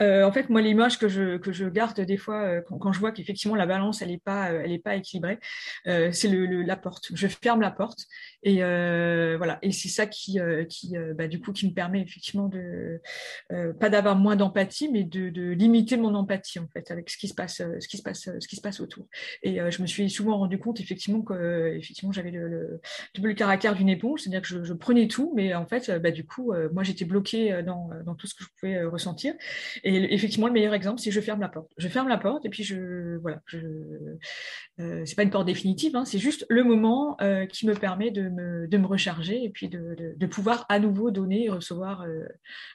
Euh, 0.00 0.24
en 0.24 0.32
fait, 0.32 0.48
moi, 0.48 0.60
l'image 0.60 0.98
que 0.98 1.08
je, 1.08 1.36
que 1.36 1.52
je 1.52 1.66
garde 1.66 2.00
des 2.00 2.16
fois 2.16 2.42
euh, 2.42 2.62
quand, 2.62 2.92
je 2.92 3.00
vois 3.00 3.12
qu'effectivement 3.12 3.56
la 3.56 3.66
balance, 3.66 4.02
elle 4.02 4.08
n'est 4.08 4.18
pas, 4.18 4.50
euh, 4.50 4.62
elle 4.64 4.72
est 4.72 4.78
pas 4.78 4.96
équilibrée, 4.96 5.38
euh, 5.86 6.10
c'est 6.12 6.28
le, 6.28 6.46
le, 6.46 6.62
la 6.62 6.76
porte. 6.76 7.10
Je 7.14 7.26
ferme 7.26 7.60
la 7.60 7.70
porte 7.70 8.06
et 8.42 8.58
voilà. 9.36 9.58
Et 9.62 9.72
c'est 9.72 9.88
ça 9.88 10.06
qui, 10.06 10.38
qui 10.68 10.94
bah, 11.14 11.28
du 11.28 11.40
coup, 11.40 11.52
qui 11.52 11.68
me 11.68 11.74
permet 11.74 12.00
effectivement 12.00 12.48
de 12.48 13.00
pas 13.78 13.88
d'avoir 13.90 14.16
moins 14.16 14.36
d'empathie, 14.36 14.88
mais 14.90 15.04
de, 15.04 15.28
de, 15.28 15.50
limiter 15.50 15.96
mon 15.96 16.14
empathie 16.14 16.58
en 16.58 16.68
fait 16.68 16.90
avec 16.90 17.10
ce 17.10 17.18
qui 17.18 17.28
se 17.28 17.34
passe, 17.34 17.56
ce 17.56 17.88
qui 17.88 17.96
se 17.96 18.02
passe, 18.02 18.30
ce 18.38 18.48
qui 18.48 18.56
se 18.56 18.60
passe 18.60 18.80
autour. 18.80 19.06
Et 19.42 19.58
je 19.70 19.82
me 19.82 19.86
suis 19.86 20.08
souvent 20.10 20.38
rendu 20.38 20.58
compte 20.58 20.80
effectivement 20.80 21.22
que 21.22 21.74
effectivement 21.76 22.12
j'avais 22.12 22.30
le, 22.30 22.48
le, 22.48 22.80
le, 23.22 23.34
caractère 23.34 23.74
d'une 23.74 23.88
éponge, 23.88 24.20
c'est-à-dire 24.20 24.42
que 24.42 24.48
je, 24.48 24.64
je, 24.64 24.72
prenais 24.72 25.08
tout, 25.08 25.32
mais 25.36 25.54
en 25.54 25.66
fait, 25.66 25.90
bah, 26.00 26.10
du 26.10 26.24
coup, 26.24 26.52
moi 26.72 26.82
j'étais 26.82 27.04
bloquée 27.04 27.62
dans, 27.62 27.90
dans 28.04 28.14
tout 28.14 28.26
ce 28.26 28.34
que 28.34 28.44
je 28.44 28.48
pouvais 28.58 28.82
ressentir. 28.84 29.34
Et 29.84 30.14
effectivement, 30.14 30.46
le 30.46 30.52
meilleur 30.52 30.74
exemple, 30.74 31.00
c'est 31.00 31.10
je 31.10 31.20
ferme 31.20 31.40
la 31.40 31.48
porte. 31.48 31.70
Je 31.76 31.88
ferme 31.88 32.08
la 32.08 32.18
porte 32.18 32.44
et 32.44 32.50
puis 32.50 32.64
je 32.64 33.16
voilà. 33.18 33.40
Je, 33.46 33.58
euh, 34.80 35.04
c'est 35.04 35.14
pas 35.14 35.22
une 35.22 35.30
porte 35.30 35.46
définitive, 35.46 35.96
hein, 35.96 36.04
c'est 36.04 36.18
juste 36.18 36.46
le 36.48 36.64
moment 36.64 37.16
euh, 37.20 37.46
qui 37.46 37.66
me 37.66 37.74
permet 37.74 38.10
de 38.10 38.28
me, 38.28 38.66
de 38.66 38.78
me 38.78 38.86
recharger 38.86 39.44
et 39.44 39.50
puis 39.50 39.68
de, 39.68 40.14
de, 40.16 40.26
pouvoir 40.26 40.64
à 40.68 40.78
nouveau 40.78 41.10
donner 41.10 41.46
et 41.46 41.50
recevoir 41.50 42.06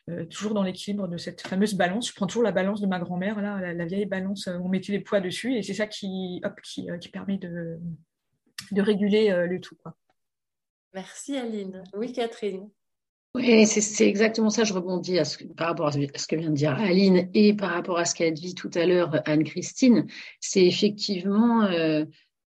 euh, 0.10 0.26
toujours 0.26 0.54
dans 0.54 0.64
l'équilibre 0.64 1.08
de 1.08 1.18
cette 1.18 1.42
fameuse 1.42 1.74
balance. 1.74 2.10
Je 2.10 2.14
prends 2.14 2.28
toujours 2.28 2.44
la 2.44 2.52
balance 2.52 2.82
de 2.82 2.88
ma 2.88 3.00
grand-mère 3.00 3.42
là, 3.42 3.74
la, 3.74 3.86
vieille 3.86 4.06
balance 4.06 4.48
on 4.48 4.68
mettait 4.68 4.92
les 4.92 5.00
poids 5.00 5.22
dessus 5.22 5.56
et 5.56 5.64
c'est 5.64 5.74
ça 5.74 5.88
qui 5.88 6.42
hop 6.44 6.60
qui, 6.62 6.88
qui 7.00 7.10
permet 7.10 7.38
de 7.38 7.80
de 8.72 8.82
réguler 8.82 9.46
le 9.48 9.60
tout. 9.60 9.78
Merci 10.94 11.38
Aline. 11.38 11.84
Oui 11.94 12.12
Catherine. 12.12 12.70
Oui, 13.36 13.68
c'est 13.68 14.08
exactement 14.08 14.50
ça. 14.50 14.64
Je 14.64 14.74
rebondis 14.74 15.20
par 15.58 15.68
rapport 15.68 15.88
à 15.88 15.92
ce 15.92 16.28
que 16.28 16.38
vient 16.38 16.50
de 16.52 16.56
dire 16.56 16.72
Aline 16.72 17.30
et 17.34 17.54
par 17.54 17.72
rapport 17.72 17.98
à 17.98 18.06
ce 18.06 18.16
qu'a 18.16 18.32
dit 18.32 18.56
tout 18.56 18.72
à 18.74 18.86
l'heure 18.86 19.22
Anne-Christine. 19.26 20.08
C'est 20.40 20.66
effectivement, 20.66 21.64
euh, 21.64 22.06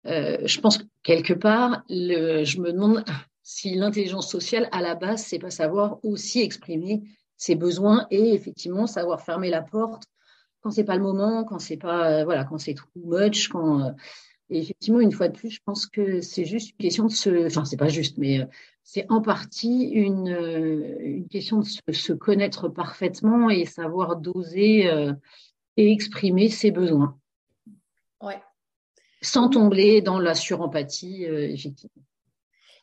euh, 0.07 0.39
je 0.43 0.61
pense 0.61 0.79
que 0.79 0.85
quelque 1.03 1.35
part, 1.35 1.83
je 1.91 2.61
me 2.61 2.73
demande 2.73 3.05
si 3.43 3.75
l'intelligence 3.75 4.31
sociale, 4.31 4.71
à 4.73 4.81
la 4.81 4.95
base, 4.95 5.23
c'est 5.23 5.39
pas 5.39 5.51
savoir 5.51 6.03
aussi 6.03 6.41
exprimer 6.41 7.03
ses 7.37 7.57
besoins 7.57 8.07
et 8.11 8.33
effectivement 8.33 8.87
savoir 8.87 9.21
fermer 9.21 9.51
la 9.51 9.61
porte 9.61 10.05
quand 10.63 10.71
c'est 10.71 10.85
pas 10.85 10.97
le 10.97 11.03
moment, 11.03 11.45
quand 11.45 11.59
c'est 11.59 11.77
pas, 11.77 12.11
euh, 12.11 12.25
voilà, 12.25 12.45
quand 12.45 12.59
c'est 12.59 12.75
too 12.75 12.87
much, 12.97 13.49
quand 13.49 13.95
et 14.51 14.59
effectivement, 14.59 15.01
une 15.01 15.13
fois 15.13 15.29
de 15.29 15.37
plus, 15.37 15.51
je 15.51 15.61
pense 15.65 15.87
que 15.87 16.21
c'est 16.21 16.45
juste 16.45 16.71
une 16.71 16.77
question 16.77 17.07
de 17.07 17.13
se, 17.13 17.47
enfin, 17.47 17.65
c'est 17.65 17.77
pas 17.77 17.89
juste, 17.89 18.19
mais 18.19 18.41
c'est 18.83 19.07
en 19.11 19.21
partie 19.21 19.91
une, 19.91 20.29
une, 21.01 21.29
question 21.29 21.61
de 21.61 21.93
se, 21.93 22.13
connaître 22.13 22.69
parfaitement 22.69 23.51
et 23.51 23.65
savoir 23.65 24.17
doser 24.17 24.91
et 25.77 25.93
exprimer 25.93 26.49
ses 26.49 26.71
besoins. 26.71 27.19
Ouais. 28.21 28.41
Sans 29.23 29.49
tomber 29.49 30.01
dans 30.03 30.19
la 30.19 30.35
surempathie, 30.35 31.25
effectivement. 31.25 32.03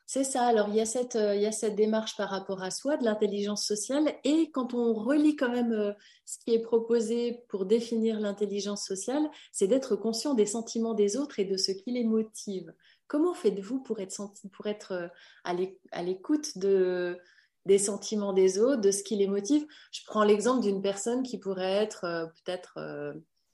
C'est 0.09 0.23
ça. 0.23 0.45
Alors, 0.45 0.69
il 0.69 0.75
y, 0.75 0.79
a 0.79 0.85
cette, 0.85 1.15
il 1.15 1.41
y 1.41 1.45
a 1.45 1.51
cette 1.51 1.75
démarche 1.75 2.15
par 2.15 2.29
rapport 2.29 2.63
à 2.63 2.71
soi, 2.71 2.95
de 2.95 3.03
l'intelligence 3.03 3.65
sociale. 3.65 4.13
Et 4.23 4.49
quand 4.51 4.73
on 4.73 4.93
relit 4.93 5.35
quand 5.35 5.51
même 5.51 5.93
ce 6.25 6.37
qui 6.39 6.53
est 6.53 6.61
proposé 6.61 7.43
pour 7.49 7.65
définir 7.65 8.21
l'intelligence 8.21 8.85
sociale, 8.85 9.29
c'est 9.51 9.67
d'être 9.67 9.97
conscient 9.97 10.33
des 10.33 10.45
sentiments 10.45 10.93
des 10.93 11.17
autres 11.17 11.39
et 11.39 11.45
de 11.45 11.57
ce 11.57 11.73
qui 11.73 11.91
les 11.91 12.05
motive. 12.05 12.73
Comment 13.07 13.33
faites-vous 13.33 13.81
pour 13.81 13.99
être, 13.99 14.91
euh, 14.91 15.07
à 15.43 16.03
l'écoute 16.03 16.57
de, 16.57 17.17
des 17.65 17.77
sentiments 17.77 18.33
des 18.33 18.59
autres, 18.59 18.81
de 18.81 18.91
ce 18.91 19.03
qui 19.03 19.15
les 19.15 19.27
motive? 19.27 19.65
Je 19.91 20.01
prends 20.05 20.23
l'exemple 20.23 20.61
d'une 20.61 20.81
personne 20.81 21.23
qui 21.23 21.39
pourrait 21.39 21.83
être 21.83 22.03
euh, 22.03 22.25
peut-être 22.25 22.77
euh, 22.77 23.13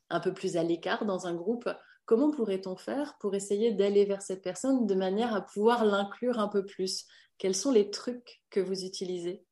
un 0.09 0.19
peu 0.19 0.33
plus 0.33 0.57
à 0.57 0.63
l'écart 0.63 1.05
dans 1.05 1.27
un 1.27 1.35
groupe. 1.35 1.69
Comment 2.05 2.31
pourrait-on 2.31 2.75
faire 2.75 3.17
pour 3.19 3.35
essayer 3.35 3.71
d'aller 3.71 4.05
vers 4.05 4.21
cette 4.21 4.41
personne 4.41 4.87
de 4.87 4.95
manière 4.95 5.33
à 5.33 5.41
pouvoir 5.41 5.85
l'inclure 5.85 6.39
un 6.39 6.49
peu 6.49 6.65
plus? 6.65 7.05
Quels 7.37 7.55
sont 7.55 7.71
les 7.71 7.91
trucs 7.91 8.41
que 8.49 8.59
vous 8.59 8.83
utilisez? 8.83 9.45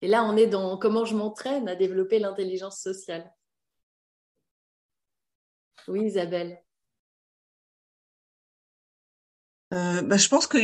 Et 0.00 0.08
là, 0.08 0.24
on 0.24 0.36
est 0.36 0.46
dans 0.46 0.78
comment 0.78 1.04
je 1.04 1.16
m'entraîne 1.16 1.68
à 1.68 1.74
développer 1.74 2.20
l'intelligence 2.20 2.80
sociale. 2.80 3.32
Oui, 5.88 6.02
Isabelle. 6.04 6.62
Euh, 9.74 10.02
bah, 10.02 10.16
je 10.16 10.28
pense 10.28 10.46
que 10.46 10.58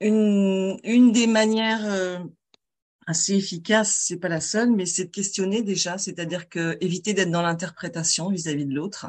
une, 0.00 1.12
des 1.12 1.26
manières 1.26 1.84
euh, 1.86 2.18
assez 3.06 3.34
efficaces, 3.34 4.04
c'est 4.06 4.18
pas 4.18 4.28
la 4.28 4.40
seule, 4.40 4.70
mais 4.70 4.86
c'est 4.86 5.06
de 5.06 5.10
questionner 5.10 5.62
déjà, 5.62 5.98
c'est-à-dire 5.98 6.48
que 6.48 6.76
éviter 6.80 7.14
d'être 7.14 7.30
dans 7.30 7.42
l'interprétation 7.42 8.30
vis-à-vis 8.30 8.66
de 8.66 8.74
l'autre, 8.74 9.06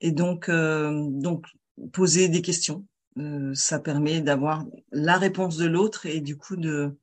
et 0.00 0.12
donc 0.12 0.48
euh, 0.48 1.08
poser 1.92 2.28
des 2.28 2.42
questions. 2.42 2.86
ça 3.54 3.78
permet 3.80 4.20
d'avoir 4.20 4.64
la 4.92 5.18
réponse 5.18 5.56
de 5.56 5.66
l'autre 5.66 6.06
et 6.06 6.20
du 6.20 6.36
coup 6.36 6.56
de 6.56 6.96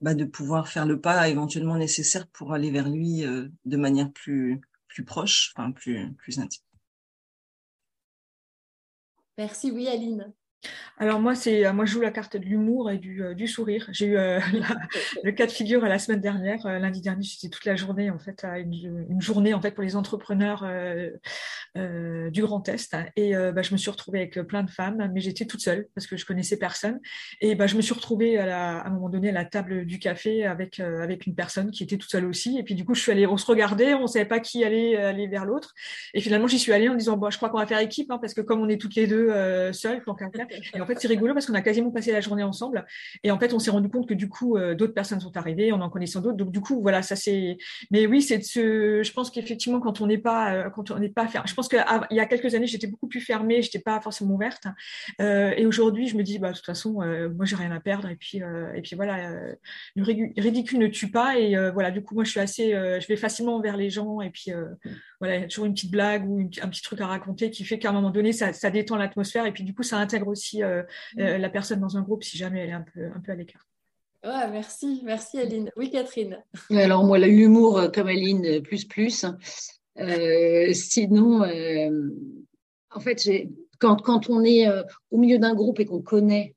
bah, 0.00 0.14
pouvoir 0.32 0.68
faire 0.68 0.86
le 0.86 1.00
pas 1.00 1.28
éventuellement 1.28 1.76
nécessaire 1.76 2.26
pour 2.28 2.52
aller 2.52 2.70
vers 2.70 2.88
lui 2.88 3.24
de 3.64 3.76
manière 3.76 4.12
plus 4.12 4.60
proche, 5.06 5.52
enfin 5.56 5.72
plus 5.72 6.38
intime. 6.38 6.62
Merci, 9.36 9.72
oui, 9.72 9.88
Aline. 9.88 10.32
Alors 10.98 11.18
moi, 11.18 11.34
c'est 11.34 11.66
euh, 11.66 11.72
moi 11.72 11.86
je 11.86 11.92
joue 11.92 12.00
la 12.00 12.12
carte 12.12 12.36
de 12.36 12.44
l'humour 12.44 12.88
et 12.88 12.98
du, 12.98 13.20
euh, 13.20 13.46
sourire. 13.46 13.88
J'ai 13.90 14.06
eu 14.06 14.16
euh, 14.16 14.38
le 15.24 15.32
cas 15.32 15.46
de 15.46 15.50
figure 15.50 15.80
la 15.82 15.98
semaine 15.98 16.20
dernière, 16.20 16.64
lundi 16.78 17.00
dernier, 17.00 17.24
j'étais 17.24 17.48
toute 17.48 17.64
la 17.64 17.74
journée 17.74 18.10
en 18.10 18.18
fait 18.18 18.44
à 18.44 18.60
une, 18.60 19.20
journée 19.20 19.54
en 19.54 19.60
fait 19.60 19.72
pour 19.72 19.82
les 19.82 19.96
entrepreneurs 19.96 20.64
du 21.74 22.42
Grand 22.42 22.68
Est. 22.68 22.96
Et 23.16 23.34
bah, 23.34 23.62
je 23.62 23.72
me 23.72 23.76
suis 23.76 23.90
retrouvée 23.90 24.20
avec 24.20 24.40
plein 24.42 24.62
de 24.62 24.70
femmes, 24.70 25.10
mais 25.12 25.20
j'étais 25.20 25.46
toute 25.46 25.60
seule 25.60 25.88
parce 25.94 26.06
que 26.06 26.16
je 26.16 26.24
connaissais 26.24 26.58
personne. 26.58 27.00
Et 27.40 27.54
bah, 27.54 27.66
je 27.66 27.76
me 27.76 27.82
suis 27.82 27.94
retrouvée 27.94 28.38
à, 28.38 28.84
un 28.84 28.90
moment 28.90 29.08
donné 29.08 29.30
à 29.30 29.32
la 29.32 29.44
table 29.44 29.86
du 29.86 29.98
café 29.98 30.44
avec 30.44 30.78
avec 30.80 31.26
une 31.26 31.34
personne 31.34 31.70
qui 31.70 31.82
était 31.82 31.98
toute 31.98 32.10
seule 32.10 32.24
aussi. 32.24 32.58
Et 32.58 32.62
puis 32.62 32.74
du 32.74 32.84
coup 32.84 32.94
je 32.94 33.00
suis 33.00 33.12
allée, 33.12 33.26
on 33.26 33.36
se 33.36 33.46
regardait, 33.46 33.94
on 33.94 34.06
savait 34.06 34.24
pas 34.24 34.40
qui 34.40 34.64
allait 34.64 34.96
aller 34.96 35.26
vers 35.26 35.44
l'autre. 35.44 35.74
Et 36.14 36.20
finalement 36.20 36.46
j'y 36.46 36.58
suis 36.58 36.72
allée 36.72 36.88
en 36.88 36.94
disant 36.94 37.16
bon 37.16 37.30
je 37.30 37.36
crois 37.36 37.48
qu'on 37.48 37.58
va 37.58 37.66
faire 37.66 37.80
équipe 37.80 38.10
hein, 38.10 38.18
parce 38.18 38.34
que 38.34 38.40
comme 38.40 38.60
on 38.60 38.68
est 38.68 38.80
toutes 38.80 38.94
les 38.94 39.06
deux 39.06 39.72
seules, 39.72 40.02
donc 40.06 40.22
et 40.74 40.80
en 40.80 40.86
fait, 40.86 40.98
c'est 40.98 41.08
rigolo 41.08 41.34
parce 41.34 41.46
qu'on 41.46 41.54
a 41.54 41.62
quasiment 41.62 41.90
passé 41.90 42.12
la 42.12 42.20
journée 42.20 42.42
ensemble. 42.42 42.84
Et 43.22 43.30
en 43.30 43.38
fait, 43.38 43.52
on 43.52 43.58
s'est 43.58 43.70
rendu 43.70 43.88
compte 43.88 44.08
que 44.08 44.14
du 44.14 44.28
coup, 44.28 44.56
euh, 44.56 44.74
d'autres 44.74 44.94
personnes 44.94 45.20
sont 45.20 45.36
arrivées, 45.36 45.72
on 45.72 45.80
en 45.80 45.90
connaissant 45.90 46.20
d'autres. 46.20 46.36
Donc, 46.36 46.50
du 46.50 46.60
coup, 46.60 46.80
voilà, 46.80 47.02
ça 47.02 47.16
c'est. 47.16 47.58
Mais 47.90 48.06
oui, 48.06 48.22
c'est 48.22 48.38
de 48.38 48.44
ce. 48.44 49.02
Je 49.02 49.12
pense 49.12 49.30
qu'effectivement, 49.30 49.80
quand 49.80 50.00
on 50.00 50.06
n'est 50.06 50.18
pas, 50.18 50.54
euh, 50.54 50.70
quand 50.70 50.90
on 50.90 50.98
n'est 50.98 51.08
pas 51.08 51.26
fermé. 51.26 51.48
Je 51.48 51.54
pense 51.54 51.68
qu'il 51.68 51.82
y 52.10 52.20
a 52.20 52.26
quelques 52.26 52.54
années, 52.54 52.66
j'étais 52.66 52.86
beaucoup 52.86 53.08
plus 53.08 53.20
fermée, 53.20 53.62
j'étais 53.62 53.78
pas 53.78 54.00
forcément 54.00 54.34
ouverte. 54.34 54.66
Euh, 55.20 55.52
et 55.56 55.66
aujourd'hui, 55.66 56.08
je 56.08 56.16
me 56.16 56.22
dis, 56.22 56.38
bah, 56.38 56.50
de 56.50 56.56
toute 56.56 56.66
façon, 56.66 56.94
moi, 57.34 57.44
j'ai 57.44 57.56
rien 57.56 57.72
à 57.72 57.80
perdre. 57.80 58.08
Et 58.08 58.16
puis, 58.16 58.38
et 58.38 58.82
puis 58.82 58.96
voilà, 58.96 59.30
le 59.94 60.02
ridicule 60.40 60.78
ne 60.78 60.88
tue 60.88 61.10
pas. 61.10 61.38
Et 61.38 61.56
voilà, 61.70 61.90
du 61.90 62.02
coup, 62.02 62.14
moi, 62.14 62.24
je 62.24 62.30
suis 62.30 62.40
assez, 62.40 62.70
je 62.72 63.06
vais 63.06 63.16
facilement 63.16 63.60
vers 63.60 63.76
les 63.76 63.90
gens. 63.90 64.20
Et 64.20 64.30
puis, 64.30 64.52
voilà, 65.24 65.38
il 65.38 65.40
y 65.40 65.44
a 65.44 65.48
toujours 65.48 65.64
une 65.64 65.72
petite 65.72 65.90
blague 65.90 66.28
ou 66.28 66.38
un 66.40 66.68
petit 66.68 66.82
truc 66.82 67.00
à 67.00 67.06
raconter 67.06 67.50
qui 67.50 67.64
fait 67.64 67.78
qu'à 67.78 67.88
un 67.88 67.92
moment 67.92 68.10
donné, 68.10 68.34
ça, 68.34 68.52
ça 68.52 68.68
détend 68.68 68.96
l'atmosphère. 68.96 69.46
Et 69.46 69.52
puis, 69.52 69.64
du 69.64 69.74
coup, 69.74 69.82
ça 69.82 69.96
intègre 69.96 70.28
aussi 70.28 70.62
euh, 70.62 70.82
euh, 71.18 71.38
la 71.38 71.48
personne 71.48 71.80
dans 71.80 71.96
un 71.96 72.02
groupe 72.02 72.22
si 72.22 72.36
jamais 72.36 72.60
elle 72.60 72.68
est 72.68 72.72
un 72.72 72.84
peu, 72.92 73.06
un 73.06 73.20
peu 73.20 73.32
à 73.32 73.34
l'écart. 73.34 73.66
merci, 74.22 75.00
merci 75.02 75.38
Aline. 75.38 75.70
Oui, 75.76 75.90
Catherine. 75.90 76.44
Alors 76.70 77.04
moi, 77.04 77.18
l'humour 77.18 77.78
euh, 77.78 77.88
comme 77.88 78.08
Aline, 78.08 78.60
plus 78.60 78.84
plus. 78.84 79.24
sinon, 80.74 81.42
en 82.90 83.00
fait, 83.00 83.26
quand, 83.78 84.02
quand, 84.02 84.28
on 84.28 84.44
est 84.44 84.68
au 85.10 85.16
milieu 85.16 85.38
d'un 85.38 85.54
groupe 85.54 85.80
et 85.80 85.86
qu'on 85.86 86.02
connaît 86.02 86.54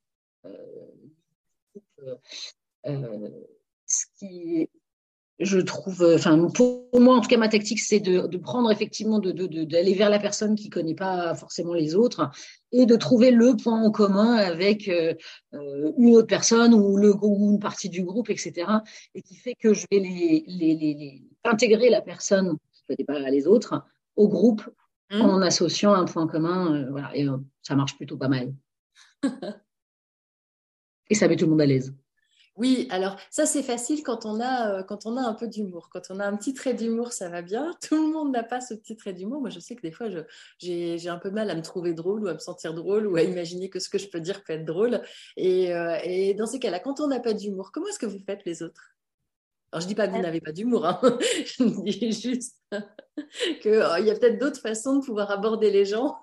ce 2.83 4.05
qui 4.19 4.69
je 5.39 5.59
trouve, 5.59 6.01
euh, 6.01 6.15
enfin 6.15 6.47
pour 6.49 6.89
moi 6.99 7.15
en 7.15 7.21
tout 7.21 7.29
cas 7.29 7.37
ma 7.37 7.47
tactique 7.47 7.79
c'est 7.79 7.99
de, 7.99 8.25
de, 8.25 8.37
prendre 8.37 8.71
effectivement 8.71 9.19
d'aller 9.19 9.47
de, 9.47 9.63
de, 9.65 9.95
vers 9.95 10.09
la 10.09 10.17
personne 10.17 10.55
qui 10.55 10.69
connaît 10.69 10.95
pas 10.95 11.35
forcément 11.35 11.73
les 11.73 11.93
autres 11.93 12.31
et 12.71 12.87
de 12.87 12.95
trouver 12.95 13.29
le 13.29 13.55
point 13.55 13.83
en 13.83 13.91
commun 13.91 14.33
avec 14.35 14.87
euh, 14.87 15.13
euh 15.53 15.91
une 15.97 16.15
autre 16.15 16.27
personne 16.27 16.73
ou 16.73 16.97
le 16.97 17.13
ou 17.21 17.51
une 17.51 17.59
partie 17.59 17.89
du 17.89 18.03
groupe 18.03 18.31
etc 18.31 18.67
et 19.13 19.21
qui 19.21 19.35
fait 19.35 19.53
que 19.53 19.73
je 19.75 19.85
vais 19.91 19.99
les, 19.99 20.43
les, 20.47 20.75
les, 20.75 20.93
les 20.95 21.23
intégrer 21.43 21.91
la 21.91 22.01
personne 22.01 22.57
qui 22.73 22.83
connaît 22.87 23.05
pas 23.05 23.29
les 23.29 23.45
autres 23.45 23.83
au 24.15 24.27
groupe 24.27 24.67
mmh. 25.11 25.21
en 25.21 25.41
associant 25.41 25.93
un 25.93 26.05
point 26.05 26.27
commun 26.27 26.73
euh, 26.73 26.89
voilà 26.89 27.15
et 27.15 27.27
ça 27.61 27.75
marche 27.75 27.95
plutôt 27.95 28.17
pas 28.17 28.27
mal 28.27 28.55
et 31.09 31.15
ça 31.15 31.27
met 31.27 31.35
tout 31.35 31.45
le 31.45 31.51
monde 31.51 31.61
à 31.61 31.67
l'aise 31.67 31.93
oui, 32.57 32.87
alors 32.89 33.17
ça 33.29 33.45
c'est 33.45 33.61
facile 33.61 34.01
quand 34.01 34.25
on 34.25 34.39
a 34.39 34.79
euh, 34.79 34.83
quand 34.83 35.05
on 35.05 35.15
a 35.15 35.21
un 35.21 35.35
peu 35.35 35.47
d'humour. 35.47 35.89
Quand 35.91 36.01
on 36.09 36.19
a 36.19 36.25
un 36.25 36.35
petit 36.35 36.55
trait 36.55 36.73
d'humour, 36.73 37.13
ça 37.13 37.29
va 37.29 37.43
bien. 37.43 37.71
Tout 37.87 37.95
le 37.95 38.11
monde 38.11 38.31
n'a 38.31 38.43
pas 38.43 38.61
ce 38.61 38.73
petit 38.73 38.95
trait 38.95 39.13
d'humour. 39.13 39.41
Moi, 39.41 39.51
je 39.51 39.59
sais 39.59 39.75
que 39.75 39.81
des 39.81 39.91
fois, 39.91 40.07
j'ai 40.59 41.09
un 41.09 41.19
peu 41.19 41.29
mal 41.29 41.49
à 41.51 41.55
me 41.55 41.61
trouver 41.61 41.93
drôle 41.93 42.23
ou 42.23 42.27
à 42.27 42.33
me 42.33 42.39
sentir 42.39 42.73
drôle 42.73 43.05
ou 43.05 43.15
à 43.15 43.21
imaginer 43.21 43.69
que 43.69 43.79
ce 43.79 43.89
que 43.89 43.99
je 43.99 44.09
peux 44.09 44.19
dire 44.19 44.43
peut 44.43 44.53
être 44.53 44.65
drôle. 44.65 45.01
Et, 45.35 45.73
euh, 45.73 45.97
et 46.03 46.33
dans 46.33 46.47
ces 46.47 46.59
cas-là, 46.59 46.79
quand 46.79 46.99
on 46.99 47.07
n'a 47.07 47.19
pas 47.19 47.33
d'humour, 47.33 47.71
comment 47.71 47.87
est-ce 47.87 47.99
que 47.99 48.07
vous 48.07 48.19
faites 48.25 48.43
les 48.45 48.63
autres? 48.63 48.97
Alors, 49.71 49.81
je 49.81 49.87
dis 49.87 49.95
pas 49.95 50.07
que 50.07 50.13
vous 50.13 50.21
n'avez 50.21 50.41
pas 50.41 50.51
d'humour, 50.53 50.85
hein. 50.85 50.99
je 51.21 51.63
dis 51.83 52.11
juste 52.11 52.55
qu'il 53.61 53.71
euh, 53.71 53.99
y 53.99 54.09
a 54.09 54.15
peut-être 54.15 54.39
d'autres 54.39 54.61
façons 54.61 54.97
de 54.97 55.05
pouvoir 55.05 55.29
aborder 55.29 55.69
les 55.69 55.85
gens 55.85 56.17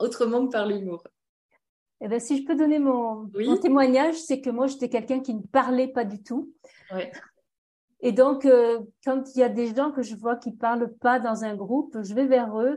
autrement 0.00 0.46
que 0.46 0.52
par 0.52 0.66
l'humour. 0.66 1.04
Eh 2.04 2.08
ben, 2.08 2.18
si 2.18 2.36
je 2.36 2.44
peux 2.44 2.56
donner 2.56 2.80
mon, 2.80 3.30
témoignage, 3.62 4.16
c'est 4.16 4.40
que 4.40 4.50
moi, 4.50 4.66
j'étais 4.66 4.88
quelqu'un 4.88 5.20
qui 5.20 5.34
ne 5.34 5.42
parlait 5.42 5.86
pas 5.86 6.04
du 6.04 6.20
tout. 6.20 6.52
Et 8.00 8.10
donc, 8.10 8.44
euh, 8.44 8.80
quand 9.04 9.22
il 9.36 9.38
y 9.38 9.42
a 9.44 9.48
des 9.48 9.72
gens 9.72 9.92
que 9.92 10.02
je 10.02 10.16
vois 10.16 10.34
qui 10.34 10.50
parlent 10.50 10.92
pas 10.94 11.20
dans 11.20 11.44
un 11.44 11.54
groupe, 11.54 11.96
je 12.02 12.12
vais 12.12 12.26
vers 12.26 12.58
eux 12.60 12.76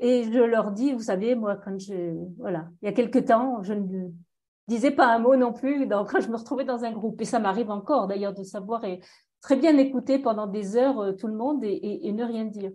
et 0.00 0.24
je 0.24 0.40
leur 0.40 0.72
dis, 0.72 0.92
vous 0.92 1.04
savez, 1.04 1.36
moi, 1.36 1.54
quand 1.54 1.78
je, 1.78 2.16
voilà, 2.36 2.66
il 2.82 2.86
y 2.86 2.88
a 2.88 2.92
quelque 2.92 3.20
temps, 3.20 3.62
je 3.62 3.74
ne 3.74 4.08
disais 4.66 4.90
pas 4.90 5.06
un 5.06 5.20
mot 5.20 5.36
non 5.36 5.52
plus 5.52 5.86
donc, 5.86 6.08
quand 6.10 6.20
je 6.20 6.28
me 6.28 6.36
retrouvais 6.36 6.64
dans 6.64 6.82
un 6.82 6.90
groupe. 6.90 7.20
Et 7.20 7.24
ça 7.24 7.38
m'arrive 7.38 7.70
encore, 7.70 8.08
d'ailleurs, 8.08 8.34
de 8.34 8.42
savoir 8.42 8.84
et 8.84 8.98
très 9.40 9.54
bien 9.54 9.78
écouter 9.78 10.18
pendant 10.18 10.48
des 10.48 10.76
heures 10.76 10.98
euh, 10.98 11.12
tout 11.12 11.28
le 11.28 11.36
monde 11.36 11.62
et, 11.62 12.08
et 12.08 12.12
ne 12.12 12.24
rien 12.24 12.44
dire. 12.44 12.72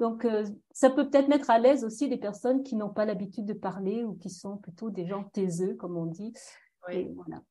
Donc, 0.00 0.24
euh, 0.24 0.46
ça 0.72 0.88
peut 0.88 1.10
peut-être 1.10 1.28
mettre 1.28 1.50
à 1.50 1.58
l'aise 1.58 1.84
aussi 1.84 2.08
des 2.08 2.16
personnes 2.16 2.62
qui 2.62 2.74
n'ont 2.74 2.88
pas 2.88 3.04
l'habitude 3.04 3.44
de 3.44 3.52
parler 3.52 4.02
ou 4.02 4.14
qui 4.14 4.30
sont 4.30 4.56
plutôt 4.56 4.88
des 4.88 5.06
gens 5.06 5.24
taiseux, 5.24 5.74
comme 5.74 5.98
on 5.98 6.06
dit. 6.06 6.32
Oui. 6.88 7.06
voilà. 7.14 7.42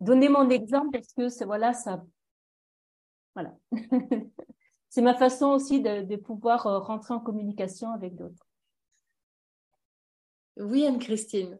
Donnez 0.00 0.30
mon 0.30 0.48
exemple 0.48 0.88
parce 0.92 1.12
que 1.12 1.28
c'est 1.28 1.44
voilà, 1.44 1.74
ça. 1.74 2.02
Voilà. 3.34 3.54
c'est 4.88 5.02
ma 5.02 5.14
façon 5.14 5.48
aussi 5.48 5.82
de, 5.82 6.16
pouvoir 6.16 6.66
euh, 6.66 6.78
rentrer 6.78 7.12
en 7.12 7.20
communication 7.20 7.90
avec 7.90 8.14
d'autres. 8.14 8.46
Oui, 10.56 10.86
Anne-Christine. 10.86 11.58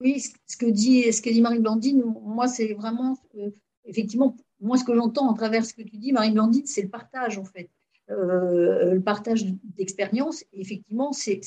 Oui, 0.00 0.20
ce 0.20 0.56
que 0.56 0.66
dit, 0.66 1.12
ce 1.12 1.20
que 1.20 1.30
dit 1.30 1.40
Marie-Blandine, 1.40 2.04
moi, 2.04 2.46
c'est 2.46 2.74
vraiment, 2.74 3.18
euh, 3.34 3.50
effectivement, 3.84 4.36
moi, 4.60 4.76
ce 4.76 4.84
que 4.84 4.94
j'entends 4.94 5.32
à 5.32 5.36
travers 5.36 5.64
ce 5.64 5.74
que 5.74 5.82
tu 5.82 5.96
dis, 5.96 6.12
Marie-Blandine, 6.12 6.66
c'est 6.66 6.82
le 6.82 6.88
partage, 6.90 7.36
en 7.36 7.44
fait. 7.44 7.68
Euh, 8.10 8.94
le 8.94 9.00
partage 9.00 9.44
d'expérience. 9.76 10.44
Effectivement, 10.52 11.12
c'est 11.12 11.40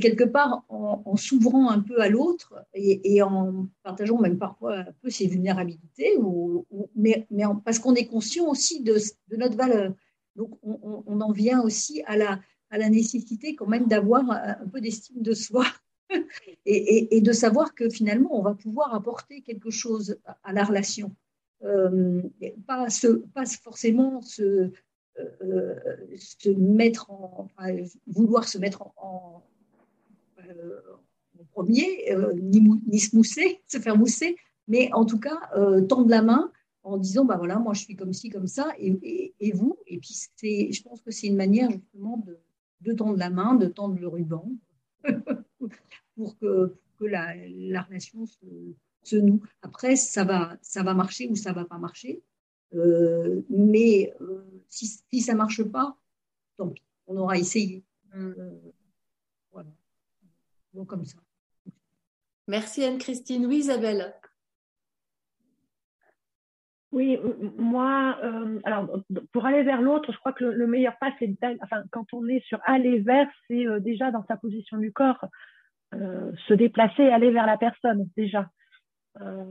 quelque 0.00 0.24
part 0.24 0.64
en, 0.68 1.16
s'ouvrant 1.16 1.70
un 1.70 1.80
peu 1.80 2.00
à 2.00 2.08
l'autre 2.08 2.54
et, 2.74 3.22
en 3.22 3.66
partageant 3.82 4.18
même 4.18 4.38
parfois 4.38 4.78
un 4.78 4.92
peu 5.02 5.10
ses 5.10 5.26
vulnérabilités, 5.26 6.16
ou, 6.18 6.66
mais, 6.94 7.26
mais 7.30 7.44
parce 7.64 7.78
qu'on 7.78 7.94
est 7.94 8.06
conscient 8.06 8.46
aussi 8.48 8.82
de, 8.82 8.96
notre 9.36 9.56
valeur. 9.56 9.94
Donc, 10.36 10.58
on, 10.62 11.20
en 11.20 11.32
vient 11.32 11.62
aussi 11.62 12.02
à 12.06 12.16
la, 12.16 12.40
à 12.70 12.78
la 12.78 12.88
nécessité 12.88 13.54
quand 13.54 13.66
même 13.66 13.86
d'avoir 13.86 14.30
un, 14.30 14.66
peu 14.72 14.80
d'estime 14.80 15.22
de 15.22 15.32
soi 15.32 15.64
et, 16.66 17.20
de 17.20 17.32
savoir 17.32 17.74
que 17.74 17.88
finalement, 17.88 18.38
on 18.38 18.42
va 18.42 18.54
pouvoir 18.54 18.94
apporter 18.94 19.40
quelque 19.40 19.70
chose 19.70 20.18
à, 20.44 20.52
la 20.52 20.64
relation. 20.64 21.14
Euh, 21.62 22.22
pas, 22.66 22.86
pas 23.34 23.44
forcément 23.44 24.22
se, 24.22 24.70
se 26.16 26.50
mettre 26.50 27.10
en, 27.10 27.48
vouloir 28.06 28.48
se 28.48 28.58
mettre 28.58 28.82
en, 28.96 29.42
premier, 31.52 31.86
ni, 32.34 32.60
ni, 32.86 32.98
se 32.98 33.16
mousser, 33.16 33.60
se 33.66 33.78
faire 33.78 33.96
mousser, 33.96 34.36
mais 34.68 34.90
en 34.92 35.04
tout 35.04 35.18
cas, 35.18 35.38
tendre 35.88 36.08
la 36.08 36.22
main 36.22 36.52
en 36.82 36.96
disant, 36.96 37.24
bah 37.24 37.36
voilà, 37.36 37.58
moi 37.58 37.74
je 37.74 37.84
suis 37.84 37.96
comme 37.96 38.12
ci, 38.12 38.30
comme 38.30 38.46
ça, 38.46 38.72
et, 38.78 39.52
vous. 39.52 39.78
Et 39.86 39.98
puis, 39.98 40.14
je 40.72 40.82
pense 40.82 41.02
que 41.02 41.10
c'est 41.10 41.26
une 41.26 41.36
manière 41.36 41.70
justement 41.70 42.24
de, 42.80 42.92
tendre 42.92 43.16
la 43.18 43.30
main, 43.30 43.54
de 43.54 43.66
tendre 43.66 43.98
le 43.98 44.08
ruban, 44.08 44.50
pour 46.16 46.38
que, 46.38 46.74
que 46.98 47.04
la, 47.04 47.34
la, 47.48 47.82
relation 47.82 48.26
se, 48.26 48.46
se, 49.02 49.16
noue. 49.16 49.42
Après, 49.62 49.96
ça 49.96 50.24
va, 50.24 50.56
ça 50.62 50.82
va 50.82 50.94
marcher 50.94 51.28
ou 51.28 51.36
ça 51.36 51.52
va 51.52 51.64
pas 51.64 51.78
marcher. 51.78 52.22
Euh, 52.74 53.42
mais 53.48 54.14
euh, 54.20 54.44
si, 54.68 54.86
si 54.86 55.20
ça 55.20 55.34
marche 55.34 55.62
pas, 55.64 55.96
tant 56.56 56.68
pis, 56.68 56.82
on 57.06 57.16
aura 57.16 57.36
essayé. 57.36 57.84
Euh, 58.14 58.60
voilà. 59.52 59.70
Donc, 60.74 60.88
comme 60.88 61.04
ça. 61.04 61.18
Merci 62.46 62.84
Anne-Christine. 62.84 63.46
Oui, 63.46 63.58
Isabelle. 63.58 64.14
Oui, 66.92 67.20
moi, 67.56 68.18
euh, 68.24 68.58
alors 68.64 68.88
pour 69.32 69.46
aller 69.46 69.62
vers 69.62 69.80
l'autre, 69.80 70.10
je 70.12 70.18
crois 70.18 70.32
que 70.32 70.44
le, 70.44 70.66
meilleur 70.66 70.98
pas, 70.98 71.12
c'est 71.20 71.32
enfin 71.62 71.84
quand 71.92 72.06
on 72.12 72.26
est 72.26 72.44
sur 72.44 72.58
aller 72.64 72.98
vers, 72.98 73.28
c'est 73.46 73.64
euh, 73.64 73.78
déjà 73.78 74.10
dans 74.10 74.24
sa 74.26 74.36
position 74.36 74.76
du 74.76 74.92
corps, 74.92 75.24
euh, 75.94 76.32
se 76.48 76.54
déplacer, 76.54 77.08
aller 77.08 77.30
vers 77.30 77.46
la 77.46 77.56
personne 77.56 78.08
déjà. 78.16 78.50
Euh, 79.20 79.44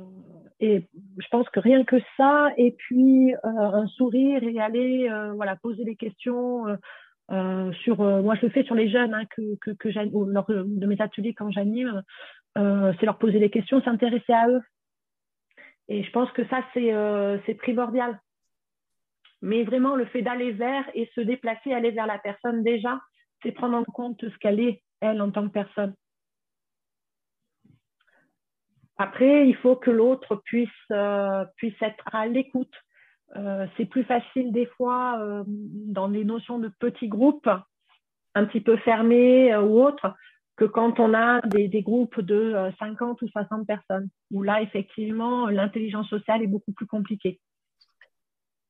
et 0.60 0.88
je 1.18 1.28
pense 1.30 1.49
que 1.49 1.60
rien 1.60 1.84
que 1.84 1.97
ça, 2.18 2.49
et 2.57 2.72
puis 2.72 3.34
un 3.43 3.88
sourire 3.88 4.43
et 4.43 4.60
aller, 4.60 5.10
voilà, 5.36 5.55
poser 5.55 5.84
des 5.84 5.95
questions. 5.95 6.66
sur, 7.30 7.97
moi, 7.97 8.36
je 8.36 8.45
le 8.45 8.49
fais 8.49 8.64
sur 8.64 8.76
les 8.76 8.89
jeunes 8.89 9.14
hein, 9.14 9.26
que 9.36 9.55
que, 9.62 9.72
que 9.72 9.89
lors 9.89 10.45
de 10.47 10.86
mes 10.86 11.01
ateliers 11.01 11.34
quand 11.34 11.51
j'anime, 11.51 12.03
c'est 12.55 13.05
leur 13.05 13.18
poser 13.18 13.39
des 13.39 13.49
questions, 13.49 13.82
s'intéresser 13.82 14.34
à 14.34 14.49
eux 14.49 14.62
et 15.89 16.03
je 16.03 16.12
pense 16.12 16.32
que 16.32 16.45
ça, 16.47 16.64
euh, 16.78 17.39
c'est 17.45 17.55
primordial. 17.55 18.20
Mais 19.41 19.64
vraiment, 19.64 19.95
le 19.95 20.05
fait 20.05 20.22
d'aller 20.22 20.51
vers 20.51 20.86
et 20.93 21.10
se 21.16 21.22
déplacer, 21.22 21.74
aller 21.74 21.91
vers 21.91 22.05
la 22.05 22.20
personne 22.20 22.64
déjà, 22.64 23.01
c'est 23.41 23.51
prendre 23.51 23.78
en 23.78 23.84
compte 23.84 24.22
ce 24.22 24.38
qu'elle 24.38 24.60
est, 24.60 24.84
elle, 25.01 25.22
en 25.22 25.32
tant 25.32 25.47
que 25.47 25.53
personne. 25.53 25.95
Après, 29.00 29.47
il 29.47 29.56
faut 29.56 29.76
que 29.76 29.89
l'autre 29.89 30.36
puisse, 30.45 30.70
euh, 30.91 31.43
puisse 31.56 31.82
être 31.82 32.04
à 32.12 32.28
l'écoute. 32.28 32.74
Euh, 33.36 33.66
c'est 33.76 33.86
plus 33.86 34.04
facile 34.04 34.52
des 34.52 34.68
fois 34.78 35.43
dans 35.45 36.08
les 36.08 36.24
notions 36.24 36.60
de 36.60 36.72
petits 36.80 37.08
groupes, 37.08 37.50
un 38.36 38.45
petit 38.45 38.62
peu 38.62 38.78
fermés 38.78 39.56
ou 39.56 39.82
autres, 39.82 40.14
que 40.60 40.66
quand 40.66 41.00
on 41.00 41.14
a 41.14 41.41
des, 41.47 41.82
groupes 41.82 42.20
de 42.20 42.54
50 42.80 43.24
euh, 43.24 43.26
ou 43.26 43.30
60 43.30 43.66
personnes, 43.66 44.10
où 44.30 44.43
là, 44.43 44.62
effectivement, 44.62 45.47
l'intelligence 45.47 46.10
sociale 46.10 46.43
est 46.43 46.47
beaucoup 46.47 46.74
plus 46.74 46.86
compliquée. 46.86 47.39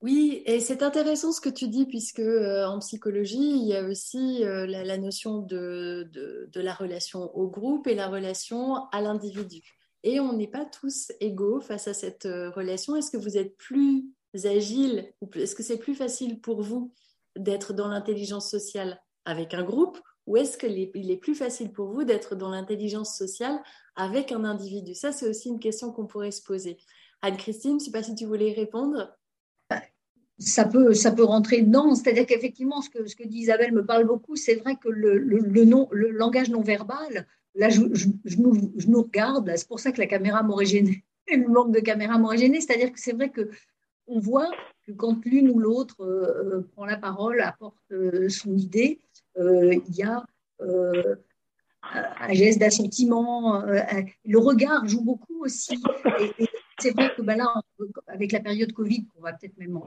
Oui, 0.01 0.43
et 0.45 0.59
c'est 0.59 0.83
intéressant 0.83 1.31
ce 1.31 1.41
que 1.41 1.49
tu 1.49 1.67
dis, 1.67 1.87
puisque 1.87 2.19
euh, 2.19 2.65
en 2.65 2.79
psychologie, 2.79 3.59
il 3.59 3.67
y 3.67 3.75
a 3.75 3.83
aussi 3.83 4.45
euh, 4.45 4.65
la, 4.67 4.97
notion 4.97 5.39
de, 5.39 6.07
de, 6.13 6.61
la 6.61 6.73
relation 6.73 7.35
au 7.35 7.49
groupe 7.49 7.87
et 7.87 7.95
la 7.95 8.07
relation 8.07 8.87
à 8.91 9.01
l'individu. 9.01 9.61
Et 10.03 10.19
on 10.19 10.33
n'est 10.33 10.47
pas 10.47 10.65
tous 10.65 11.11
égaux 11.19 11.59
face 11.59 11.87
à 11.87 11.93
cette 11.93 12.23
relation. 12.23 12.95
Est-ce 12.95 13.11
que 13.11 13.17
vous 13.17 13.37
êtes 13.37 13.57
plus 13.57 14.05
agile 14.45 15.11
ou 15.21 15.29
est-ce 15.35 15.55
que 15.55 15.63
c'est 15.63 15.77
plus 15.77 15.95
facile 15.95 16.39
pour 16.39 16.61
vous 16.61 16.93
d'être 17.35 17.73
dans 17.73 17.87
l'intelligence 17.87 18.49
sociale 18.49 19.01
avec 19.25 19.53
un 19.53 19.63
groupe 19.63 19.99
ou 20.27 20.37
est-ce 20.37 20.57
qu'il 20.59 20.77
est 21.11 21.17
plus 21.17 21.33
facile 21.33 21.71
pour 21.71 21.87
vous 21.87 22.03
d'être 22.03 22.35
dans 22.35 22.49
l'intelligence 22.49 23.17
sociale 23.17 23.59
avec 23.95 24.31
un 24.31 24.43
individu? 24.43 24.93
Ça, 24.93 25.11
c'est 25.11 25.27
aussi 25.27 25.49
une 25.49 25.59
question 25.59 25.91
qu'on 25.91 26.05
pourrait 26.05 26.31
se 26.31 26.43
poser. 26.43 26.77
Anne-Christine, 27.23 27.71
je 27.71 27.75
ne 27.75 27.79
sais 27.79 27.91
pas 27.91 28.03
si 28.03 28.13
tu 28.13 28.25
voulais 28.25 28.53
répondre. 28.53 29.17
Ça 30.37 30.65
peut, 30.65 30.93
ça 30.93 31.11
peut 31.11 31.23
rentrer 31.23 31.63
dedans. 31.63 31.95
C'est-à-dire 31.95 32.27
qu'effectivement, 32.27 32.81
ce 32.81 32.89
que, 32.89 33.27
dit 33.27 33.39
Isabelle 33.39 33.73
me 33.73 33.83
parle 33.83 34.05
beaucoup. 34.05 34.35
C'est 34.35 34.55
vrai 34.55 34.75
que 34.75 34.87
le 34.87 35.17
langage 36.11 36.51
non 36.51 36.61
verbal, 36.61 37.27
là, 37.55 37.69
je, 37.69 37.81
nous, 38.37 39.01
regarde. 39.01 39.51
C'est 39.55 39.67
pour 39.67 39.79
ça 39.79 39.91
que 39.91 39.99
la 39.99 40.07
caméra 40.07 40.43
m'aurait 40.43 40.65
gêné. 40.65 41.03
Le 41.27 41.47
manque 41.47 41.73
de 41.73 41.79
caméra 41.79 42.17
m'aurait 42.17 42.37
gêné. 42.37 42.61
C'est-à-dire 42.61 42.91
que 42.91 42.99
c'est 42.99 43.13
vrai 43.13 43.29
que 43.29 43.49
on 44.09 44.19
voit 44.19 44.49
que 44.85 44.91
quand 44.91 45.23
l'une 45.25 45.49
ou 45.49 45.59
l'autre 45.59 46.01
euh, 46.01 46.57
euh, 46.57 46.61
prend 46.73 46.85
la 46.85 46.97
parole, 46.97 47.41
apporte 47.41 47.91
euh, 47.91 48.27
son 48.29 48.55
idée, 48.57 48.99
il 49.37 49.95
y 49.95 50.03
a 50.03 50.25
un 50.61 52.33
geste 52.33 52.59
d'assentiment. 52.59 53.61
Le 54.25 54.37
regard 54.37 54.85
joue 54.85 55.01
beaucoup 55.01 55.45
aussi. 55.45 55.81
C'est 56.79 56.91
vrai 56.91 57.13
que 57.15 57.21
ben 57.21 57.37
là, 57.37 57.47
avec 58.07 58.33
la 58.33 58.41
période 58.41 58.73
Covid, 58.73 59.05
on 59.17 59.21
va 59.21 59.31
peut-être 59.31 59.57
même 59.57 59.79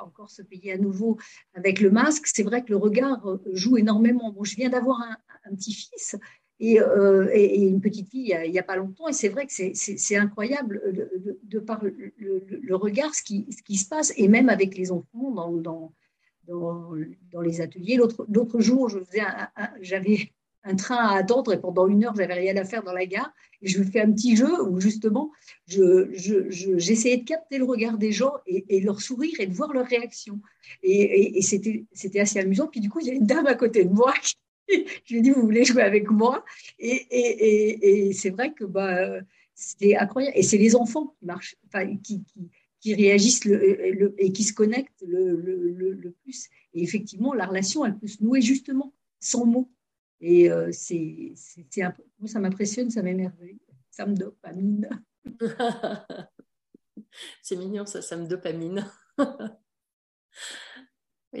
encore 0.00 0.28
se 0.28 0.42
payer 0.42 0.72
à 0.72 0.78
nouveau 0.78 1.18
avec 1.54 1.78
le 1.78 1.90
masque, 1.90 2.26
c'est 2.26 2.42
vrai 2.42 2.64
que 2.64 2.70
le 2.70 2.76
regard 2.76 3.24
joue 3.52 3.76
énormément. 3.76 4.32
Bon, 4.32 4.42
je 4.42 4.56
viens 4.56 4.70
d'avoir 4.70 5.00
un, 5.44 5.54
petit-fils 5.54 6.16
et, 6.60 7.66
une 7.66 7.80
petite 7.80 8.10
fille 8.10 8.36
il 8.44 8.50
n'y 8.50 8.58
a, 8.58 8.62
pas 8.62 8.76
longtemps, 8.76 9.08
et 9.08 9.12
c'est 9.12 9.28
vrai 9.28 9.46
que 9.46 9.52
c'est 9.52 10.16
incroyable 10.16 10.82
de, 11.42 11.58
par 11.58 11.82
le, 11.82 12.74
regard, 12.76 13.14
ce 13.14 13.22
qui, 13.22 13.76
se 13.76 13.88
passe, 13.88 14.12
et 14.16 14.28
même 14.28 14.48
avec 14.48 14.76
les 14.76 14.92
enfants 14.92 15.30
dans, 15.30 15.92
les 17.42 17.60
ateliers. 17.60 17.96
L'autre 17.96 18.60
jour, 18.60 18.90
j'avais 19.80 20.32
un, 20.64 20.76
train 20.76 20.96
à 20.96 21.16
attendre 21.16 21.54
et 21.54 21.60
pendant 21.60 21.88
une 21.88 22.04
heure, 22.04 22.14
j'avais 22.14 22.34
rien 22.34 22.56
à 22.58 22.64
faire 22.64 22.82
dans 22.82 22.92
la 22.92 23.06
gare. 23.06 23.32
Et 23.62 23.68
je 23.68 23.82
fais 23.82 24.02
un 24.02 24.12
petit 24.12 24.36
jeu 24.36 24.62
où 24.62 24.80
justement, 24.80 25.30
j'essayais 25.66 27.16
de 27.18 27.24
capter 27.24 27.56
le 27.56 27.64
regard 27.64 27.96
des 27.96 28.12
gens 28.12 28.34
et, 28.46 28.80
leur 28.80 29.00
sourire 29.00 29.40
et 29.40 29.46
de 29.46 29.54
voir 29.54 29.72
leur 29.72 29.86
réaction. 29.86 30.40
Et, 30.82 31.38
et 31.38 31.42
c'était 31.42 32.20
assez 32.20 32.38
amusant. 32.38 32.68
Puis 32.68 32.80
du 32.80 32.90
coup, 32.90 33.00
il 33.00 33.06
y 33.06 33.10
a 33.10 33.14
une 33.14 33.26
dame 33.26 33.46
à 33.46 33.54
côté 33.54 33.86
de 33.86 33.92
moi 33.92 34.12
qui, 34.22 34.34
je 35.04 35.12
lui 35.12 35.18
ai 35.18 35.22
dit, 35.22 35.30
vous 35.30 35.42
voulez 35.42 35.64
jouer 35.64 35.82
avec 35.82 36.10
moi? 36.10 36.44
Et, 36.78 38.12
c'est 38.14 38.30
vrai 38.30 38.52
que 38.52 38.64
bah, 38.64 39.20
c'était 39.54 39.96
incroyable. 39.96 40.36
Et 40.36 40.42
c'est 40.42 40.58
les 40.58 40.76
enfants 40.76 41.14
qui 41.18 41.26
marchent, 41.26 41.56
enfin, 41.66 41.96
qui, 41.96 42.22
qui, 42.24 42.50
qui 42.80 42.94
réagissent 42.94 43.44
le, 43.44 44.14
et 44.18 44.32
qui 44.32 44.44
se 44.44 44.52
connectent 44.52 45.04
le, 45.06 45.36
le, 45.36 46.10
plus. 46.22 46.48
Et 46.74 46.82
effectivement, 46.82 47.34
la 47.34 47.46
relation, 47.46 47.84
elle 47.84 47.98
peut 47.98 48.06
se 48.06 48.22
nouer 48.22 48.40
justement 48.40 48.94
sans 49.18 49.44
mots. 49.44 49.70
Et 50.20 50.50
euh, 50.50 50.70
c'est, 50.72 51.32
c'est, 51.34 51.82
moi, 52.18 52.28
ça 52.28 52.40
m'impressionne, 52.40 52.90
ça 52.90 53.02
m'émerveille, 53.02 53.58
ça 53.90 54.06
me 54.06 54.14
dopamine. 54.14 54.88
c'est 57.42 57.56
mignon, 57.56 57.86
ça, 57.86 58.02
ça 58.02 58.16
me 58.16 58.26
dopamine. 58.26 58.86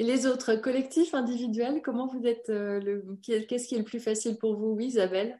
Et 0.00 0.02
les 0.02 0.24
autres, 0.24 0.54
collectifs, 0.54 1.12
individuels, 1.12 1.82
comment 1.84 2.06
vous 2.06 2.24
êtes 2.24 2.48
euh, 2.48 2.80
le... 2.80 3.04
Qu'est-ce 3.22 3.68
qui 3.68 3.74
est 3.74 3.78
le 3.80 3.84
plus 3.84 4.00
facile 4.00 4.38
pour 4.38 4.56
vous, 4.56 4.68
oui, 4.68 4.86
Isabelle? 4.86 5.38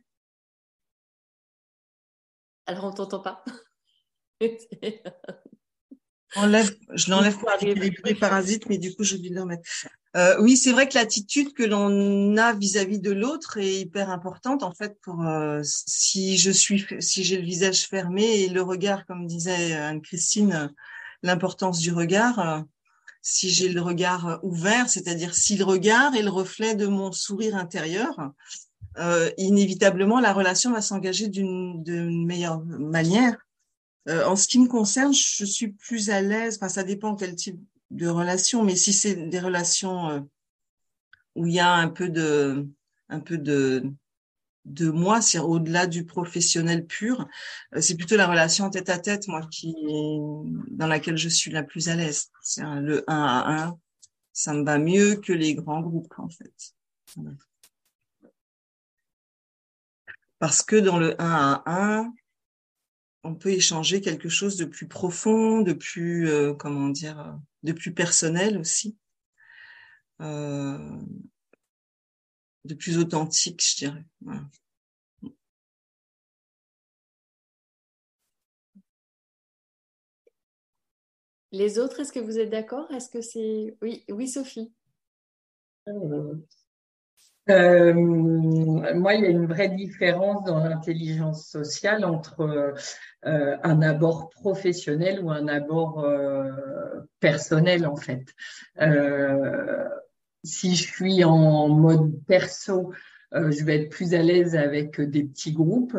Alors, 2.67 2.85
on 2.85 2.93
t'entend 2.93 3.21
pas. 3.21 3.43
Enlève, 6.37 6.77
je 6.93 7.11
l'enlève 7.11 7.39
pour 7.39 7.49
les 7.63 7.75
bruits 7.75 8.15
parasites, 8.15 8.69
mais 8.69 8.77
du 8.77 8.95
coup, 8.95 9.03
j'ai 9.03 9.17
oublié 9.17 9.31
de 9.31 9.37
le 9.37 9.41
remettre. 9.41 9.63
Euh, 10.15 10.37
oui, 10.43 10.59
c'est 10.59 10.73
vrai 10.73 10.87
que 10.87 10.95
l'attitude 10.95 11.55
que 11.55 11.63
l'on 11.63 12.37
a 12.37 12.53
vis-à-vis 12.53 13.01
de 13.01 13.13
l'autre 13.13 13.57
est 13.57 13.81
hyper 13.81 14.11
importante 14.11 14.63
en 14.63 14.75
fait. 14.75 15.01
Pour 15.01 15.27
euh, 15.27 15.63
si 15.65 16.37
je 16.37 16.51
suis, 16.51 16.85
si 16.99 17.25
j'ai 17.25 17.39
le 17.39 17.47
visage 17.47 17.87
fermé 17.87 18.43
et 18.43 18.51
le 18.51 18.61
regard, 18.61 19.07
comme 19.07 19.27
disait 19.27 19.73
Anne-Christine, 19.73 20.71
l'importance 21.23 21.79
du 21.79 21.93
regard. 21.93 22.67
Si 23.23 23.51
j'ai 23.51 23.69
le 23.69 23.81
regard 23.81 24.41
ouvert, 24.43 24.89
c'est-à-dire 24.89 25.35
si 25.35 25.57
le 25.57 25.65
regard 25.65 26.15
est 26.15 26.23
le 26.23 26.31
reflet 26.31 26.75
de 26.75 26.87
mon 26.87 27.13
sourire 27.13 27.57
intérieur, 27.57 28.33
euh, 28.99 29.31
inévitablement 29.37 30.21
la 30.21 30.33
relation 30.33 30.73
va 30.73 30.81
s'engager 30.81 31.29
d'une 31.29 32.27
meilleure 32.27 32.61
manière 32.65 33.37
euh, 34.09 34.25
en 34.25 34.37
ce 34.37 34.49
qui 34.49 34.59
me 34.59 34.67
concerne, 34.67 35.13
je 35.13 35.45
suis 35.45 35.69
plus 35.69 36.11
à 36.11 36.21
l'aise. 36.21 36.57
Enfin, 36.57 36.69
ça 36.69 36.83
dépend 36.83 37.15
quel 37.15 37.35
type 37.35 37.61
de 37.91 38.09
relation, 38.09 38.65
mais 38.65 38.77
si 38.77 38.93
c'est 38.93 39.15
des 39.15 39.41
relations 39.41 40.09
euh, 40.09 40.21
où 41.37 41.47
il 41.47 41.55
y 41.55 41.61
a 41.61 41.73
un 41.75 41.89
peu 41.89 42.09
de, 42.09 42.67
un 43.09 43.21
peu 43.21 43.37
de, 43.37 43.85
de 44.65 44.91
moi, 44.91 45.23
c'est 45.23 45.39
au-delà 45.39 45.87
du 45.87 46.05
professionnel 46.05 46.87
pur, 46.87 47.27
euh, 47.75 47.81
c'est 47.81 47.97
plutôt 47.97 48.17
la 48.17 48.27
relation 48.27 48.69
tête 48.71 48.89
à 48.91 48.99
tête, 48.99 49.27
moi, 49.29 49.43
qui 49.51 49.75
dans 50.69 50.87
laquelle 50.87 51.17
je 51.17 51.29
suis 51.29 51.51
la 51.51 51.63
plus 51.63 51.89
à 51.89 51.97
l'aise. 51.97 52.31
C'est 52.43 52.63
le 52.63 53.05
1 53.09 53.15
à 53.15 53.63
1, 53.69 53.79
ça 54.33 54.53
me 54.55 54.65
va 54.65 54.79
mieux 54.79 55.17
que 55.17 55.33
les 55.33 55.55
grands 55.55 55.81
groupes, 55.81 56.15
en 56.19 56.29
fait. 56.29 56.75
Parce 60.39 60.63
que 60.63 60.77
dans 60.77 60.99
le 60.99 61.21
1 61.21 61.63
à 61.67 62.03
1, 62.03 62.13
on 63.23 63.35
peut 63.35 63.51
échanger 63.51 64.01
quelque 64.01 64.29
chose 64.29 64.57
de 64.57 64.65
plus 64.65 64.89
profond, 64.89 65.61
de 65.61 65.73
plus, 65.73 66.29
euh, 66.29 66.55
comment 66.55 66.89
dire, 66.89 67.39
de 67.63 67.73
plus 67.73 67.93
personnel 67.93 68.59
aussi, 68.59 68.97
euh, 70.21 70.79
de 72.65 72.75
plus 72.75 72.99
authentique, 72.99 73.63
je 73.63 73.77
dirais. 73.77 74.05
Les 81.53 81.79
autres, 81.79 82.01
est-ce 82.01 82.13
que 82.13 82.21
vous 82.21 82.39
êtes 82.39 82.51
d'accord? 82.51 82.91
Est-ce 82.93 83.11
que 83.11 83.21
c'est 83.21 83.77
oui, 83.83 84.05
oui, 84.09 84.29
Sophie. 84.29 84.73
Euh, 85.89 86.35
euh, 87.49 87.93
moi, 87.95 89.15
il 89.15 89.25
y 89.25 89.27
a 89.27 89.31
une 89.31 89.47
vraie 89.47 89.69
différence 89.69 90.45
dans 90.45 90.63
l'intelligence 90.63 91.49
sociale 91.49 92.05
entre 92.05 92.43
euh, 93.27 93.57
un 93.65 93.83
abord 93.83 94.31
professionnel 94.31 95.25
ou 95.25 95.31
un 95.31 95.49
abord 95.49 96.07
personnel, 97.19 97.87
en 97.87 97.97
fait. 97.97 98.25
Si 100.45 100.75
je 100.75 100.85
suis 100.85 101.25
en 101.25 101.69
mode 101.69 102.13
perso, 102.27 102.93
je 103.33 103.65
vais 103.65 103.83
être 103.83 103.91
plus 103.91 104.15
à 104.15 104.23
l'aise 104.23 104.57
avec 104.57 105.01
des 105.01 105.25
petits 105.25 105.53
groupes. 105.53 105.97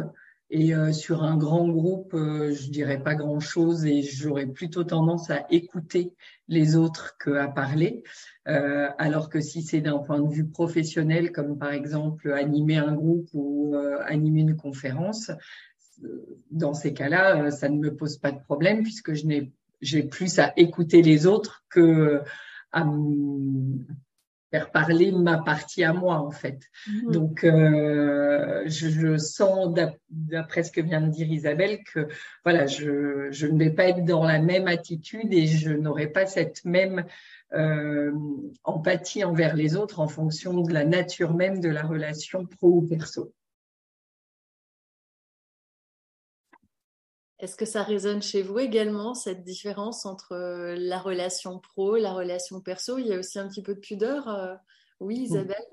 Et 0.54 0.76
euh, 0.76 0.92
sur 0.92 1.24
un 1.24 1.38
grand 1.38 1.70
groupe, 1.70 2.14
euh, 2.14 2.54
je 2.54 2.70
dirais 2.70 3.02
pas 3.02 3.16
grand-chose 3.16 3.86
et 3.86 4.02
j'aurais 4.02 4.48
plutôt 4.48 4.84
tendance 4.84 5.30
à 5.30 5.46
écouter 5.50 6.14
les 6.50 6.76
autres 6.76 7.16
qu'à 7.18 7.48
parler. 7.48 8.04
Euh, 8.50 8.90
alors 8.98 9.30
que 9.30 9.40
si 9.40 9.62
c'est 9.62 9.80
d'un 9.80 10.00
point 10.00 10.20
de 10.20 10.28
vue 10.28 10.46
professionnel, 10.46 11.32
comme 11.32 11.58
par 11.58 11.72
exemple 11.72 12.34
animer 12.34 12.76
un 12.76 12.94
groupe 12.94 13.30
ou 13.32 13.76
euh, 13.76 14.00
animer 14.06 14.42
une 14.42 14.58
conférence, 14.58 15.32
dans 16.50 16.74
ces 16.74 16.94
cas-là, 16.94 17.50
ça 17.52 17.70
ne 17.70 17.78
me 17.78 17.96
pose 17.96 18.18
pas 18.18 18.34
de 18.34 18.40
problème 18.40 18.84
puisque 18.84 19.14
je 19.14 19.28
n'ai 19.28 19.54
j'ai 19.80 20.04
plus 20.04 20.38
à 20.38 20.52
écouter 20.58 21.02
les 21.02 21.28
autres 21.28 21.64
que 21.70 22.22
à 22.72 22.84
faire 24.52 24.70
parler 24.70 25.12
ma 25.12 25.38
partie 25.38 25.84
à 25.84 25.94
moi 25.94 26.18
en 26.18 26.30
fait. 26.30 26.60
Mhm. 26.88 27.12
Donc 27.12 27.44
euh, 27.44 28.64
je, 28.66 28.90
je, 28.90 29.18
sens 29.18 29.74
d'après 30.10 30.64
ce 30.64 30.72
que 30.72 30.82
vient 30.82 31.02
de 31.02 31.10
dire 31.10 31.32
Isabelle 31.32 31.80
que 31.84 32.08
voilà 32.44 32.68
je, 32.68 33.30
je 33.32 33.48
ne 33.48 33.58
vais 33.58 33.72
pas 33.72 33.86
être 33.86 34.04
dans 34.04 34.26
la 34.26 34.40
même 34.40 34.68
attitude 34.68 35.34
et 35.34 35.48
je 35.48 35.72
n'aurai 35.72 36.08
pas 36.08 36.26
cette 36.26 36.66
même 36.66 37.06
euh, 37.54 38.12
empathie 38.64 39.24
envers 39.24 39.56
les 39.56 39.76
autres 39.76 40.00
en 40.00 40.08
fonction 40.08 40.62
de 40.62 40.74
la 40.74 40.86
nature 40.86 41.34
même 41.34 41.60
de 41.62 41.70
la 41.70 41.84
relation 41.84 42.46
pro 42.46 42.68
ou 42.78 42.82
perso. 42.82 43.34
Est-ce 47.42 47.56
que 47.56 47.66
ça 47.66 47.82
résonne 47.82 48.22
chez 48.22 48.44
vous 48.44 48.60
également, 48.60 49.16
cette 49.16 49.44
différence 49.44 50.06
entre 50.06 50.34
euh, 50.34 50.76
la 50.78 51.00
relation 51.00 51.58
pro 51.58 51.96
et 51.96 52.02
la 52.02 52.14
relation 52.14 52.62
perso? 52.62 53.00
Il 53.00 53.08
y 53.08 53.14
a 53.14 53.18
aussi 53.18 53.40
un 53.40 53.48
petit 53.48 53.64
peu 53.64 53.74
de 53.74 53.80
pudeur. 53.80 54.28
Euh, 54.28 54.54
oui, 55.00 55.22
mm. 55.22 55.24
Isabelle? 55.24 55.66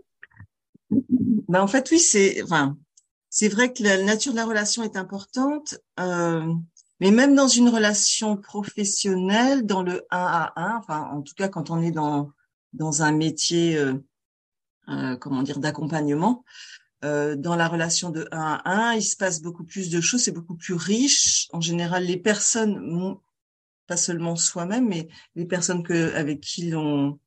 Ben, 0.91 1.61
En 1.61 1.67
fait, 1.67 1.91
oui, 1.91 1.99
c'est 1.99 2.43
enfin, 2.43 2.79
vrai 3.51 3.75
que 3.75 3.83
la 3.83 4.03
nature 4.03 4.33
de 4.33 4.39
la 4.39 4.47
relation 4.47 4.83
est 4.83 4.97
importante, 4.97 5.79
euh, 6.01 6.55
mais 7.01 7.11
même 7.11 7.35
dans 7.35 7.49
une 7.49 7.69
relation 7.69 8.39
professionnelle, 8.39 9.67
dans 9.67 9.83
le 9.83 10.07
1 10.11 10.17
à 10.19 10.53
1, 10.57 10.77
enfin, 10.79 11.11
en 11.13 11.21
tout 11.21 11.35
cas 11.35 11.49
quand 11.49 11.69
on 11.69 11.83
est 11.83 11.91
dans, 11.91 12.33
dans 12.73 13.03
un 13.03 13.13
métier, 13.13 13.77
euh, 13.77 15.17
comment 15.17 15.43
dire, 15.43 15.59
d'accompagnement, 15.59 16.45
euh, 17.05 17.37
dans 17.37 17.55
la 17.55 17.69
relation 17.69 18.11
de 18.11 18.27
1 18.33 18.61
à 18.65 18.91
1, 18.91 18.95
il 18.95 19.03
se 19.03 19.17
passe 19.17 19.41
beaucoup 19.41 19.65
plus 19.65 19.91
de 19.91 20.01
choses, 20.01 20.25
c'est 20.25 20.33
beaucoup 20.33 20.57
plus 20.57 20.75
riche. 20.75 21.49
En 21.53 21.61
général, 21.61 22.05
les 22.05 22.17
personnes, 22.17 23.17
pas 23.87 23.97
seulement 23.97 24.37
soi-même, 24.37 24.89
mais 24.89 25.09
les 25.37 25.47
personnes 25.47 25.83
que, 25.83 26.15
avec 26.15 26.41
qui 26.41 26.71
l'on, 26.71 27.19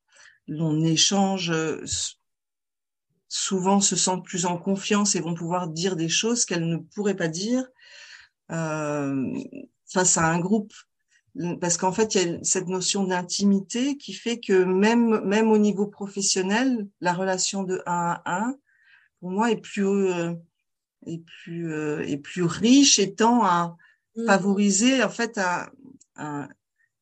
l'on 0.47 0.83
échange, 0.83 1.51
euh, 1.51 1.83
souvent 3.29 3.79
se 3.79 3.95
sentent 3.95 4.25
plus 4.25 4.45
en 4.45 4.57
confiance 4.57 5.15
et 5.15 5.21
vont 5.21 5.35
pouvoir 5.35 5.69
dire 5.69 5.95
des 5.95 6.09
choses 6.09 6.43
qu'elles 6.43 6.67
ne 6.67 6.77
pourraient 6.77 7.15
pas 7.15 7.29
dire 7.29 7.65
euh, 8.51 9.33
face 9.85 10.17
à 10.17 10.25
un 10.25 10.39
groupe. 10.39 10.73
Parce 11.61 11.77
qu'en 11.77 11.93
fait, 11.93 12.13
il 12.15 12.21
y 12.21 12.29
a 12.29 12.43
cette 12.43 12.67
notion 12.67 13.05
d'intimité 13.05 13.95
qui 13.95 14.11
fait 14.11 14.41
que 14.41 14.65
même, 14.65 15.21
même 15.23 15.49
au 15.49 15.57
niveau 15.57 15.87
professionnel, 15.87 16.89
la 16.99 17.13
relation 17.13 17.63
de 17.63 17.81
1 17.85 18.21
à 18.25 18.47
1, 18.49 18.55
pour 19.21 19.31
moi 19.31 19.51
est 19.51 19.61
plus 19.61 19.87
euh, 19.87 20.33
est 21.05 21.23
plus 21.23 21.73
euh, 21.73 22.01
est 22.01 22.17
plus 22.17 22.43
riche 22.43 22.99
et 22.99 23.15
tend 23.15 23.45
à 23.45 23.77
mmh. 24.17 24.25
favoriser 24.25 25.03
en 25.03 25.09
fait 25.09 25.37
à, 25.37 25.71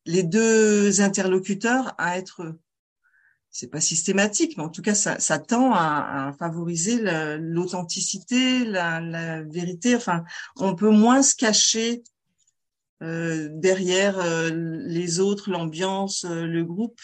les 0.06 0.22
deux 0.22 1.00
interlocuteurs 1.00 1.94
à 1.98 2.16
être 2.16 2.54
c'est 3.52 3.66
pas 3.66 3.80
systématique, 3.80 4.56
mais 4.56 4.62
en 4.62 4.68
tout 4.68 4.80
cas, 4.80 4.94
ça, 4.94 5.18
ça 5.18 5.40
tend 5.40 5.74
à, 5.74 6.28
à 6.28 6.32
favoriser 6.34 7.00
l'authenticité, 7.38 8.64
la, 8.64 9.00
la, 9.00 9.42
vérité. 9.42 9.96
Enfin, 9.96 10.22
on 10.56 10.76
peut 10.76 10.90
moins 10.90 11.20
se 11.22 11.34
cacher 11.34 12.04
euh, 13.02 13.48
derrière 13.50 14.18
euh, 14.18 14.50
les 14.52 15.20
autres, 15.20 15.50
l'ambiance, 15.50 16.26
euh, 16.26 16.46
le 16.46 16.64
groupe, 16.64 17.00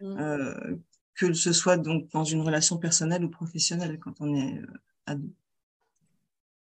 mmh. 0.00 0.20
euh, 0.20 0.76
que 1.14 1.32
ce 1.32 1.52
soit 1.52 1.76
donc 1.76 2.10
dans 2.10 2.24
une 2.24 2.40
relation 2.40 2.78
personnelle 2.78 3.24
ou 3.24 3.30
professionnelle 3.30 3.98
quand 3.98 4.20
on 4.20 4.34
est 4.34 4.58
euh, 4.58 4.66
ado. 5.06 5.28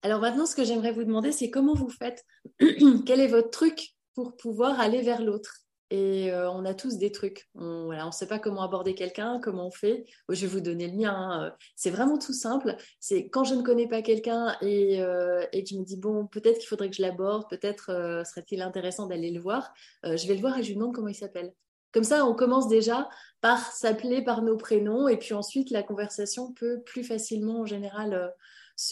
Alors 0.02 0.20
maintenant, 0.20 0.46
ce 0.46 0.56
que 0.56 0.66
j'aimerais 0.66 0.92
vous 0.92 1.04
demander, 1.04 1.32
c'est 1.32 1.50
comment 1.50 1.74
vous 1.74 1.90
faites 1.90 2.26
Quel 3.06 3.22
est 3.22 3.28
votre 3.28 3.52
truc 3.52 3.96
pour 4.16 4.36
pouvoir 4.36 4.80
aller 4.80 5.02
vers 5.02 5.22
l'autre? 5.22 5.60
Et 5.90 6.32
euh, 6.32 6.50
on 6.50 6.66
a 6.66 6.74
tous 6.74 6.98
des 6.98 7.12
trucs. 7.12 7.48
On 7.54 7.86
voilà, 7.86 8.06
ne 8.06 8.12
sait 8.12 8.28
pas 8.28 8.40
comment 8.40 8.64
aborder 8.64 8.96
quelqu'un, 8.96 9.40
comment 9.42 9.68
on 9.68 9.72
fait. 9.72 10.06
Je 10.28 10.42
vais 10.42 10.48
vous 10.48 10.60
donner 10.60 10.88
le 10.88 10.98
mien. 10.98 11.16
Hein. 11.16 11.56
C'est 11.76 11.92
vraiment 11.92 12.18
tout 12.18 12.34
simple. 12.34 12.76
C'est 13.00 13.30
quand 13.30 13.44
je 13.44 13.54
ne 13.54 13.62
connais 13.62 13.88
pas 13.88 14.02
quelqu'un 14.02 14.58
et, 14.62 15.02
euh, 15.04 15.46
et, 15.54 15.64
que 15.64 15.70
je 15.70 15.78
me 15.78 15.86
dis, 15.86 15.98
bon, 15.98 16.26
peut-être 16.26 16.58
qu'il 16.58 16.68
faudrait 16.68 16.90
que 16.90 16.96
je 16.96 17.02
l'aborde, 17.04 17.48
peut-être 17.48 18.24
serait-il 18.26 18.62
intéressant 18.62 19.06
d'aller 19.06 19.30
le 19.30 19.40
voir. 19.40 19.72
je 20.04 20.28
vais 20.28 20.34
le 20.34 20.42
voir 20.42 20.58
et 20.58 20.64
je 20.64 20.70
lui 20.70 20.76
demande 20.76 20.96
comment 20.96 21.10
il 21.10 21.16
s'appelle. 21.16 21.54
Comme 21.94 22.04
ça, 22.04 22.26
on 22.26 22.34
commence 22.34 22.68
déjà 22.68 23.08
par 23.40 23.72
s'appeler 23.72 24.24
par 24.24 24.42
nos 24.42 24.58
prénoms 24.58 25.08
et 25.08 25.18
puis 25.18 25.34
ensuite 25.34 25.70
la 25.70 25.84
conversation 25.84 26.52
peut 26.54 26.82
plus 26.82 27.04
facilement 27.04 27.62
en 27.62 27.66
général 27.66 28.14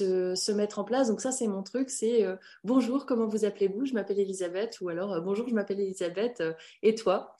euh, 0.01 0.35
se, 0.35 0.51
mettre 0.51 0.79
en 0.79 0.83
place. 0.83 1.07
Donc 1.09 1.19
ça, 1.21 1.31
c'est 1.31 1.47
mon 1.47 1.63
truc, 1.63 1.89
c'est 1.89 2.23
euh, 2.23 2.35
bonjour, 2.63 3.05
comment 3.05 3.27
vous 3.27 3.45
appelez-vous? 3.45 3.85
Je 3.85 3.93
m'appelle 3.93 4.19
Elisabeth 4.19 4.79
ou 4.81 4.89
alors 4.89 5.13
euh, 5.13 5.21
bonjour, 5.21 5.47
je 5.49 5.55
m'appelle 5.55 5.79
Elisabeth. 5.79 6.43
Et 6.83 6.95
toi? 6.95 7.35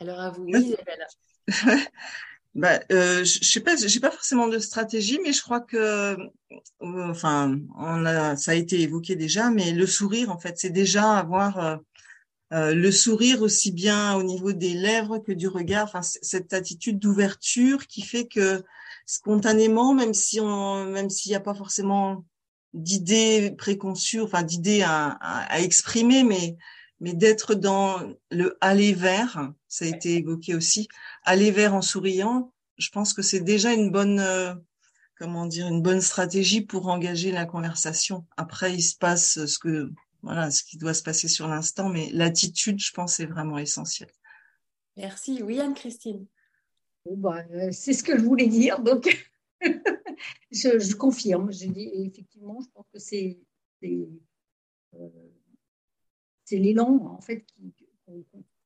Alors 0.00 0.20
à 0.20 0.30
vous, 0.30 0.44
oui, 0.44 0.52
Isabelle. 0.76 1.06
bah, 2.54 2.80
euh, 2.92 3.24
je 3.24 3.40
sais 3.42 3.60
pas, 3.60 3.74
j'ai 3.76 4.00
pas 4.00 4.10
forcément 4.10 4.46
de 4.46 4.58
stratégie, 4.58 5.18
mais 5.22 5.32
je 5.32 5.42
crois 5.42 5.60
que, 5.60 5.76
euh, 5.76 6.16
enfin, 6.80 7.58
ça 8.36 8.52
a 8.52 8.54
été 8.54 8.80
évoqué 8.80 9.16
déjà, 9.16 9.50
mais 9.50 9.72
le 9.72 9.86
sourire, 9.86 10.30
en 10.30 10.38
fait, 10.38 10.58
c'est 10.58 10.70
déjà 10.70 11.14
avoir 11.18 11.80
euh, 12.52 12.72
le 12.74 12.92
sourire 12.92 13.42
aussi 13.42 13.72
bien 13.72 14.14
au 14.14 14.22
niveau 14.22 14.52
des 14.52 14.74
lèvres 14.74 15.18
que 15.18 15.32
du 15.32 15.48
regard. 15.48 15.84
Enfin, 15.84 16.02
cette 16.02 16.52
attitude 16.52 16.98
d'ouverture 17.00 17.86
qui 17.88 18.02
fait 18.02 18.26
que 18.28 18.62
spontanément, 19.06 19.92
même 19.94 20.14
si 20.14 20.40
on, 20.40 20.84
même 20.86 21.10
s'il 21.10 21.30
n'y 21.30 21.36
a 21.36 21.40
pas 21.40 21.54
forcément 21.54 22.24
d'idées 22.72 23.52
préconçues, 23.58 24.20
enfin 24.20 24.42
d'idées 24.42 24.82
à, 24.82 25.18
exprimer, 25.60 26.22
mais 26.22 26.56
mais 27.00 27.14
d'être 27.14 27.54
dans 27.54 28.00
le 28.30 28.56
aller 28.60 28.92
vers, 28.92 29.52
ça 29.68 29.84
a 29.84 29.88
été 29.88 30.16
évoqué 30.16 30.54
aussi, 30.54 30.88
aller 31.24 31.50
vers 31.50 31.74
en 31.74 31.82
souriant, 31.82 32.52
je 32.78 32.88
pense 32.90 33.12
que 33.12 33.22
c'est 33.22 33.40
déjà 33.40 33.72
une 33.72 33.90
bonne, 33.90 34.20
euh, 34.20 34.54
comment 35.18 35.46
dire, 35.46 35.66
une 35.68 35.82
bonne 35.82 36.00
stratégie 36.00 36.60
pour 36.60 36.88
engager 36.88 37.32
la 37.32 37.46
conversation. 37.46 38.26
Après, 38.36 38.74
il 38.74 38.82
se 38.82 38.96
passe 38.96 39.44
ce 39.44 39.58
que, 39.58 39.90
voilà, 40.22 40.50
ce 40.50 40.64
qui 40.64 40.78
doit 40.78 40.94
se 40.94 41.02
passer 41.02 41.28
sur 41.28 41.48
l'instant, 41.48 41.88
mais 41.88 42.08
l'attitude, 42.12 42.80
je 42.80 42.92
pense, 42.92 43.20
est 43.20 43.26
vraiment 43.26 43.58
essentielle. 43.58 44.10
Merci. 44.96 45.42
Oui, 45.42 45.60
Anne-Christine. 45.60 46.26
Bah, 47.06 47.44
euh, 47.52 47.70
c'est 47.70 47.92
ce 47.92 48.02
que 48.02 48.16
je 48.16 48.24
voulais 48.24 48.46
dire, 48.46 48.80
donc 48.80 49.28
je, 50.50 50.94
confirme. 50.94 51.52
Je 51.52 51.66
dis 51.66 51.90
effectivement, 51.94 52.58
je 52.60 52.68
pense 52.72 52.86
que 52.92 52.98
c'est 52.98 53.38
euh, 53.82 54.06
c'est 56.54 56.60
l'élan 56.60 57.16
en 57.16 57.20
fait 57.20 57.44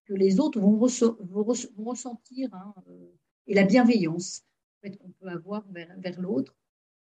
que 0.04 0.14
les 0.14 0.40
autres 0.40 0.60
vont, 0.60 0.78
ressentir 0.78 2.48
hein, 2.52 2.74
euh, 2.88 3.14
et 3.46 3.54
la 3.54 3.64
bienveillance 3.64 4.42
en 4.76 4.80
fait, 4.82 4.96
qu'on 4.98 5.10
peut 5.10 5.28
avoir 5.28 5.64
vers, 5.70 5.88
vers 5.98 6.20
l'autre 6.20 6.54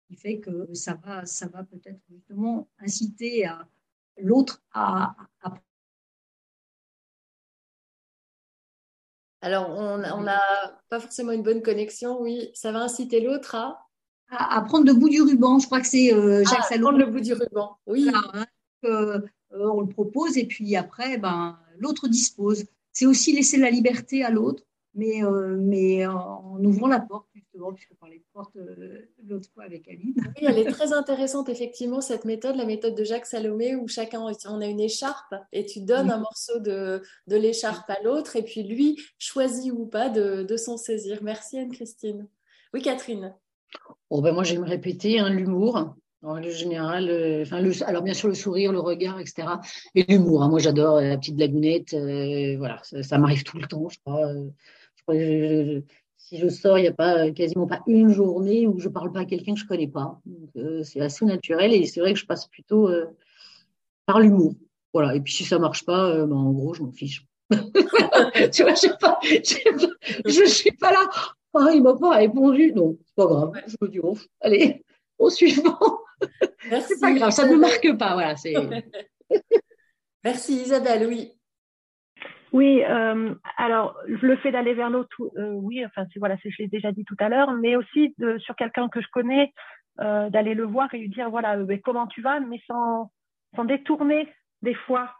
qui 0.08 0.16
fait 0.16 0.40
que 0.40 0.74
ça 0.74 0.94
va, 0.94 1.26
ça 1.26 1.48
va 1.48 1.64
peut-être 1.64 2.00
justement 2.10 2.70
inciter 2.80 3.46
à 3.46 3.68
l'autre 4.18 4.64
à, 4.72 5.16
à 5.42 5.54
Alors, 9.42 9.70
on 9.70 10.22
n'a 10.24 10.42
pas 10.90 11.00
forcément 11.00 11.32
une 11.32 11.44
bonne 11.44 11.62
connexion, 11.62 12.20
oui. 12.22 12.50
Ça 12.56 12.72
va 12.72 12.80
inciter 12.80 13.22
l'autre 13.22 13.54
à? 13.54 13.88
À, 14.30 14.62
prendre 14.64 14.86
le 14.86 14.94
bout 14.94 15.10
du 15.10 15.22
ruban. 15.22 15.60
Je 15.60 15.68
crois 15.68 15.80
que 15.80 15.88
c'est 15.88 16.12
euh, 16.12 16.44
Jacques 16.44 16.66
ah, 16.72 16.80
Prendre 16.80 16.98
le 16.98 17.06
bout 17.06 17.22
du 17.22 17.34
ruban, 17.34 17.78
oui. 17.86 18.10
Hein, 18.34 18.46
euh, 18.86 19.22
on 19.52 19.82
le 19.82 19.88
propose 19.88 20.38
et 20.38 20.46
puis 20.46 20.76
après, 20.76 21.18
ben, 21.18 21.58
l'autre 21.78 22.08
dispose. 22.08 22.66
C'est 22.92 23.06
aussi 23.06 23.34
laisser 23.34 23.58
la 23.58 23.70
liberté 23.70 24.24
à 24.24 24.32
l'autre, 24.32 24.64
mais, 24.96 25.24
euh, 25.24 25.56
mais 25.60 26.08
en 26.08 26.58
ouvrant 26.64 26.88
la 26.88 27.00
porte, 27.00 27.28
justement, 27.36 27.72
puisque 27.72 27.94
parlais 28.00 28.18
de 28.18 28.26
porte 28.34 28.58
l'autre 29.28 29.48
fois 29.54 29.66
avec 29.66 29.88
Aline. 29.88 30.16
Oui, 30.18 30.48
elle 30.48 30.58
est 30.58 30.72
très 30.72 30.94
intéressante, 30.94 31.50
effectivement, 31.50 32.02
cette 32.02 32.26
méthode, 32.26 32.56
la 32.56 32.66
méthode 32.66 32.96
de 32.96 33.04
Jacques 33.04 33.28
Salomé, 33.28 33.76
où 33.76 33.88
chacun, 33.88 34.22
on 34.22 34.62
a 34.62 34.66
une 34.66 34.80
écharpe 34.80 35.36
et 35.52 35.66
tu 35.66 35.82
donnes 35.82 36.10
un 36.10 36.18
morceau 36.18 36.60
de, 36.60 37.04
de 37.28 37.36
l'écharpe 37.36 37.88
à 37.90 38.02
l'autre, 38.04 38.36
et 38.36 38.42
puis 38.42 38.64
lui 38.64 39.00
choisit 39.20 39.72
ou 39.72 39.86
pas 39.86 40.10
de, 40.10 40.42
de 40.42 40.58
s'en 40.58 40.78
saisir. 40.78 41.20
Merci 41.22 41.60
Anne-Christine. 41.60 42.28
Oui, 42.74 42.82
Catherine. 42.82 43.36
Oh, 44.10 44.22
ben 44.22 44.34
moi, 44.34 44.44
j'aime 44.44 44.64
répéter 44.64 45.20
hein, 45.20 45.30
l'humour. 45.30 45.96
En 46.24 46.34
règle 46.34 46.50
générale, 46.50 47.10
euh, 47.10 47.44
enfin, 47.44 47.62
le, 47.62 47.72
alors 47.88 48.02
bien 48.02 48.16
sûr 48.16 48.28
le 48.28 48.34
sourire, 48.34 48.72
le 48.72 48.80
regard, 48.80 49.20
etc. 49.20 49.48
Et 49.94 50.04
l'humour. 50.10 50.42
Hein. 50.42 50.50
moi, 50.50 50.58
j'adore 50.58 51.00
la 51.00 51.16
petite 51.16 51.36
blagounette. 51.36 51.94
Euh, 51.94 52.56
voilà, 52.58 52.82
ça, 52.84 53.18
m'arrive 53.20 53.44
tout 53.44 53.58
le 53.58 53.68
temps, 53.68 53.88
je 53.88 54.00
crois. 54.00 54.34
Euh, 55.12 55.82
si 56.18 56.40
je 56.40 56.50
sors, 56.50 56.80
il 56.80 56.82
n'y 56.82 56.88
a 56.88 56.94
pas 56.94 57.30
quasiment 57.32 57.68
pas 57.68 57.82
une 57.86 58.10
journée 58.10 58.66
où 58.66 58.80
je 58.80 58.88
ne 58.88 58.94
parle 58.94 59.12
pas 59.12 59.22
à 59.22 59.26
quelqu'un 59.26 59.54
que 59.54 59.60
je 59.60 59.66
ne 59.66 59.70
connais 59.70 59.88
pas. 59.88 60.20
c'est 60.84 61.00
assez 61.00 61.24
naturel 61.24 61.72
et 61.72 61.86
c'est 61.86 62.02
vrai 62.02 62.14
que 62.14 62.20
je 62.20 62.26
passe 62.26 62.48
plutôt 62.48 62.90
par 64.06 64.20
l'humour. 64.20 64.56
Voilà. 64.94 65.16
Et 65.16 65.22
puis 65.22 65.34
si 65.34 65.46
ça 65.46 65.58
ne 65.58 65.62
marche 65.62 65.86
pas, 65.86 66.26
ben, 66.26 66.36
en 66.36 66.52
gros, 66.52 66.74
je 66.74 66.82
m'en 66.82 66.92
fiche. 66.92 67.26
tu 67.52 68.64
vois, 68.64 68.74
je 68.74 70.42
ne 70.42 70.48
suis 70.48 70.72
pas 70.72 70.92
là. 70.92 71.10
Ah, 71.54 71.70
il 71.74 71.82
m'a 71.82 71.96
pas 71.96 72.18
répondu. 72.18 72.74
Non, 72.76 72.98
c'est 73.06 73.16
pas 73.16 73.26
grave. 73.28 73.52
Je 73.68 73.76
me 73.82 73.88
dis, 73.88 74.00
oh, 74.02 74.18
allez, 74.42 74.84
au 75.18 75.30
suivant. 75.30 75.78
c'est 76.82 77.00
pas 77.00 77.14
grave, 77.14 77.32
ça 77.32 77.46
ne 77.46 77.54
me 77.54 77.60
marque 77.60 77.98
pas. 77.98 78.14
Voilà, 78.14 78.36
c'est... 78.36 78.54
Merci 80.24 80.62
Isabelle, 80.62 81.08
oui. 81.08 81.34
Oui, 82.54 82.82
euh, 82.84 83.36
alors 83.58 83.98
le 84.06 84.36
fait 84.38 84.52
d'aller 84.52 84.74
vers 84.74 84.90
l'autre, 84.90 85.16
euh, 85.38 85.52
oui, 85.52 85.86
enfin 85.86 86.06
c'est 86.12 86.20
voilà, 86.20 86.38
je 86.44 86.50
l'ai 86.60 86.68
déjà 86.68 86.92
dit 86.92 87.04
tout 87.04 87.18
à 87.20 87.28
l'heure, 87.28 87.52
mais 87.52 87.76
aussi 87.76 88.16
de, 88.18 88.38
sur 88.40 88.56
quelqu'un 88.56 88.88
que 88.88 89.02
je 89.02 89.08
connais, 89.12 89.54
euh, 90.00 90.30
d'aller 90.30 90.54
le 90.54 90.64
voir 90.64 90.94
et 90.94 90.98
lui 90.98 91.10
dire 91.10 91.30
voilà, 91.30 91.58
comment 91.84 92.08
tu 92.08 92.22
vas, 92.22 92.40
mais 92.40 92.62
sans, 92.66 93.12
sans 93.56 93.66
détourner 93.66 94.34
des 94.62 94.74
fois. 94.74 95.12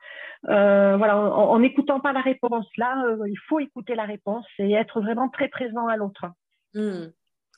Euh, 0.50 0.98
voilà, 0.98 1.18
en 1.18 1.60
n'écoutant 1.60 2.00
pas 2.00 2.14
la 2.14 2.22
réponse, 2.22 2.68
là, 2.78 3.04
euh, 3.06 3.28
il 3.28 3.40
faut 3.48 3.60
écouter 3.60 3.96
la 3.96 4.06
réponse 4.06 4.46
et 4.60 4.72
être 4.74 5.02
vraiment 5.02 5.30
très 5.30 5.48
présent 5.48 5.88
à 5.88 5.98
l'autre. 5.98 6.26
Hmm. 6.74 7.08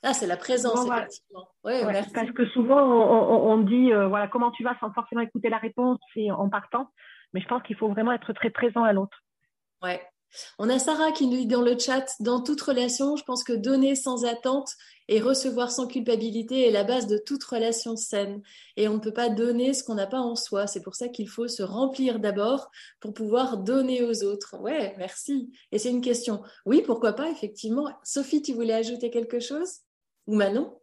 Ah, 0.01 0.13
c'est 0.13 0.27
la 0.27 0.37
présence, 0.37 0.87
effectivement. 0.87 1.47
Parce 1.63 2.31
que 2.31 2.45
souvent, 2.47 2.81
on, 2.81 3.57
dit, 3.59 3.91
euh, 3.91 4.07
voilà, 4.07 4.27
comment 4.27 4.51
tu 4.51 4.63
vas 4.63 4.77
sans 4.79 4.91
forcément 4.93 5.21
écouter 5.21 5.49
la 5.49 5.57
réponse 5.57 5.99
et 6.15 6.31
en 6.31 6.49
partant. 6.49 6.89
Mais 7.33 7.41
je 7.41 7.47
pense 7.47 7.61
qu'il 7.63 7.75
faut 7.75 7.89
vraiment 7.89 8.13
être 8.13 8.33
très 8.33 8.49
présent 8.49 8.83
à 8.83 8.93
l'autre. 8.93 9.23
Ouais. 9.81 10.01
On 10.59 10.69
a 10.69 10.77
Sarah 10.77 11.11
qui 11.11 11.25
nous 11.25 11.37
dit 11.37 11.47
dans 11.47 11.61
le 11.61 11.77
chat, 11.77 12.05
dans 12.19 12.41
toute 12.41 12.61
relation, 12.61 13.15
je 13.15 13.23
pense 13.23 13.43
que 13.43 13.53
donner 13.53 13.95
sans 13.95 14.25
attente 14.25 14.71
et 15.07 15.19
recevoir 15.19 15.71
sans 15.71 15.87
culpabilité 15.87 16.67
est 16.67 16.71
la 16.71 16.83
base 16.83 17.07
de 17.07 17.17
toute 17.17 17.43
relation 17.43 17.95
saine. 17.95 18.41
Et 18.77 18.87
on 18.87 18.95
ne 18.95 18.99
peut 18.99 19.13
pas 19.13 19.29
donner 19.29 19.73
ce 19.73 19.83
qu'on 19.83 19.95
n'a 19.95 20.05
pas 20.05 20.19
en 20.19 20.35
soi. 20.35 20.67
C'est 20.67 20.83
pour 20.83 20.95
ça 20.95 21.09
qu'il 21.09 21.27
faut 21.27 21.47
se 21.47 21.63
remplir 21.63 22.19
d'abord 22.19 22.69
pour 22.99 23.13
pouvoir 23.13 23.57
donner 23.57 24.03
aux 24.03 24.23
autres. 24.23 24.55
Ouais, 24.59 24.93
merci. 24.97 25.51
Et 25.71 25.79
c'est 25.79 25.89
une 25.89 26.01
question. 26.01 26.43
Oui, 26.65 26.83
pourquoi 26.85 27.13
pas, 27.13 27.29
effectivement. 27.31 27.89
Sophie, 28.03 28.43
tu 28.43 28.53
voulais 28.53 28.73
ajouter 28.73 29.09
quelque 29.09 29.39
chose? 29.39 29.79
Ou 30.29 30.35
Manon? 30.35 30.79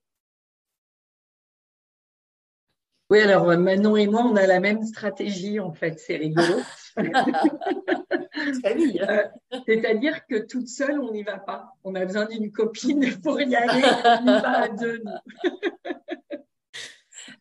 Oui, 3.11 3.21
alors 3.21 3.49
euh, 3.49 3.57
Manon 3.57 3.97
et 3.97 4.09
moi, 4.09 4.23
on 4.25 4.35
a 4.35 4.45
la 4.45 4.59
même 4.59 4.83
stratégie 4.83 5.61
en 5.61 5.73
fait, 5.73 6.01
c'est 6.01 6.17
rigolo. 6.17 6.61
Euh, 8.67 9.25
c'est-à-dire 9.67 10.27
que 10.27 10.37
toute 10.47 10.69
seule, 10.69 11.01
on 11.01 11.11
n'y 11.11 11.23
va 11.23 11.39
pas. 11.39 11.73
On 11.85 11.95
a 11.95 12.05
besoin 12.05 12.27
d'une 12.27 12.53
copine 12.53 13.19
pour 13.23 13.41
y 13.41 13.57
aller. 13.57 13.83
On 13.83 14.23
y 14.23 14.41
va 14.41 14.63
à 14.63 14.69
deux. 14.69 15.03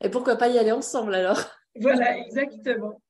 et 0.01 0.09
pourquoi 0.09 0.37
pas 0.37 0.47
y 0.47 0.57
aller 0.57 0.71
ensemble 0.71 1.13
alors? 1.13 1.41
Voilà, 1.75 2.17
exactement. 2.17 3.01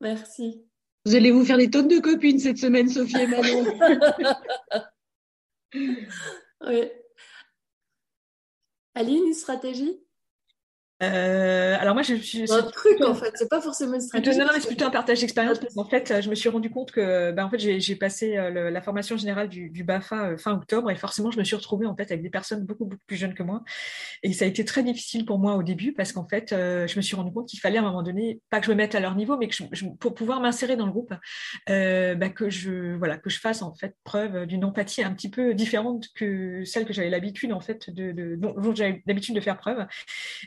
Merci. 0.00 0.64
Vous 1.04 1.16
allez 1.16 1.32
vous 1.32 1.44
faire 1.44 1.58
des 1.58 1.68
tonnes 1.68 1.88
de 1.88 1.98
copines 1.98 2.38
cette 2.38 2.58
semaine, 2.58 2.88
Sophie 2.88 3.20
et 3.20 3.26
Manon. 3.26 3.64
oui. 6.68 6.90
Aline, 8.96 9.28
une 9.28 9.32
stratégie? 9.34 10.04
Euh, 11.02 11.76
alors 11.78 11.92
moi, 11.92 12.02
je 12.02 12.14
suis 12.14 12.50
un 12.50 12.62
truc 12.62 13.04
en 13.04 13.14
fait, 13.14 13.30
c'est 13.34 13.50
pas 13.50 13.60
forcément 13.60 13.94
une 13.94 14.00
stratégie. 14.00 14.38
Non, 14.38 14.46
non, 14.46 14.52
c'est 14.58 14.66
plutôt 14.66 14.86
un 14.86 14.90
partage 14.90 15.20
d'expérience 15.20 15.58
parce 15.58 15.74
qu'en 15.74 15.84
fait, 15.84 16.22
je 16.22 16.30
me 16.30 16.34
suis 16.34 16.48
rendu 16.48 16.70
compte 16.70 16.90
que, 16.90 17.32
ben, 17.32 17.44
en 17.44 17.50
fait, 17.50 17.58
j'ai 17.58 17.96
passé 17.96 18.38
euh, 18.38 18.70
la 18.70 18.80
formation 18.80 19.16
générale 19.18 19.50
du, 19.50 19.68
du 19.68 19.84
Bafa 19.84 20.30
euh, 20.30 20.36
fin 20.38 20.52
octobre 20.52 20.90
et 20.90 20.96
forcément, 20.96 21.30
je 21.30 21.38
me 21.38 21.44
suis 21.44 21.54
retrouvée 21.54 21.86
en 21.86 21.94
fait 21.94 22.10
avec 22.10 22.22
des 22.22 22.30
personnes 22.30 22.64
beaucoup 22.64 22.86
beaucoup 22.86 23.02
plus 23.06 23.16
jeunes 23.16 23.34
que 23.34 23.42
moi 23.42 23.62
et 24.22 24.32
ça 24.32 24.46
a 24.46 24.48
été 24.48 24.64
très 24.64 24.82
difficile 24.82 25.26
pour 25.26 25.38
moi 25.38 25.56
au 25.56 25.62
début 25.62 25.92
parce 25.92 26.12
qu'en 26.12 26.26
fait, 26.26 26.48
je 26.50 26.96
me 26.96 27.02
suis 27.02 27.14
rendu 27.14 27.30
compte 27.30 27.48
qu'il 27.48 27.60
fallait 27.60 27.76
à 27.76 27.82
un 27.82 27.84
moment 27.84 28.02
donné 28.02 28.40
pas 28.48 28.60
que 28.60 28.66
je 28.66 28.70
me 28.70 28.76
mette 28.76 28.94
à 28.94 29.00
leur 29.00 29.14
niveau, 29.14 29.36
mais 29.36 29.48
que 29.48 29.54
je, 29.54 29.84
pour 30.00 30.14
pouvoir 30.14 30.40
m'insérer 30.40 30.76
dans 30.76 30.86
le 30.86 30.92
groupe, 30.92 31.12
ben, 31.66 32.32
que 32.32 32.48
je 32.48 32.96
voilà 32.96 33.18
que 33.18 33.28
je 33.28 33.38
fasse 33.38 33.60
en 33.60 33.74
fait 33.74 33.94
preuve 34.04 34.46
d'une 34.46 34.64
empathie 34.64 35.02
un 35.02 35.12
petit 35.12 35.30
peu 35.30 35.52
différente 35.52 36.06
que 36.14 36.64
celle 36.64 36.86
que 36.86 36.94
j'avais 36.94 37.10
l'habitude 37.10 37.52
en 37.52 37.60
fait 37.60 37.90
de, 37.90 38.12
de 38.12 38.36
dont 38.36 38.74
j'avais 38.74 39.02
l'habitude 39.06 39.34
de 39.34 39.40
faire 39.40 39.58
preuve 39.58 39.86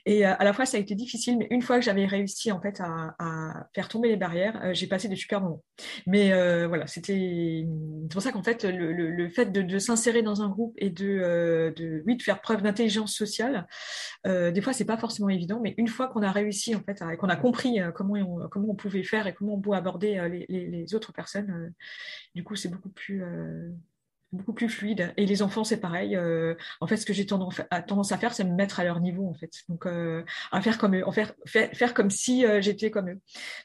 et 0.05 0.25
à 0.39 0.45
la 0.45 0.53
fois 0.53 0.65
ça 0.65 0.77
a 0.77 0.79
été 0.79 0.95
difficile, 0.95 1.37
mais 1.37 1.47
une 1.51 1.61
fois 1.61 1.77
que 1.77 1.83
j'avais 1.83 2.05
réussi 2.05 2.51
en 2.53 2.61
fait 2.61 2.81
à, 2.81 3.67
faire 3.75 3.89
tomber 3.89 4.07
les 4.07 4.15
barrières, 4.15 4.59
euh, 4.63 4.73
j'ai 4.73 4.87
passé 4.87 5.09
des 5.09 5.17
super 5.17 5.41
moments. 5.41 5.61
Mais 6.07 6.31
euh, 6.31 6.65
voilà, 6.67 6.87
c'était 6.87 7.65
pour 8.09 8.21
ça 8.21 8.31
qu'en 8.31 8.41
fait 8.41 8.63
le, 8.63 9.29
fait 9.29 9.51
de, 9.51 9.79
s'insérer 9.79 10.21
dans 10.21 10.41
un 10.41 10.47
groupe 10.47 10.73
et 10.77 10.89
de, 10.89 11.07
euh, 11.07 11.71
de 11.71 12.03
oui 12.07 12.15
de 12.15 12.23
faire 12.23 12.39
preuve 12.39 12.61
d'intelligence 12.61 13.13
sociale, 13.13 13.67
des 14.25 14.61
fois 14.61 14.71
c'est 14.71 14.85
pas 14.85 14.97
forcément 14.97 15.29
évident, 15.29 15.59
mais 15.61 15.75
une 15.77 15.89
fois 15.89 16.07
qu'on 16.07 16.23
a 16.23 16.31
réussi 16.31 16.73
en 16.73 16.81
fait, 16.81 17.03
qu'on 17.17 17.29
a 17.29 17.35
compris 17.35 17.79
comment 17.93 18.13
on, 18.13 18.47
comment 18.47 18.69
on 18.69 18.75
pouvait 18.75 19.03
faire 19.03 19.27
et 19.27 19.33
comment 19.33 19.55
on 19.55 19.61
pouvait 19.61 19.77
aborder 19.77 20.45
les, 20.47 20.67
les 20.67 20.95
autres 20.95 21.11
personnes, 21.11 21.73
du 22.33 22.45
coup 22.45 22.55
c'est 22.55 22.69
beaucoup 22.69 22.89
plus 22.89 23.23
beaucoup 24.31 24.53
plus 24.53 24.69
fluide. 24.69 25.11
Et 25.17 25.25
les 25.25 25.41
enfants, 25.41 25.63
c'est 25.63 25.79
pareil. 25.79 26.15
Euh, 26.15 26.55
en 26.81 26.87
fait, 26.87 26.97
ce 26.97 27.05
que 27.05 27.13
j'ai 27.13 27.25
tendance, 27.25 27.61
à 28.11 28.17
faire, 28.17 28.33
c'est 28.33 28.43
me 28.43 28.55
mettre 28.55 28.79
à 28.79 28.83
leur 28.83 28.99
niveau, 28.99 29.27
en 29.27 29.33
fait. 29.33 29.51
Donc, 29.69 29.85
euh, 29.85 30.23
à 30.51 30.61
faire 30.61 30.77
comme 30.77 30.95
eux, 30.95 31.07
en 31.07 31.11
faire, 31.11 31.33
faire, 31.45 31.93
comme 31.93 32.09
si 32.09 32.45
euh, 32.45 32.61
j'étais 32.61 32.91
comme 32.91 33.09
eux. 33.09 33.19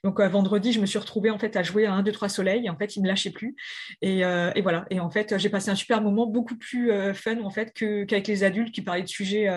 Donc, 0.05 0.21
vendredi, 0.21 0.73
je 0.73 0.81
me 0.81 0.87
suis 0.87 0.99
retrouvée 0.99 1.31
en 1.31 1.39
fait 1.39 1.57
à 1.57 1.63
jouer 1.63 1.87
à 1.87 1.93
1, 1.93 2.03
2, 2.03 2.13
3 2.13 2.29
soleils. 2.29 2.71
En 2.71 2.77
fait, 2.77 2.97
ils 2.97 3.03
me 3.03 3.09
lâchaient 3.09 3.31
plus. 3.31 3.57
Et, 4.01 4.21
et 4.21 4.63
voilà. 4.63 4.87
Et 4.91 5.01
en 5.01 5.11
fait, 5.11 5.39
j'ai 5.39 5.49
passé 5.49 5.71
un 5.71 5.75
super 5.75 6.01
moment, 6.01 6.27
beaucoup 6.27 6.57
plus 6.57 6.91
fun 7.15 7.41
en 7.43 7.51
fait 7.51 7.73
que 7.73 8.05
qu'avec 8.05 8.27
les 8.27 8.45
adultes 8.45 8.75
qui 8.75 8.83
parlaient 8.83 9.03
de 9.03 9.09
sujets, 9.09 9.49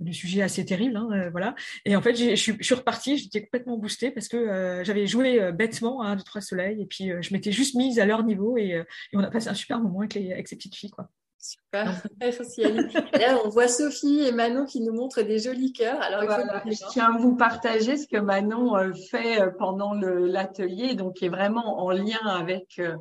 de 0.00 0.12
sujets 0.12 0.42
assez 0.42 0.64
terribles. 0.64 0.96
Hein, 0.96 1.28
voilà. 1.30 1.54
Et 1.84 1.96
en 1.96 2.02
fait, 2.02 2.16
je 2.16 2.34
suis 2.34 2.74
repartie. 2.74 3.18
J'étais 3.18 3.42
complètement 3.42 3.76
boostée 3.76 4.10
parce 4.10 4.28
que 4.28 4.82
j'avais 4.84 5.06
joué 5.06 5.52
bêtement 5.52 6.02
à 6.02 6.08
1, 6.08 6.16
2, 6.16 6.22
3 6.22 6.40
soleils. 6.40 6.82
Et 6.82 6.86
puis, 6.86 7.10
je 7.20 7.32
m'étais 7.32 7.52
juste 7.52 7.74
mise 7.74 7.98
à 7.98 8.06
leur 8.06 8.24
niveau 8.24 8.56
et, 8.56 8.70
et 8.70 8.84
on 9.14 9.20
a 9.20 9.30
passé 9.30 9.48
un 9.48 9.54
super 9.54 9.78
moment 9.80 10.00
avec 10.00 10.15
avec 10.32 10.48
ces 10.48 10.56
petites 10.56 10.74
filles. 10.74 10.90
Quoi. 10.90 11.08
Super, 11.46 12.02
merci 12.20 12.62
là, 12.62 13.38
on 13.44 13.48
voit 13.48 13.68
Sophie 13.68 14.22
et 14.22 14.32
Manon 14.32 14.64
qui 14.64 14.80
nous 14.80 14.92
montrent 14.92 15.22
des 15.22 15.38
jolis 15.38 15.72
cœurs. 15.72 16.00
Alors, 16.00 16.22
je 16.66 16.88
tiens 16.90 17.14
à 17.14 17.18
vous 17.18 17.36
partager 17.36 17.96
ce 17.96 18.08
que 18.08 18.16
Manon 18.16 18.76
euh, 18.76 18.92
fait 19.10 19.40
euh, 19.40 19.50
pendant 19.56 19.94
l'atelier, 19.94 20.94
donc 20.94 21.14
qui 21.14 21.26
est 21.26 21.30
vraiment 21.30 21.84
en 21.84 21.90
lien 21.90 22.18
avec, 22.26 22.80
euh, 22.80 22.96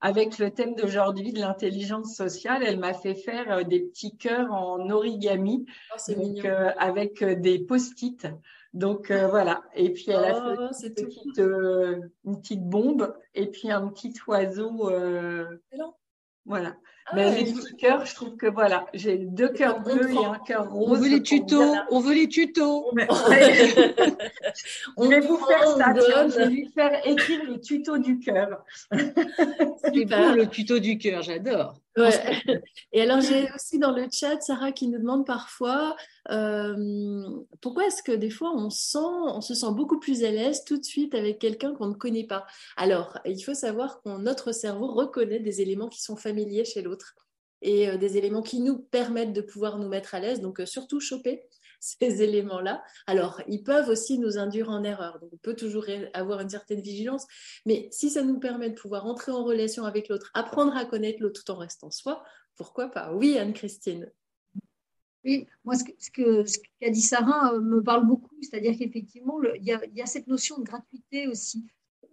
avec 0.00 0.38
le 0.38 0.50
thème 0.50 0.74
d'aujourd'hui 0.76 1.32
de 1.32 1.40
l'intelligence 1.40 2.14
sociale. 2.14 2.62
Elle 2.64 2.78
m'a 2.78 2.94
fait 2.94 3.16
faire 3.16 3.66
des 3.66 3.80
petits 3.80 4.16
cœurs 4.16 4.50
en 4.50 4.88
origami, 4.88 5.66
oh, 5.92 6.12
donc, 6.14 6.46
avec 6.78 7.22
des 7.22 7.58
post-it. 7.58 8.28
Donc 8.72 9.10
voilà, 9.10 9.62
et 9.74 9.92
puis 9.92 10.06
elle 10.08 10.24
a 10.24 10.56
oh, 10.70 10.72
fait 10.72 10.86
une 10.86 10.94
petite, 10.94 11.38
une 12.24 12.40
petite, 12.40 12.62
bombe 12.62 13.14
et 13.34 13.46
puis 13.46 13.70
un 13.70 13.88
petit 13.88 14.14
oiseau. 14.28 14.88
Voilà. 16.46 16.74
Ah 17.06 17.16
mais 17.16 17.42
les 17.42 17.52
petits 17.52 17.76
cœurs, 17.76 18.06
je 18.06 18.14
trouve 18.14 18.36
que 18.36 18.46
voilà, 18.46 18.86
j'ai 18.94 19.18
deux 19.18 19.48
cœurs 19.48 19.80
bleus 19.80 20.12
et 20.12 20.24
un 20.24 20.38
cœur 20.38 20.70
rose. 20.70 20.90
On 20.90 20.94
veut 20.94 21.08
les 21.08 21.22
tutos, 21.22 21.74
on 21.90 21.98
veut 21.98 22.14
les 22.14 22.28
tutos. 22.28 22.92
on 24.96 25.08
vais 25.08 25.20
vous 25.20 25.38
faire 25.38 25.76
ça, 25.76 25.92
je 25.94 26.38
vais 26.38 26.46
lui 26.46 26.70
faire 26.72 27.04
écrire 27.04 27.40
les 27.48 27.60
tutos 27.60 27.98
du 27.98 28.20
cœur. 28.20 28.64
C'est 28.92 30.04
beau 30.04 30.34
le 30.36 30.46
tuto 30.46 30.78
du 30.78 30.98
cœur, 30.98 31.22
j'adore. 31.22 31.80
Et 32.92 33.02
alors, 33.02 33.20
j'ai 33.20 33.48
aussi 33.54 33.78
dans 33.78 33.90
le 33.90 34.06
chat 34.10 34.40
Sarah 34.40 34.72
qui 34.72 34.88
nous 34.88 34.98
demande 34.98 35.26
parfois 35.26 35.96
euh, 36.30 37.24
pourquoi 37.60 37.86
est-ce 37.86 38.02
que 38.02 38.12
des 38.12 38.30
fois 38.30 38.52
on, 38.54 38.70
sent, 38.70 38.98
on 38.98 39.40
se 39.40 39.54
sent 39.54 39.72
beaucoup 39.72 39.98
plus 39.98 40.24
à 40.24 40.30
l'aise 40.30 40.64
tout 40.64 40.78
de 40.78 40.84
suite 40.84 41.14
avec 41.14 41.38
quelqu'un 41.38 41.74
qu'on 41.74 41.88
ne 41.88 41.94
connaît 41.94 42.26
pas? 42.26 42.46
Alors, 42.76 43.18
il 43.24 43.42
faut 43.42 43.54
savoir 43.54 44.02
que 44.02 44.10
notre 44.18 44.52
cerveau 44.52 44.86
reconnaît 44.88 45.40
des 45.40 45.60
éléments 45.60 45.88
qui 45.88 46.00
sont 46.00 46.16
familiers 46.16 46.64
chez 46.64 46.82
l'autre 46.82 47.14
et 47.62 47.88
euh, 47.88 47.96
des 47.96 48.16
éléments 48.16 48.42
qui 48.42 48.60
nous 48.60 48.78
permettent 48.78 49.32
de 49.32 49.42
pouvoir 49.42 49.78
nous 49.78 49.88
mettre 49.88 50.14
à 50.14 50.20
l'aise. 50.20 50.40
Donc, 50.40 50.60
euh, 50.60 50.66
surtout 50.66 51.00
choper 51.00 51.42
ces 51.80 52.22
éléments-là. 52.22 52.84
Alors, 53.06 53.40
ils 53.48 53.62
peuvent 53.62 53.88
aussi 53.88 54.18
nous 54.18 54.38
induire 54.38 54.68
en 54.68 54.84
erreur. 54.84 55.18
Donc, 55.18 55.30
on 55.32 55.38
peut 55.38 55.56
toujours 55.56 55.86
avoir 56.12 56.40
une 56.40 56.50
certaine 56.50 56.80
vigilance. 56.80 57.26
Mais 57.66 57.88
si 57.90 58.10
ça 58.10 58.22
nous 58.22 58.38
permet 58.38 58.70
de 58.70 58.74
pouvoir 58.74 59.06
entrer 59.06 59.32
en 59.32 59.42
relation 59.42 59.84
avec 59.84 60.08
l'autre, 60.08 60.30
apprendre 60.34 60.76
à 60.76 60.84
connaître 60.84 61.22
l'autre 61.22 61.42
tout 61.42 61.50
en 61.50 61.56
restant 61.56 61.90
soi, 61.90 62.22
pourquoi 62.56 62.88
pas? 62.90 63.12
Oui, 63.14 63.38
Anne-Christine. 63.38 64.12
Oui, 65.24 65.46
moi, 65.64 65.74
ce 65.74 65.84
qu'a 65.84 66.46
ce 66.46 66.58
qu'a 66.80 66.90
dit 66.90 67.00
Sarah 67.00 67.54
euh, 67.54 67.60
me 67.60 67.82
parle 67.82 68.06
beaucoup. 68.06 68.36
C'est-à-dire 68.42 68.76
qu'effectivement, 68.78 69.38
il 69.42 69.64
y, 69.64 70.02
a 70.02 70.06
cette 70.06 70.26
notion 70.26 70.58
de 70.58 70.64
gratuité 70.64 71.26
aussi. 71.28 71.66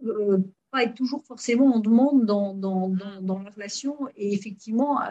Euh, 0.05 0.39
pas 0.72 0.84
être 0.84 0.95
toujours 0.95 1.24
forcément 1.26 1.76
en 1.76 1.80
demande 1.80 2.26
dans, 2.26 2.53
dans, 2.53 2.89
dans, 3.22 3.39
la 3.39 3.49
relation. 3.49 3.97
Et 4.15 4.34
effectivement, 4.34 5.01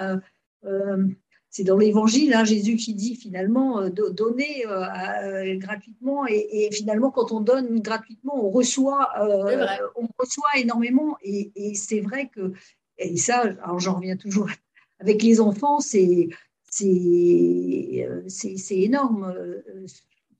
euh 0.64 1.06
c'est 1.50 1.64
dans 1.64 1.78
l'évangile, 1.78 2.34
hein, 2.34 2.44
Jésus 2.44 2.76
qui 2.76 2.94
dit 2.94 3.16
finalement 3.16 3.80
euh, 3.80 3.88
donner 3.88 4.66
euh, 4.66 4.84
euh, 5.22 5.56
gratuitement 5.56 6.26
et, 6.26 6.68
finalement 6.72 7.10
quand 7.10 7.32
on 7.32 7.40
donne 7.40 7.80
gratuitement, 7.80 8.44
on 8.44 8.50
reçoit, 8.50 9.10
on 9.96 10.08
reçoit 10.18 10.50
énormément 10.56 11.16
et, 11.22 11.74
c'est 11.74 12.00
vrai 12.00 12.28
que 12.28 12.52
et 12.98 13.16
ça, 13.16 13.40
alors 13.62 13.78
j'en 13.78 13.94
reviens 13.94 14.16
toujours 14.16 14.48
avec 14.98 15.22
les 15.22 15.40
enfants, 15.40 15.80
c'est 15.80 16.28
c'est 16.68 16.98
énorme 18.70 19.34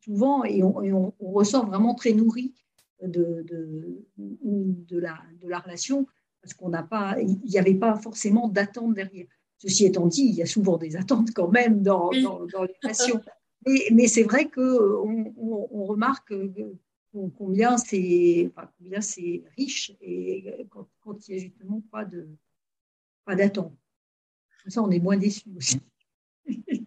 souvent 0.01 0.45
et 0.45 0.63
on, 0.63 1.13
ressort 1.21 1.67
vraiment 1.67 1.95
très 1.95 2.13
nourri 2.13 2.53
de, 3.03 3.43
de, 3.49 4.05
de, 4.19 4.99
la, 4.99 5.19
de 5.41 5.49
la 5.49 5.61
relation 5.61 6.07
parce 6.43 6.55
qu'on 6.55 6.69
n'a 6.69 6.83
pas, 6.83 7.17
il 7.21 7.39
n'y 7.39 7.59
avait 7.59 7.75
pas 7.75 7.97
forcément 7.97 8.49
d'attente 8.49 8.95
derrière. 8.95 9.27
Ceci 9.59 9.87
étant 9.87 10.07
dit, 10.07 10.23
il 10.23 10.35
y 10.35 10.43
a 10.43 10.47
souvent 10.47 10.77
des 10.77 10.97
attentes 10.97 11.33
quand 11.35 11.49
même 11.49 11.83
dans, 11.83 12.11
dans, 12.11 12.63
les 12.65 12.77
nations. 12.83 13.21
Mais, 13.93 14.07
c'est 14.07 14.23
vrai 14.23 14.49
qu'on 14.49 15.35
on, 15.37 15.85
remarque 15.87 16.33
combien 17.37 17.79
c'est 17.79 18.53
enfin, 18.55 18.71
riche 19.57 19.93
et 20.01 20.67
quand, 21.01 21.29
il 21.29 21.35
n'y 21.35 21.41
a 21.41 21.45
justement 21.45 21.83
pas 21.91 22.05
de 22.05 22.29
pas 23.25 23.35
d'attente. 23.35 23.75
Comme 24.63 24.71
ça, 24.71 24.83
on 24.83 24.91
est 24.91 25.01
moins 25.01 25.17
déçus 25.17 25.51
aussi. 25.57 25.81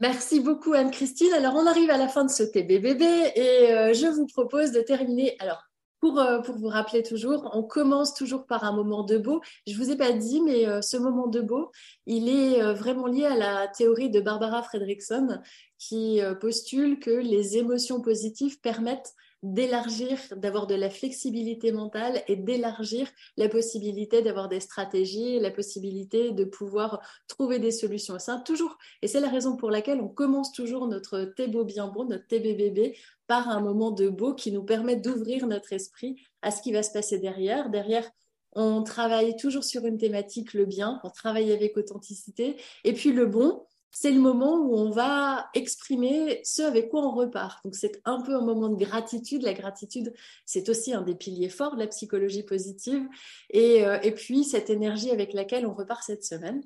Merci 0.00 0.40
beaucoup 0.40 0.72
Anne-Christine. 0.72 1.32
Alors 1.34 1.54
on 1.56 1.66
arrive 1.66 1.90
à 1.90 1.98
la 1.98 2.08
fin 2.08 2.24
de 2.24 2.30
ce 2.30 2.42
TBBB 2.42 3.02
et 3.02 3.72
euh, 3.72 3.92
je 3.92 4.06
vous 4.06 4.26
propose 4.26 4.72
de 4.72 4.80
terminer. 4.80 5.36
Alors 5.40 5.69
euh, 6.04 6.40
pour, 6.40 6.56
vous 6.56 6.68
rappeler 6.68 7.02
toujours, 7.02 7.50
on 7.52 7.62
commence 7.62 8.14
toujours 8.14 8.46
par 8.46 8.64
un 8.64 8.72
moment 8.72 9.04
de 9.04 9.18
beau. 9.18 9.40
Je 9.66 9.76
vous 9.76 9.90
ai 9.90 9.96
pas 9.96 10.12
dit, 10.12 10.40
mais 10.40 10.66
euh, 10.66 10.80
ce 10.80 10.96
moment 10.96 11.26
de 11.26 11.40
beau, 11.40 11.70
il 12.06 12.28
est 12.28 12.62
euh, 12.62 12.72
vraiment 12.72 13.06
lié 13.06 13.26
à 13.26 13.36
la 13.36 13.68
théorie 13.68 14.10
de 14.10 14.20
Barbara 14.20 14.62
Fredrickson 14.62 15.40
qui 15.78 16.20
postule 16.42 16.98
que 16.98 17.10
les 17.10 17.56
émotions 17.56 18.02
positives 18.02 18.60
permettent 18.60 19.14
d'élargir, 19.42 20.18
d'avoir 20.36 20.66
de 20.66 20.74
la 20.74 20.90
flexibilité 20.90 21.72
mentale 21.72 22.22
et 22.28 22.36
d'élargir 22.36 23.08
la 23.36 23.48
possibilité 23.48 24.20
d'avoir 24.22 24.48
des 24.48 24.60
stratégies, 24.60 25.40
la 25.40 25.50
possibilité 25.50 26.32
de 26.32 26.44
pouvoir 26.44 27.00
trouver 27.26 27.58
des 27.58 27.70
solutions. 27.70 28.18
C'est 28.18 28.44
toujours, 28.44 28.76
et 29.02 29.08
c'est 29.08 29.20
la 29.20 29.30
raison 29.30 29.56
pour 29.56 29.70
laquelle 29.70 30.00
on 30.00 30.08
commence 30.08 30.52
toujours 30.52 30.86
notre 30.88 31.24
thé 31.36 31.48
bien 31.48 31.88
bon, 31.88 32.04
notre 32.04 32.26
TBBB, 32.26 32.96
par 33.26 33.48
un 33.48 33.60
moment 33.60 33.90
de 33.90 34.08
beau 34.08 34.34
qui 34.34 34.52
nous 34.52 34.64
permet 34.64 34.96
d'ouvrir 34.96 35.46
notre 35.46 35.72
esprit 35.72 36.20
à 36.42 36.50
ce 36.50 36.62
qui 36.62 36.72
va 36.72 36.82
se 36.82 36.92
passer 36.92 37.18
derrière. 37.18 37.70
Derrière, 37.70 38.10
on 38.52 38.82
travaille 38.82 39.36
toujours 39.36 39.64
sur 39.64 39.86
une 39.86 39.98
thématique, 39.98 40.52
le 40.54 40.66
bien, 40.66 41.00
on 41.04 41.10
travaille 41.10 41.52
avec 41.52 41.76
authenticité. 41.76 42.56
Et 42.84 42.92
puis 42.92 43.12
le 43.12 43.26
bon, 43.26 43.64
c'est 43.90 44.12
le 44.12 44.20
moment 44.20 44.56
où 44.56 44.76
on 44.76 44.90
va 44.90 45.50
exprimer 45.54 46.40
ce 46.44 46.62
avec 46.62 46.90
quoi 46.90 47.04
on 47.04 47.10
repart. 47.10 47.62
Donc 47.64 47.74
c'est 47.74 48.00
un 48.04 48.20
peu 48.22 48.34
un 48.36 48.40
moment 48.40 48.68
de 48.68 48.76
gratitude. 48.76 49.42
La 49.42 49.52
gratitude, 49.52 50.12
c'est 50.46 50.68
aussi 50.68 50.92
un 50.92 51.02
des 51.02 51.14
piliers 51.14 51.48
forts 51.48 51.74
de 51.74 51.80
la 51.80 51.88
psychologie 51.88 52.44
positive. 52.44 53.06
Et, 53.50 53.84
euh, 53.84 53.98
puis 54.14 54.44
cette 54.44 54.70
énergie 54.70 55.10
avec 55.10 55.32
laquelle 55.32 55.66
on 55.66 55.74
repart 55.74 56.02
cette 56.04 56.24
semaine. 56.24 56.62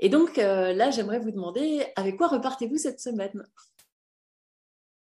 Et 0.00 0.08
donc 0.08 0.38
euh, 0.38 0.72
là, 0.72 0.90
j'aimerais 0.90 1.20
vous 1.20 1.30
demander, 1.30 1.86
avec 1.96 2.16
quoi 2.16 2.28
repartez-vous 2.28 2.76
cette 2.76 3.00
semaine? 3.00 3.44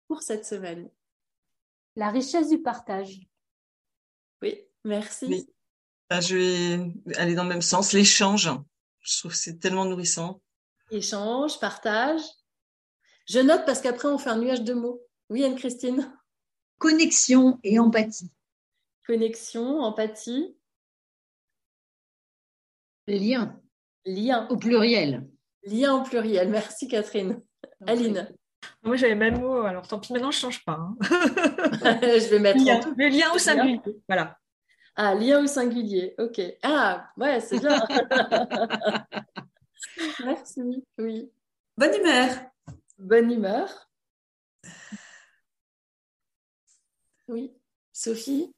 Pour 0.07 0.21
cette 0.21 0.45
semaine 0.45 0.89
La 1.95 2.09
richesse 2.09 2.49
du 2.49 2.61
partage. 2.61 3.19
Oui, 4.41 4.59
merci. 4.83 5.47
Bah, 6.09 6.21
je 6.21 6.35
vais 6.35 7.15
aller 7.17 7.35
dans 7.35 7.43
le 7.43 7.49
même 7.49 7.61
sens. 7.61 7.93
L'échange, 7.93 8.49
je 9.01 9.19
trouve 9.19 9.31
que 9.31 9.37
c'est 9.37 9.59
tellement 9.59 9.85
nourrissant 9.85 10.41
échange, 10.91 11.59
partage. 11.59 12.21
Je 13.27 13.39
note 13.39 13.65
parce 13.65 13.81
qu'après, 13.81 14.07
on 14.07 14.17
fait 14.17 14.29
un 14.29 14.37
nuage 14.39 14.63
de 14.63 14.73
mots. 14.73 15.01
Oui, 15.29 15.43
Anne-Christine 15.43 16.11
Connexion 16.79 17.59
et 17.63 17.77
empathie. 17.77 18.31
Connexion, 19.05 19.81
empathie. 19.81 20.55
Lien. 23.07 23.59
Lien. 24.05 24.47
Au 24.49 24.57
pluriel. 24.57 25.27
Lien 25.63 25.95
au 25.95 26.03
pluriel. 26.03 26.49
Merci, 26.49 26.87
Catherine. 26.87 27.41
Aline. 27.85 28.31
Moi, 28.83 28.95
j'avais 28.95 29.13
le 29.13 29.19
même 29.19 29.39
mot, 29.39 29.61
alors 29.61 29.87
tant 29.87 29.99
pis, 29.99 30.13
maintenant, 30.13 30.31
je 30.31 30.37
ne 30.37 30.41
change 30.41 30.63
pas. 30.63 30.79
Hein. 30.79 30.95
je 31.01 32.29
vais 32.29 32.39
mettre. 32.39 32.63
Lien, 32.63 32.79
mais 32.97 33.09
lien 33.09 33.31
au 33.33 33.37
singulier. 33.37 33.81
Voilà. 34.07 34.37
Ah, 34.95 35.15
lien 35.15 35.43
au 35.43 35.47
singulier. 35.47 36.15
OK. 36.17 36.41
Ah, 36.63 37.09
ouais, 37.17 37.39
c'est 37.39 37.59
bien. 37.59 37.81
Merci, 40.25 40.83
oui. 40.97 41.31
Bonne 41.77 41.95
humeur. 41.95 42.29
Bonne 42.97 43.31
humeur. 43.31 43.89
Oui. 47.27 47.53
Sophie? 47.93 48.53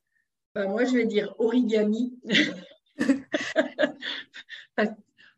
Euh, 0.58 0.68
Moi, 0.68 0.86
je 0.86 0.94
vais 0.94 1.06
dire 1.06 1.36
origami. 1.40 2.20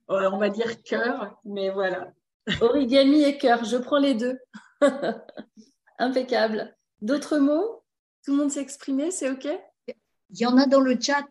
On 0.07 0.37
va 0.37 0.49
dire 0.49 0.83
cœur, 0.83 1.39
mais 1.43 1.69
voilà. 1.69 2.13
Origami 2.61 3.23
et 3.23 3.37
cœur, 3.37 3.63
je 3.63 3.77
prends 3.77 3.97
les 3.97 4.13
deux. 4.13 4.37
Impeccable. 5.97 6.75
D'autres 7.01 7.37
mots? 7.37 7.83
Tout 8.23 8.31
le 8.31 8.37
monde 8.37 8.51
s'est 8.51 8.61
exprimé, 8.61 9.11
c'est 9.11 9.29
OK? 9.29 9.47
Il 9.87 10.39
y 10.39 10.45
en 10.45 10.57
a 10.57 10.65
dans 10.65 10.79
le 10.81 10.99
chat. 10.99 11.25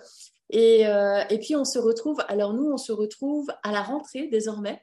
Et, 0.50 0.86
euh, 0.86 1.22
et 1.30 1.38
puis, 1.38 1.56
on 1.56 1.64
se 1.64 1.78
retrouve, 1.78 2.22
alors 2.28 2.52
nous, 2.52 2.70
on 2.70 2.76
se 2.76 2.92
retrouve 2.92 3.50
à 3.62 3.72
la 3.72 3.80
rentrée 3.82 4.28
désormais. 4.28 4.82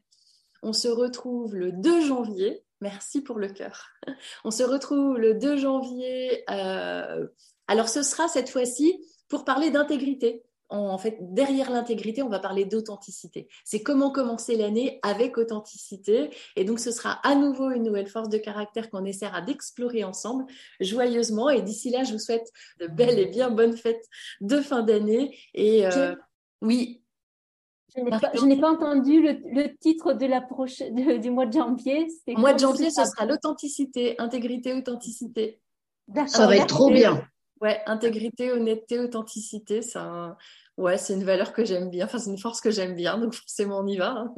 On 0.63 0.73
se 0.73 0.87
retrouve 0.87 1.55
le 1.55 1.71
2 1.71 2.07
janvier. 2.07 2.63
Merci 2.81 3.21
pour 3.21 3.37
le 3.37 3.47
cœur. 3.47 3.89
On 4.43 4.49
se 4.49 4.63
retrouve 4.63 5.19
le 5.19 5.35
2 5.35 5.57
janvier. 5.57 6.43
alors, 6.47 7.89
ce 7.89 8.01
sera 8.01 8.27
cette 8.27 8.49
fois-ci 8.49 9.05
pour 9.27 9.45
parler 9.45 9.69
d'intégrité 9.69 10.43
en 10.71 10.97
fait, 10.97 11.17
derrière 11.19 11.69
l'intégrité, 11.69 12.23
on 12.23 12.29
va 12.29 12.39
parler 12.39 12.65
d'authenticité. 12.65 13.49
C'est 13.65 13.83
comment 13.83 14.11
commencer 14.11 14.55
l'année 14.55 14.99
avec 15.03 15.37
authenticité. 15.37 16.29
Et 16.55 16.63
donc, 16.63 16.79
ce 16.79 16.91
sera 16.91 17.19
à 17.27 17.35
nouveau 17.35 17.71
une 17.71 17.83
nouvelle 17.83 18.07
force 18.07 18.29
de 18.29 18.37
caractère 18.37 18.89
qu'on 18.89 19.03
essaiera 19.03 19.41
d'explorer 19.41 20.03
ensemble 20.03 20.45
joyeusement. 20.79 21.49
Et 21.49 21.61
d'ici 21.61 21.89
là, 21.89 22.03
je 22.03 22.13
vous 22.13 22.19
souhaite 22.19 22.49
de 22.79 22.87
belles 22.87 23.19
et 23.19 23.25
bien 23.25 23.49
bonnes 23.49 23.75
fêtes 23.75 24.05
de 24.39 24.61
fin 24.61 24.81
d'année. 24.81 25.37
Et 25.53 25.85
euh, 25.85 26.15
oui. 26.61 27.03
Je 27.93 28.45
n'ai 28.45 28.57
pas, 28.57 28.71
entendu 28.71 29.21
le, 29.21 29.77
titre 29.77 30.13
de 30.13 30.25
la 30.25 30.39
prochaine, 30.39 31.19
du 31.19 31.29
mois 31.29 31.45
de 31.45 31.51
janvier. 31.51 32.07
Mois 32.27 32.53
de 32.53 32.59
janvier, 32.59 32.89
ce 32.89 33.03
sera 33.03 33.25
l'authenticité, 33.25 34.15
intégrité, 34.17 34.73
authenticité. 34.73 35.59
Ça 36.27 36.47
va 36.47 36.55
être 36.55 36.67
trop 36.67 36.89
bien. 36.89 37.21
Ouais, 37.61 37.79
intégrité, 37.85 38.51
honnêteté, 38.51 38.99
authenticité, 38.99 39.83
ça, 39.83 40.35
ouais, 40.77 40.97
c'est 40.97 41.13
une 41.13 41.23
valeur 41.23 41.53
que 41.53 41.63
j'aime 41.63 41.89
bien. 41.89 42.05
Enfin, 42.05 42.17
c'est 42.17 42.31
une 42.31 42.39
force 42.39 42.59
que 42.59 42.71
j'aime 42.71 42.95
bien, 42.95 43.19
donc 43.19 43.33
forcément 43.33 43.79
on 43.79 43.87
y 43.87 43.97
va. 43.97 44.11
Hein. 44.11 44.33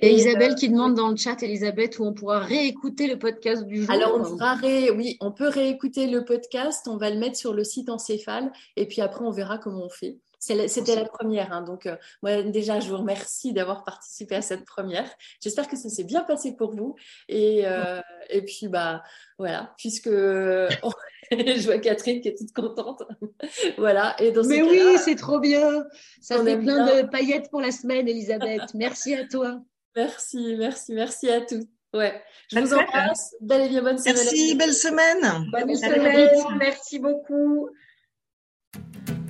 Et, 0.00 0.14
Isabelle 0.14 0.54
qui 0.54 0.70
demande 0.70 0.94
dans 0.94 1.08
le 1.08 1.16
chat, 1.16 1.42
Elisabeth, 1.42 1.98
où 1.98 2.04
on 2.04 2.14
pourra 2.14 2.40
réécouter 2.40 3.08
le 3.08 3.18
podcast 3.18 3.64
du 3.66 3.82
jour. 3.82 3.90
Alors 3.90 4.14
on 4.14 4.22
pourra 4.22 4.54
ré... 4.54 4.90
oui, 4.90 5.18
on 5.20 5.32
peut 5.32 5.48
réécouter 5.48 6.06
le 6.06 6.24
podcast. 6.24 6.88
On 6.88 6.96
va 6.96 7.10
le 7.10 7.18
mettre 7.18 7.36
sur 7.36 7.52
le 7.52 7.62
site 7.62 7.90
Encéphale, 7.90 8.50
et 8.76 8.86
puis 8.86 9.02
après 9.02 9.24
on 9.24 9.30
verra 9.30 9.58
comment 9.58 9.84
on 9.84 9.90
fait. 9.90 10.18
C'était 10.46 10.94
la 10.94 11.04
première, 11.04 11.52
hein, 11.52 11.62
donc 11.62 11.86
euh, 11.86 11.96
moi 12.22 12.42
déjà 12.42 12.78
je 12.78 12.88
vous 12.88 12.98
remercie 12.98 13.52
d'avoir 13.52 13.82
participé 13.82 14.36
à 14.36 14.42
cette 14.42 14.64
première. 14.64 15.10
J'espère 15.42 15.66
que 15.66 15.76
ça 15.76 15.88
s'est 15.88 16.04
bien 16.04 16.22
passé 16.22 16.54
pour 16.54 16.74
vous 16.74 16.94
et, 17.28 17.66
euh, 17.66 18.00
et 18.30 18.42
puis 18.42 18.68
bah 18.68 19.02
voilà, 19.38 19.74
puisque 19.76 20.08
je 21.30 21.64
vois 21.64 21.78
Catherine 21.78 22.20
qui 22.20 22.28
est 22.28 22.38
toute 22.38 22.52
contente. 22.52 23.02
voilà. 23.78 24.14
Et 24.20 24.30
dans 24.30 24.44
Mais 24.44 24.62
oui, 24.62 24.96
c'est 24.98 25.16
trop 25.16 25.40
bien. 25.40 25.84
Ça 26.20 26.42
fait 26.42 26.58
plein 26.58 26.86
de 26.86 27.08
paillettes 27.08 27.50
pour 27.50 27.60
la 27.60 27.72
semaine, 27.72 28.08
Elisabeth. 28.08 28.62
merci 28.74 29.14
à 29.14 29.26
toi. 29.26 29.60
Merci, 29.96 30.54
merci, 30.58 30.92
merci 30.92 31.30
à 31.30 31.40
tous. 31.40 31.64
Ouais. 31.92 32.22
Je 32.52 32.58
vous 32.60 32.74
embrasse. 32.74 33.34
Belle 33.40 33.62
et 33.62 33.68
bien 33.68 33.82
bonne 33.82 33.98
semaine. 33.98 34.14
Merci, 34.16 34.54
belle 34.54 34.74
semaine. 34.74 35.50
Bonne 35.50 35.76
semaine. 35.76 36.58
Merci 36.58 36.98
beaucoup. 36.98 37.70